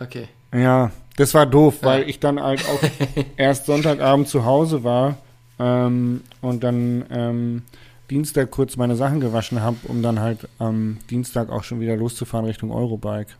Okay. 0.00 0.26
Ja, 0.52 0.90
das 1.16 1.34
war 1.34 1.46
doof, 1.46 1.78
weil 1.82 2.08
ich 2.08 2.18
dann 2.18 2.42
halt 2.42 2.64
auch 2.66 2.80
erst 3.36 3.66
Sonntagabend 3.66 4.26
zu 4.26 4.44
Hause 4.44 4.82
war 4.82 5.18
ähm, 5.58 6.22
und 6.40 6.62
dann 6.64 7.04
ähm, 7.10 7.62
Dienstag 8.10 8.50
kurz 8.50 8.76
meine 8.76 8.96
Sachen 8.96 9.20
gewaschen 9.20 9.60
habe, 9.60 9.76
um 9.84 10.02
dann 10.02 10.20
halt 10.20 10.48
am 10.58 10.98
Dienstag 11.10 11.50
auch 11.50 11.64
schon 11.64 11.80
wieder 11.80 11.96
loszufahren 11.96 12.46
Richtung 12.46 12.70
Eurobike. 12.70 13.32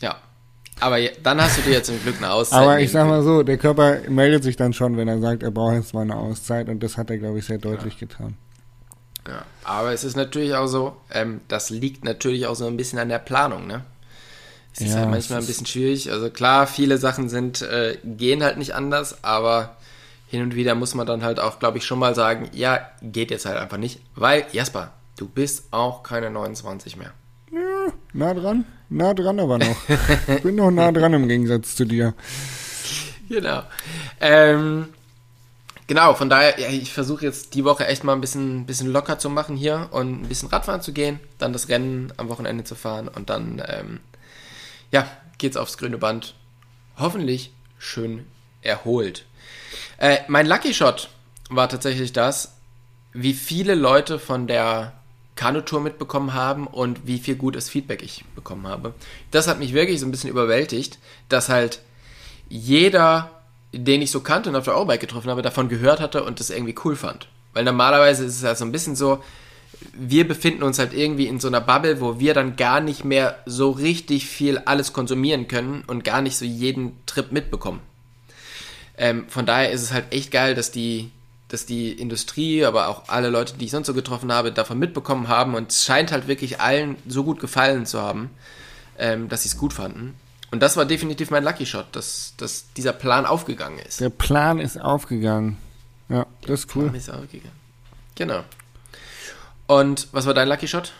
Ja. 0.00 0.16
Aber 0.80 0.98
dann 1.22 1.40
hast 1.40 1.56
du 1.58 1.62
dir 1.62 1.72
jetzt 1.72 1.86
zum 1.86 2.02
Glück 2.02 2.16
eine 2.18 2.30
Auszeit. 2.30 2.60
Aber 2.60 2.80
ich 2.80 2.90
sag 2.90 3.06
mal 3.08 3.22
so, 3.22 3.42
der 3.42 3.56
Körper 3.56 4.00
meldet 4.10 4.42
sich 4.44 4.56
dann 4.56 4.72
schon, 4.74 4.96
wenn 4.98 5.08
er 5.08 5.20
sagt, 5.20 5.42
er 5.42 5.50
braucht 5.50 5.74
jetzt 5.74 5.94
mal 5.94 6.02
eine 6.02 6.16
Auszeit 6.16 6.68
und 6.68 6.82
das 6.82 6.98
hat 6.98 7.08
er, 7.08 7.16
glaube 7.18 7.38
ich, 7.38 7.46
sehr 7.46 7.58
deutlich 7.58 7.94
ja. 7.94 8.00
getan. 8.00 8.36
Ja, 9.26 9.44
aber 9.64 9.92
es 9.92 10.04
ist 10.04 10.16
natürlich 10.16 10.54
auch 10.54 10.66
so, 10.66 10.96
ähm, 11.10 11.40
das 11.48 11.70
liegt 11.70 12.04
natürlich 12.04 12.46
auch 12.46 12.54
so 12.54 12.66
ein 12.66 12.76
bisschen 12.76 12.98
an 12.98 13.08
der 13.08 13.18
Planung, 13.18 13.66
ne? 13.66 13.84
Es 14.74 14.82
ist 14.82 14.88
Ja, 14.90 14.96
halt 14.96 15.06
es 15.06 15.10
manchmal 15.12 15.38
ein 15.38 15.40
ist- 15.42 15.46
bisschen 15.46 15.66
schwierig. 15.66 16.12
Also 16.12 16.28
klar, 16.30 16.66
viele 16.66 16.98
Sachen 16.98 17.28
sind, 17.30 17.62
äh, 17.62 17.96
gehen 18.04 18.44
halt 18.44 18.58
nicht 18.58 18.74
anders, 18.74 19.24
aber 19.24 19.76
hin 20.26 20.42
und 20.42 20.54
wieder 20.54 20.74
muss 20.74 20.94
man 20.94 21.06
dann 21.06 21.22
halt 21.22 21.38
auch, 21.38 21.58
glaube 21.58 21.78
ich, 21.78 21.84
schon 21.84 21.98
mal 21.98 22.14
sagen, 22.14 22.50
ja, 22.52 22.80
geht 23.02 23.30
jetzt 23.30 23.46
halt 23.46 23.58
einfach 23.58 23.78
nicht. 23.78 24.00
Weil, 24.14 24.46
Jasper, 24.52 24.92
du 25.16 25.28
bist 25.28 25.72
auch 25.72 26.02
keine 26.02 26.30
29 26.30 26.96
mehr. 26.96 27.12
Nah 28.12 28.34
dran? 28.34 28.64
Nah 28.88 29.14
dran 29.14 29.40
aber 29.40 29.58
noch. 29.58 29.76
Bin 30.42 30.56
noch 30.56 30.70
nah 30.70 30.90
dran 30.92 31.12
im 31.12 31.28
Gegensatz 31.28 31.76
zu 31.76 31.84
dir. 31.84 32.14
Genau. 33.28 33.62
Ähm, 34.20 34.88
genau, 35.86 36.14
von 36.14 36.28
daher, 36.28 36.58
ja, 36.58 36.68
ich 36.68 36.92
versuche 36.92 37.24
jetzt 37.24 37.54
die 37.54 37.64
Woche 37.64 37.86
echt 37.86 38.04
mal 38.04 38.12
ein 38.12 38.20
bisschen, 38.20 38.66
bisschen 38.66 38.92
locker 38.92 39.18
zu 39.18 39.30
machen 39.30 39.56
hier 39.56 39.88
und 39.90 40.22
ein 40.22 40.28
bisschen 40.28 40.48
Radfahren 40.48 40.80
zu 40.80 40.92
gehen, 40.92 41.20
dann 41.38 41.52
das 41.52 41.68
Rennen 41.68 42.12
am 42.16 42.28
Wochenende 42.28 42.64
zu 42.64 42.74
fahren 42.74 43.08
und 43.08 43.30
dann, 43.30 43.62
ähm, 43.66 44.00
ja, 44.90 45.06
geht's 45.38 45.56
aufs 45.56 45.78
grüne 45.78 45.98
Band. 45.98 46.34
Hoffentlich 46.96 47.52
schön 47.78 48.26
erholt. 48.62 49.25
Äh, 49.98 50.18
mein 50.28 50.46
Lucky 50.46 50.74
Shot 50.74 51.08
war 51.50 51.68
tatsächlich 51.68 52.12
das, 52.12 52.54
wie 53.12 53.34
viele 53.34 53.74
Leute 53.74 54.18
von 54.18 54.46
der 54.46 54.92
Kanutour 55.36 55.80
mitbekommen 55.80 56.34
haben 56.34 56.66
und 56.66 57.06
wie 57.06 57.18
viel 57.18 57.36
gutes 57.36 57.68
Feedback 57.68 58.02
ich 58.02 58.24
bekommen 58.34 58.66
habe. 58.66 58.94
Das 59.30 59.46
hat 59.46 59.58
mich 59.58 59.74
wirklich 59.74 60.00
so 60.00 60.06
ein 60.06 60.10
bisschen 60.10 60.30
überwältigt, 60.30 60.98
dass 61.28 61.48
halt 61.48 61.80
jeder, 62.48 63.30
den 63.72 64.02
ich 64.02 64.10
so 64.10 64.20
kannte 64.20 64.48
und 64.48 64.56
auf 64.56 64.64
der 64.64 64.74
Eurobike 64.74 65.00
getroffen 65.00 65.30
habe, 65.30 65.42
davon 65.42 65.68
gehört 65.68 66.00
hatte 66.00 66.24
und 66.24 66.40
das 66.40 66.50
irgendwie 66.50 66.74
cool 66.84 66.96
fand. 66.96 67.28
Weil 67.52 67.64
normalerweise 67.64 68.24
ist 68.24 68.36
es 68.36 68.44
halt 68.44 68.58
so 68.58 68.64
ein 68.64 68.72
bisschen 68.72 68.96
so, 68.96 69.22
wir 69.92 70.26
befinden 70.26 70.62
uns 70.62 70.78
halt 70.78 70.94
irgendwie 70.94 71.26
in 71.26 71.38
so 71.38 71.48
einer 71.48 71.60
Bubble, 71.60 72.00
wo 72.00 72.18
wir 72.18 72.32
dann 72.32 72.56
gar 72.56 72.80
nicht 72.80 73.04
mehr 73.04 73.38
so 73.44 73.70
richtig 73.70 74.26
viel 74.26 74.58
alles 74.58 74.92
konsumieren 74.92 75.48
können 75.48 75.84
und 75.86 76.04
gar 76.04 76.22
nicht 76.22 76.36
so 76.36 76.44
jeden 76.44 77.04
Trip 77.06 77.30
mitbekommen. 77.32 77.80
Ähm, 78.98 79.28
von 79.28 79.46
daher 79.46 79.70
ist 79.70 79.82
es 79.82 79.92
halt 79.92 80.12
echt 80.12 80.30
geil, 80.30 80.54
dass 80.54 80.70
die, 80.70 81.10
dass 81.48 81.66
die 81.66 81.92
Industrie, 81.92 82.64
aber 82.64 82.88
auch 82.88 83.08
alle 83.08 83.28
Leute, 83.28 83.54
die 83.58 83.66
ich 83.66 83.70
sonst 83.70 83.86
so 83.86 83.94
getroffen 83.94 84.32
habe, 84.32 84.52
davon 84.52 84.78
mitbekommen 84.78 85.28
haben 85.28 85.54
und 85.54 85.70
es 85.70 85.84
scheint 85.84 86.12
halt 86.12 86.28
wirklich 86.28 86.60
allen 86.60 86.96
so 87.06 87.24
gut 87.24 87.40
gefallen 87.40 87.86
zu 87.86 88.00
haben, 88.00 88.30
ähm, 88.98 89.28
dass 89.28 89.42
sie 89.42 89.48
es 89.48 89.58
gut 89.58 89.72
fanden. 89.72 90.14
Und 90.50 90.62
das 90.62 90.76
war 90.76 90.86
definitiv 90.86 91.30
mein 91.30 91.44
Lucky 91.44 91.66
Shot, 91.66 91.86
dass, 91.92 92.34
dass 92.36 92.72
dieser 92.74 92.92
Plan 92.92 93.26
aufgegangen 93.26 93.78
ist. 93.80 94.00
Der 94.00 94.10
Plan 94.10 94.58
ist 94.58 94.80
aufgegangen. 94.80 95.58
Ja, 96.08 96.26
das 96.42 96.60
ist 96.60 96.76
cool. 96.76 96.84
Plan 96.84 96.94
ist 96.94 97.10
aufgegangen. 97.10 97.56
Genau. 98.14 98.44
Und 99.66 100.08
was 100.12 100.26
war 100.26 100.34
dein 100.34 100.48
Lucky 100.48 100.68
Shot? 100.68 100.92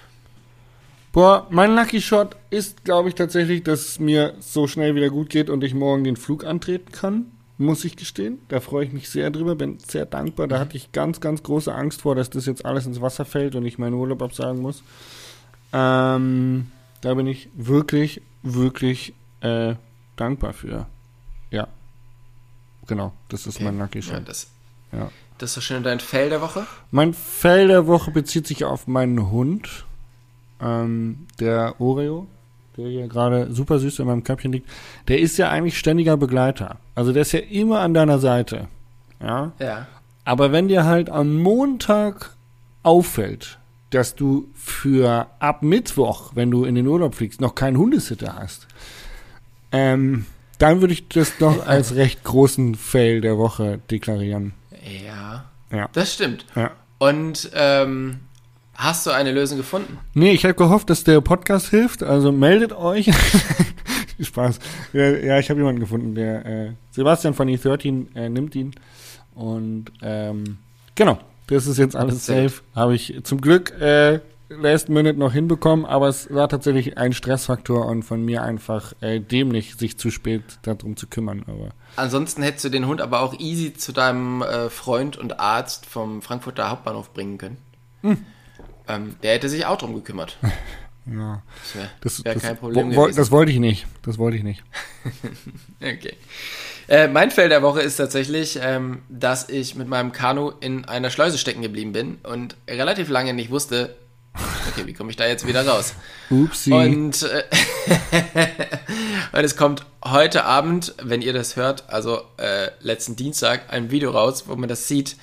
Boah, 1.13 1.47
mein 1.51 1.75
Lucky 1.75 2.03
Shot 2.03 2.37
ist, 2.51 2.85
glaube 2.85 3.09
ich, 3.09 3.15
tatsächlich, 3.15 3.63
dass 3.63 3.89
es 3.89 3.99
mir 4.01 4.35
so 4.41 4.67
schnell 4.67 4.95
wieder 4.95 5.09
gut 5.09 5.31
geht 5.31 5.49
und 5.49 5.65
ich 5.65 5.73
morgen 5.73 6.05
den 6.05 6.17
Flug 6.17 6.45
antreten 6.45 6.93
kann. 6.93 7.33
Muss 7.59 7.85
ich 7.85 7.97
gestehen. 7.97 8.38
Da 8.49 8.61
freue 8.61 8.85
ich 8.85 8.92
mich 8.92 9.09
sehr 9.09 9.31
drüber, 9.31 9.55
bin 9.55 9.79
sehr 9.79 10.05
dankbar. 10.05 10.47
Da 10.47 10.59
hatte 10.59 10.77
ich 10.77 10.92
ganz, 10.92 11.21
ganz 11.21 11.42
große 11.42 11.75
Angst 11.75 12.03
vor, 12.03 12.14
dass 12.14 12.29
das 12.29 12.45
jetzt 12.47 12.66
alles 12.66 12.85
ins 12.87 13.01
Wasser 13.01 13.25
fällt 13.25 13.55
und 13.55 13.64
ich 13.64 13.79
meinen 13.79 13.95
Urlaub 13.95 14.21
absagen 14.23 14.61
muss. 14.61 14.83
Ähm, 15.73 16.71
da 17.01 17.14
bin 17.14 17.27
ich 17.27 17.49
wirklich, 17.55 18.21
wirklich 18.42 19.14
äh, 19.40 19.75
dankbar 20.16 20.53
für. 20.53 20.87
Ja. 21.51 21.69
Genau, 22.87 23.12
das 23.29 23.47
ist 23.47 23.61
mein 23.61 23.79
Lucky 23.79 23.99
Ja, 24.01 24.05
Shot. 24.16 24.29
das, 24.29 24.49
Ja. 24.92 25.11
das 25.38 25.51
ist 25.51 25.57
doch 25.57 25.62
schön 25.62 25.83
dein 25.83 25.99
Fell 26.01 26.29
der 26.29 26.40
Woche. 26.40 26.66
Mein 26.90 27.14
Fell 27.14 27.69
der 27.69 27.87
Woche 27.87 28.11
bezieht 28.11 28.47
sich 28.47 28.64
auf 28.64 28.87
meinen 28.87 29.31
Hund, 29.31 29.85
ähm, 30.61 31.27
der 31.40 31.81
Oreo, 31.81 32.27
der 32.77 32.89
hier 32.89 33.09
gerade 33.09 33.53
super 33.53 33.79
süß 33.79 33.99
in 33.99 34.07
meinem 34.07 34.25
Köpfchen 34.25 34.53
liegt. 34.53 34.69
Der 35.09 35.19
ist 35.19 35.37
ja 35.39 35.51
eigentlich 35.51 35.79
ständiger 35.79 36.17
Begleiter. 36.17 36.77
Also 36.95 37.12
der 37.12 37.23
ist 37.23 37.33
ja 37.33 37.41
immer 37.41 37.81
an 37.81 37.95
deiner 37.95 38.19
Seite. 38.19 38.69
Ja. 39.21 39.53
Ja. 39.59 39.87
Aber 40.25 40.53
wenn 40.53 40.69
dir 40.69 40.85
halt 40.85 41.09
am 41.09 41.37
Montag 41.37 42.37
auffällt, 42.83 43.59
dass 43.91 44.15
du 44.15 44.49
für 44.55 45.29
ab 45.39 45.62
Mittwoch, 45.62 46.33
wenn 46.35 46.51
du 46.51 46.65
in 46.65 46.75
den 46.75 46.87
Urlaub 46.87 47.15
fliegst, 47.15 47.41
noch 47.41 47.55
keinen 47.55 47.79
Hundesitter 47.79 48.37
hast, 48.37 48.67
ähm, 49.73 50.27
dann 50.59 50.81
würde 50.81 50.95
ich 50.95 51.09
das 51.09 51.39
noch 51.41 51.67
als 51.67 51.95
recht 51.95 52.25
großen 52.25 52.75
Fail 52.75 53.21
der 53.21 53.39
Woche 53.39 53.79
deklarieren. 53.91 54.53
Ja. 55.05 55.45
Ja. 55.71 55.89
Das 55.93 56.15
stimmt. 56.15 56.45
Ja. 56.55 56.73
Und 56.99 57.51
ähm, 57.55 58.21
hast 58.77 59.07
du 59.07 59.11
eine 59.11 59.33
Lösung 59.33 59.59
gefunden? 59.59 59.99
Nee, 60.15 60.33
ich 60.33 60.45
habe 60.45 60.55
gehofft, 60.55 60.91
dass 60.91 61.05
der 61.05 61.21
Podcast 61.21 61.69
hilft. 61.69 62.03
Also 62.03 62.33
meldet 62.33 62.73
euch. 62.73 63.11
Spaß. 64.21 64.59
Ja, 64.93 65.39
ich 65.39 65.51
habe 65.51 65.61
jemanden 65.61 65.81
gefunden, 65.81 66.15
der 66.15 66.47
äh, 66.47 66.73
Sebastian 66.91 67.35
von 67.35 67.49
E13 67.49 68.17
äh, 68.17 68.29
nimmt 68.29 68.55
ihn. 68.55 68.75
Und 69.35 69.87
ähm, 70.03 70.59
genau, 70.95 71.19
das 71.49 71.67
ist 71.67 71.79
jetzt 71.79 71.97
alles 71.97 72.27
safe. 72.27 72.55
Habe 72.75 72.95
ich 72.95 73.21
zum 73.25 73.41
Glück 73.41 73.79
äh, 73.81 74.21
last 74.49 74.89
minute 74.89 75.19
noch 75.19 75.33
hinbekommen, 75.33 75.85
aber 75.85 76.09
es 76.09 76.33
war 76.33 76.49
tatsächlich 76.49 76.97
ein 76.99 77.12
Stressfaktor 77.12 77.87
und 77.87 78.03
von 78.05 78.25
mir 78.25 78.43
einfach 78.43 78.95
äh, 79.01 79.21
dämlich, 79.21 79.77
sich 79.77 79.99
zu 79.99 80.11
spät 80.11 80.43
darum 80.62 80.97
zu 80.97 81.07
kümmern. 81.07 81.45
Aber 81.47 81.71
Ansonsten 81.97 82.43
hättest 82.43 82.65
du 82.65 82.69
den 82.69 82.87
Hund 82.87 83.01
aber 83.01 83.21
auch 83.21 83.39
easy 83.39 83.75
zu 83.75 83.93
deinem 83.93 84.43
äh, 84.43 84.71
Freund 84.71 85.17
und 85.17 85.41
Arzt 85.41 85.87
vom 85.87 86.23
Frankfurter 86.23 86.71
Hauptbahnhof 86.71 87.12
bringen 87.12 87.39
können. 87.39 87.59
Hm. 88.03 88.19
Ähm, 88.88 89.16
der 89.22 89.35
hätte 89.35 89.49
sich 89.49 89.66
auch 89.66 89.79
drum 89.79 89.94
gekümmert. 89.94 90.38
ja, 91.07 91.42
Das 91.62 91.75
wäre 91.75 91.90
das, 92.01 92.25
wär 92.25 92.35
das, 92.35 92.42
kein 92.42 92.57
Problem 92.57 92.94
wo, 92.94 93.03
gewesen. 93.03 93.16
das 93.16 93.31
wollte 93.31 93.53
ich 93.53 93.59
nicht. 93.59 93.87
Das 94.03 94.18
wollte 94.18 94.37
ich 94.37 94.42
nicht. 94.42 94.62
Okay. 95.81 96.14
Äh, 96.88 97.09
mein 97.09 97.31
Fell 97.31 97.49
der 97.49 97.62
Woche 97.62 97.83
ist 97.83 97.96
tatsächlich, 97.96 98.59
ähm, 98.62 99.03
dass 99.09 99.49
ich 99.49 99.75
mit 99.75 99.88
meinem 99.88 100.12
Kanu 100.12 100.53
in 100.61 100.85
einer 100.85 101.11
Schleuse 101.11 101.37
stecken 101.37 101.62
geblieben 101.62 101.92
bin 101.92 102.18
und 102.22 102.57
relativ 102.68 103.09
lange 103.09 103.35
nicht 103.35 103.51
wusste, 103.51 103.96
okay, 104.70 104.87
wie 104.87 104.92
komme 104.92 105.11
ich 105.11 105.16
da 105.16 105.27
jetzt 105.27 105.46
wieder 105.46 105.66
raus? 105.66 105.94
Upsi. 106.31 106.72
Und, 106.72 107.22
äh, 107.22 107.42
und 109.33 109.44
es 109.44 109.57
kommt 109.57 109.85
heute 110.05 110.44
Abend, 110.44 110.94
wenn 111.03 111.22
ihr 111.22 111.33
das 111.33 111.57
hört, 111.57 111.85
also 111.88 112.22
äh, 112.37 112.70
letzten 112.81 113.16
Dienstag, 113.16 113.72
ein 113.72 113.90
Video 113.90 114.11
raus, 114.11 114.44
wo 114.46 114.57
man 114.57 114.68
das 114.68 114.87
sieht. 114.88 115.16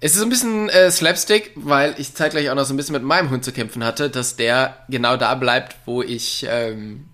Es 0.00 0.14
ist 0.14 0.22
ein 0.22 0.28
bisschen 0.28 0.68
äh, 0.68 0.90
Slapstick, 0.90 1.52
weil 1.56 1.94
ich 1.98 2.14
zeitgleich 2.14 2.50
auch 2.50 2.54
noch 2.54 2.64
so 2.64 2.72
ein 2.72 2.76
bisschen 2.76 2.92
mit 2.92 3.02
meinem 3.02 3.30
Hund 3.30 3.44
zu 3.44 3.52
kämpfen 3.52 3.82
hatte, 3.84 4.10
dass 4.10 4.36
der 4.36 4.76
genau 4.88 5.16
da 5.16 5.34
bleibt, 5.34 5.76
wo 5.86 6.02
ich, 6.02 6.46
ähm, 6.48 7.08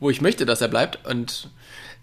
wo 0.00 0.08
ich 0.08 0.22
möchte, 0.22 0.46
dass 0.46 0.62
er 0.62 0.68
bleibt. 0.68 1.04
Und 1.06 1.50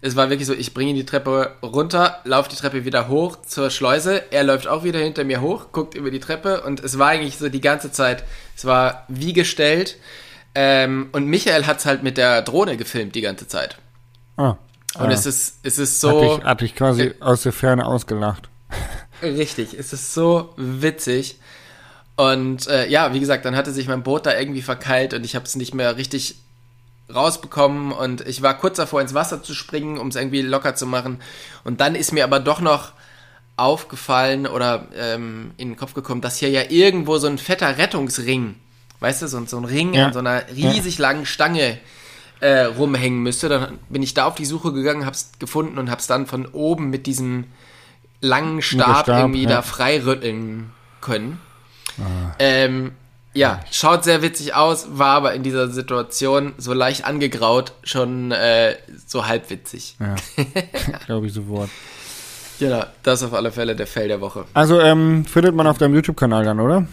es 0.00 0.14
war 0.14 0.30
wirklich 0.30 0.46
so, 0.46 0.52
ich 0.52 0.74
bringe 0.74 0.90
ihn 0.90 0.96
die 0.96 1.06
Treppe 1.06 1.56
runter, 1.62 2.20
laufe 2.24 2.50
die 2.50 2.56
Treppe 2.56 2.84
wieder 2.84 3.08
hoch 3.08 3.42
zur 3.42 3.70
Schleuse, 3.70 4.22
er 4.32 4.44
läuft 4.44 4.66
auch 4.66 4.84
wieder 4.84 4.98
hinter 4.98 5.24
mir 5.24 5.40
hoch, 5.40 5.66
guckt 5.72 5.94
über 5.94 6.10
die 6.10 6.20
Treppe 6.20 6.62
und 6.62 6.80
es 6.80 6.98
war 6.98 7.08
eigentlich 7.10 7.38
so 7.38 7.48
die 7.48 7.60
ganze 7.60 7.90
Zeit, 7.92 8.24
es 8.56 8.64
war 8.64 9.04
wie 9.08 9.32
gestellt. 9.32 9.96
Ähm, 10.54 11.08
und 11.12 11.26
Michael 11.26 11.66
hat's 11.66 11.86
halt 11.86 12.02
mit 12.02 12.16
der 12.16 12.42
Drohne 12.42 12.76
gefilmt 12.76 13.14
die 13.14 13.22
ganze 13.22 13.48
Zeit. 13.48 13.78
ah, 14.36 14.56
Und 14.94 15.06
ah. 15.06 15.10
es 15.10 15.24
ist, 15.24 15.60
es 15.62 15.78
ist 15.78 16.00
so. 16.00 16.20
hatte, 16.20 16.40
ich, 16.40 16.44
hatte 16.44 16.64
ich 16.64 16.74
quasi 16.74 17.14
aus 17.20 17.42
der 17.42 17.52
Ferne 17.52 17.86
ausgelacht. 17.86 18.48
Richtig, 19.22 19.74
es 19.74 19.92
ist 19.92 20.14
so 20.14 20.52
witzig. 20.56 21.36
Und 22.16 22.66
äh, 22.68 22.88
ja, 22.88 23.14
wie 23.14 23.20
gesagt, 23.20 23.44
dann 23.44 23.56
hatte 23.56 23.72
sich 23.72 23.88
mein 23.88 24.02
Boot 24.02 24.26
da 24.26 24.38
irgendwie 24.38 24.62
verkeilt 24.62 25.14
und 25.14 25.24
ich 25.24 25.34
habe 25.34 25.44
es 25.46 25.56
nicht 25.56 25.74
mehr 25.74 25.96
richtig 25.96 26.36
rausbekommen 27.12 27.92
und 27.92 28.26
ich 28.26 28.42
war 28.42 28.56
kurz 28.58 28.76
davor 28.76 29.00
ins 29.00 29.14
Wasser 29.14 29.42
zu 29.42 29.54
springen, 29.54 29.98
um 29.98 30.08
es 30.08 30.16
irgendwie 30.16 30.42
locker 30.42 30.74
zu 30.74 30.86
machen. 30.86 31.20
Und 31.64 31.80
dann 31.80 31.94
ist 31.94 32.12
mir 32.12 32.24
aber 32.24 32.40
doch 32.40 32.60
noch 32.60 32.92
aufgefallen 33.56 34.46
oder 34.46 34.88
ähm, 34.96 35.52
in 35.56 35.70
den 35.70 35.76
Kopf 35.76 35.94
gekommen, 35.94 36.20
dass 36.20 36.38
hier 36.38 36.50
ja 36.50 36.62
irgendwo 36.68 37.18
so 37.18 37.26
ein 37.26 37.38
fetter 37.38 37.76
Rettungsring, 37.78 38.56
weißt 39.00 39.22
du, 39.22 39.28
so, 39.28 39.44
so 39.46 39.58
ein 39.58 39.64
Ring 39.64 39.94
Ja. 39.94 40.06
an 40.06 40.12
so 40.12 40.18
einer 40.20 40.42
riesig 40.54 40.98
langen 40.98 41.26
Stange 41.26 41.78
äh, 42.40 42.62
rumhängen 42.62 43.22
müsste. 43.22 43.48
Dann 43.48 43.78
bin 43.88 44.02
ich 44.02 44.14
da 44.14 44.26
auf 44.26 44.34
die 44.34 44.46
Suche 44.46 44.72
gegangen, 44.72 45.06
hab's 45.06 45.32
gefunden 45.38 45.78
und 45.78 45.90
hab's 45.90 46.06
dann 46.06 46.26
von 46.26 46.46
oben 46.46 46.90
mit 46.90 47.06
diesem 47.06 47.44
langen 48.22 48.62
Stab, 48.62 49.04
Stab, 49.04 49.18
irgendwie 49.18 49.42
ja. 49.42 49.50
da 49.50 49.62
freirütteln 49.62 50.70
können. 51.02 51.38
Ähm, 52.38 52.92
ja, 53.34 53.60
schaut 53.70 54.04
sehr 54.04 54.22
witzig 54.22 54.54
aus, 54.54 54.86
war 54.92 55.16
aber 55.16 55.34
in 55.34 55.42
dieser 55.42 55.68
Situation 55.68 56.54
so 56.58 56.72
leicht 56.72 57.04
angegraut, 57.04 57.72
schon 57.82 58.30
äh, 58.30 58.76
so 59.06 59.26
halb 59.26 59.50
witzig. 59.50 59.96
Ja, 60.00 60.16
glaube 61.06 61.26
ich 61.26 61.32
sofort. 61.32 61.70
Genau, 62.58 62.84
das 63.02 63.20
ist 63.20 63.28
auf 63.28 63.34
alle 63.34 63.50
Fälle 63.50 63.74
der 63.74 63.86
Fell 63.86 64.08
der 64.08 64.20
Woche. 64.20 64.44
Also 64.54 64.80
ähm, 64.80 65.24
findet 65.24 65.54
man 65.54 65.66
auf 65.66 65.78
deinem 65.78 65.94
YouTube-Kanal 65.94 66.44
dann, 66.44 66.60
oder? 66.60 66.86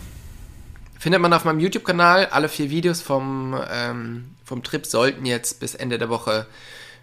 Findet 0.97 1.21
man 1.21 1.31
auf 1.31 1.45
meinem 1.45 1.59
YouTube-Kanal. 1.59 2.27
Alle 2.27 2.49
vier 2.49 2.69
Videos 2.69 3.01
vom, 3.01 3.59
ähm, 3.71 4.35
vom 4.43 4.63
Trip 4.63 4.85
sollten 4.85 5.25
jetzt 5.25 5.59
bis 5.59 5.75
Ende 5.75 5.97
der 5.97 6.09
Woche 6.09 6.47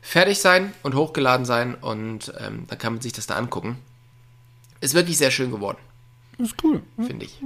fertig 0.03 0.41
sein 0.41 0.72
und 0.83 0.95
hochgeladen 0.95 1.45
sein 1.45 1.74
und 1.74 2.33
ähm, 2.39 2.64
dann 2.68 2.79
kann 2.79 2.95
man 2.95 3.03
sich 3.03 3.12
das 3.12 3.27
da 3.27 3.37
angucken. 3.37 3.79
Ist 4.81 4.95
wirklich 4.95 5.18
sehr 5.18 5.31
schön 5.31 5.51
geworden, 5.51 5.79
ist 6.39 6.55
cool. 6.62 6.83
finde 6.97 7.27
ich. 7.27 7.41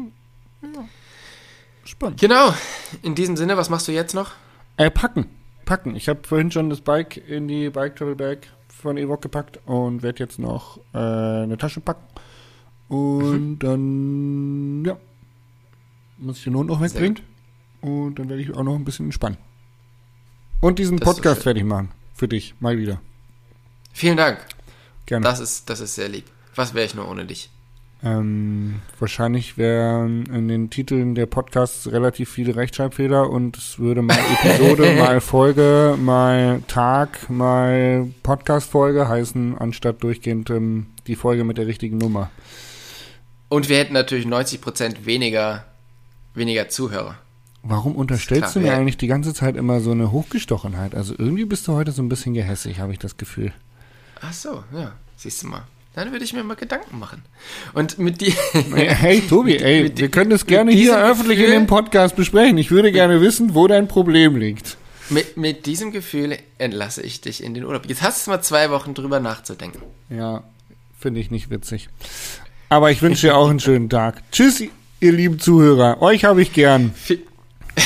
Spannend. 1.85 2.21
Genau, 2.21 2.55
in 3.03 3.15
diesem 3.15 3.37
Sinne, 3.37 3.57
was 3.57 3.71
machst 3.71 3.89
du 3.89 3.93
jetzt 3.93 4.15
noch? 4.15 4.33
Äh, 4.77 4.91
packen. 4.91 5.27
packen. 5.65 5.97
Ich 5.97 6.09
habe 6.09 6.21
vorhin 6.27 6.51
schon 6.51 6.71
das 6.71 6.81
Bike 6.81 7.17
in 7.17 7.49
die 7.49 7.71
Bike 7.71 7.97
Travel 7.97 8.17
Bag 8.17 8.49
von 8.69 8.97
Evoque 8.97 9.23
gepackt 9.23 9.61
und 9.67 10.03
werde 10.03 10.23
jetzt 10.23 10.39
noch 10.39 10.79
äh, 10.95 10.99
eine 10.99 11.57
Tasche 11.59 11.81
packen. 11.81 12.05
Und 12.89 13.61
dann, 13.61 14.85
ja, 14.85 14.97
muss 16.19 16.39
ich 16.39 16.45
den 16.45 16.57
Hund 16.57 16.69
noch 16.69 16.81
wegbringen. 16.81 17.21
Und 17.81 18.19
dann 18.19 18.29
werde 18.29 18.43
ich 18.43 18.55
auch 18.55 18.63
noch 18.63 18.75
ein 18.75 18.85
bisschen 18.85 19.07
entspannen. 19.07 19.39
Und 20.61 20.79
diesen 20.79 20.99
Das 20.99 21.07
Podcast 21.09 21.43
fertig 21.43 21.65
machen. 21.65 21.91
Für 22.15 22.29
dich, 22.29 22.55
mal 22.61 22.77
wieder. 22.77 23.01
Vielen 23.93 24.17
Dank. 24.17 24.45
Gerne. 25.07 25.25
Das 25.25 25.41
ist, 25.41 25.71
das 25.71 25.81
ist 25.81 25.95
sehr 25.95 26.09
lieb. 26.09 26.25
Was 26.61 26.75
wäre 26.75 26.85
ich 26.85 26.95
nur 26.95 27.09
ohne 27.09 27.25
dich? 27.25 27.49
Ähm, 28.03 28.83
wahrscheinlich 28.99 29.57
wären 29.57 30.27
in 30.27 30.47
den 30.47 30.69
Titeln 30.69 31.15
der 31.15 31.25
Podcasts 31.25 31.91
relativ 31.91 32.29
viele 32.29 32.55
Rechtschreibfehler 32.55 33.31
und 33.31 33.57
es 33.57 33.79
würde 33.79 34.03
mal 34.03 34.19
Episode, 34.45 34.93
mal 34.93 35.23
Folge, 35.23 35.97
mal 35.99 36.61
Tag, 36.69 37.31
mal 37.31 38.11
Podcast-Folge 38.23 39.09
heißen, 39.09 39.57
anstatt 39.57 40.03
durchgehend 40.03 40.51
ähm, 40.51 40.89
die 41.07 41.17
Folge 41.17 41.45
mit 41.45 41.57
der 41.57 41.67
richtigen 41.67 41.97
Nummer. 41.97 42.31
Und 43.49 43.71
wir 43.71 43.79
hätten 43.79 43.95
natürlich 43.95 44.27
90% 44.27 45.07
weniger, 45.07 45.65
weniger 46.35 46.69
Zuhörer. 46.69 47.17
Warum 47.63 47.97
unterstellst 47.97 48.43
klar, 48.43 48.53
du 48.53 48.61
mir 48.61 48.75
ja. 48.75 48.77
eigentlich 48.77 48.99
die 48.99 49.07
ganze 49.07 49.33
Zeit 49.33 49.57
immer 49.57 49.81
so 49.81 49.93
eine 49.93 50.13
Hochgestochenheit? 50.13 50.95
Also 50.95 51.15
irgendwie 51.17 51.47
bist 51.47 51.67
du 51.67 51.73
heute 51.73 51.93
so 51.93 52.03
ein 52.03 52.11
bisschen 52.11 52.35
gehässig, 52.35 52.81
habe 52.81 52.93
ich 52.93 52.99
das 52.99 53.17
Gefühl. 53.17 53.55
Ach 54.21 54.35
so, 54.35 54.63
ja. 54.75 54.93
Siehst 55.17 55.43
du 55.43 55.47
mal. 55.47 55.63
Dann 55.95 56.13
würde 56.13 56.25
ich 56.25 56.33
mir 56.33 56.45
mal 56.45 56.55
Gedanken 56.55 56.99
machen. 57.01 57.23
Und 57.75 57.99
mit 57.99 58.21
dir. 58.21 58.33
Hey, 58.75 59.21
Tobi, 59.29 59.57
ey, 59.59 59.83
Mit- 59.85 59.99
wir 59.99 60.09
können 60.09 60.31
das 60.31 60.47
gerne 60.47 60.71
hier 60.73 60.97
öffentlich 60.97 61.39
in 61.39 61.47
Gefühl- 61.47 61.59
dem 61.59 61.67
Podcast 61.67 62.15
besprechen. 62.17 62.59
Ich 62.59 62.71
würde 62.71 62.93
gerne 62.93 63.21
wissen, 63.21 63.55
wo 63.55 63.67
dein 63.67 63.89
Problem 63.89 64.37
liegt. 64.37 64.77
Mit, 65.09 65.37
mit 65.37 65.67
diesem 65.67 65.91
Gefühl 65.91 66.39
entlasse 66.59 67.03
ich 67.03 67.21
dich 67.21 67.43
in 67.43 67.55
den 67.55 67.65
Urlaub. 67.65 67.87
Jetzt 67.89 68.03
hast 68.03 68.27
du 68.27 68.31
mal 68.31 68.41
zwei 68.41 68.71
Wochen 68.71 68.95
drüber 68.95 69.19
nachzudenken. 69.19 69.83
Ja, 70.09 70.45
finde 70.97 71.19
ich 71.19 71.33
nicht 71.33 71.51
witzig. 71.51 71.89
Aber 72.69 72.93
ich 72.93 73.03
wünsche 73.03 73.27
dir 73.27 73.37
auch 73.37 73.51
einen 73.51 73.59
schönen 73.59 73.91
Tag. 73.91 74.23
Tschüss, 74.31 74.63
ihr 75.01 75.13
lieben 75.13 75.41
Zuhörer. 75.41 76.01
Euch 76.01 76.25
habe 76.25 76.41
ich 76.41 76.53
gern. 76.53 76.95
Vi- 77.09 77.19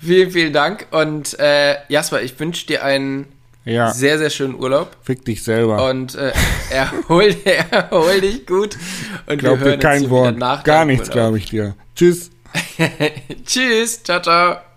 vielen, 0.00 0.30
vielen 0.30 0.52
Dank. 0.54 0.86
Und 0.90 1.38
äh, 1.38 1.76
Jasper, 1.88 2.22
ich 2.22 2.38
wünsche 2.40 2.66
dir 2.66 2.82
einen 2.84 3.26
Ja, 3.68 3.92
sehr, 3.92 4.18
sehr 4.18 4.30
schönen 4.30 4.54
Urlaub. 4.54 4.96
fick 5.02 5.24
dich 5.24 5.42
selber. 5.42 5.88
Und 5.88 6.14
äh, 6.14 6.32
erhol, 6.70 7.36
erhol 7.44 8.20
dich 8.20 8.46
gut. 8.46 8.76
Und 9.26 9.38
Glaub 9.38 9.58
wir 9.58 9.64
dir 9.64 9.64
hören 9.64 9.74
uns 9.74 9.82
kein 9.82 10.10
Wort. 10.10 10.38
nach 10.38 10.64
Gar 10.64 10.84
nichts, 10.84 11.10
glaube 11.10 11.38
ich 11.38 11.46
dir. 11.50 11.74
Tschüss. 11.94 12.30
Tschüss. 13.44 14.02
Ciao, 14.02 14.20
ciao. 14.22 14.67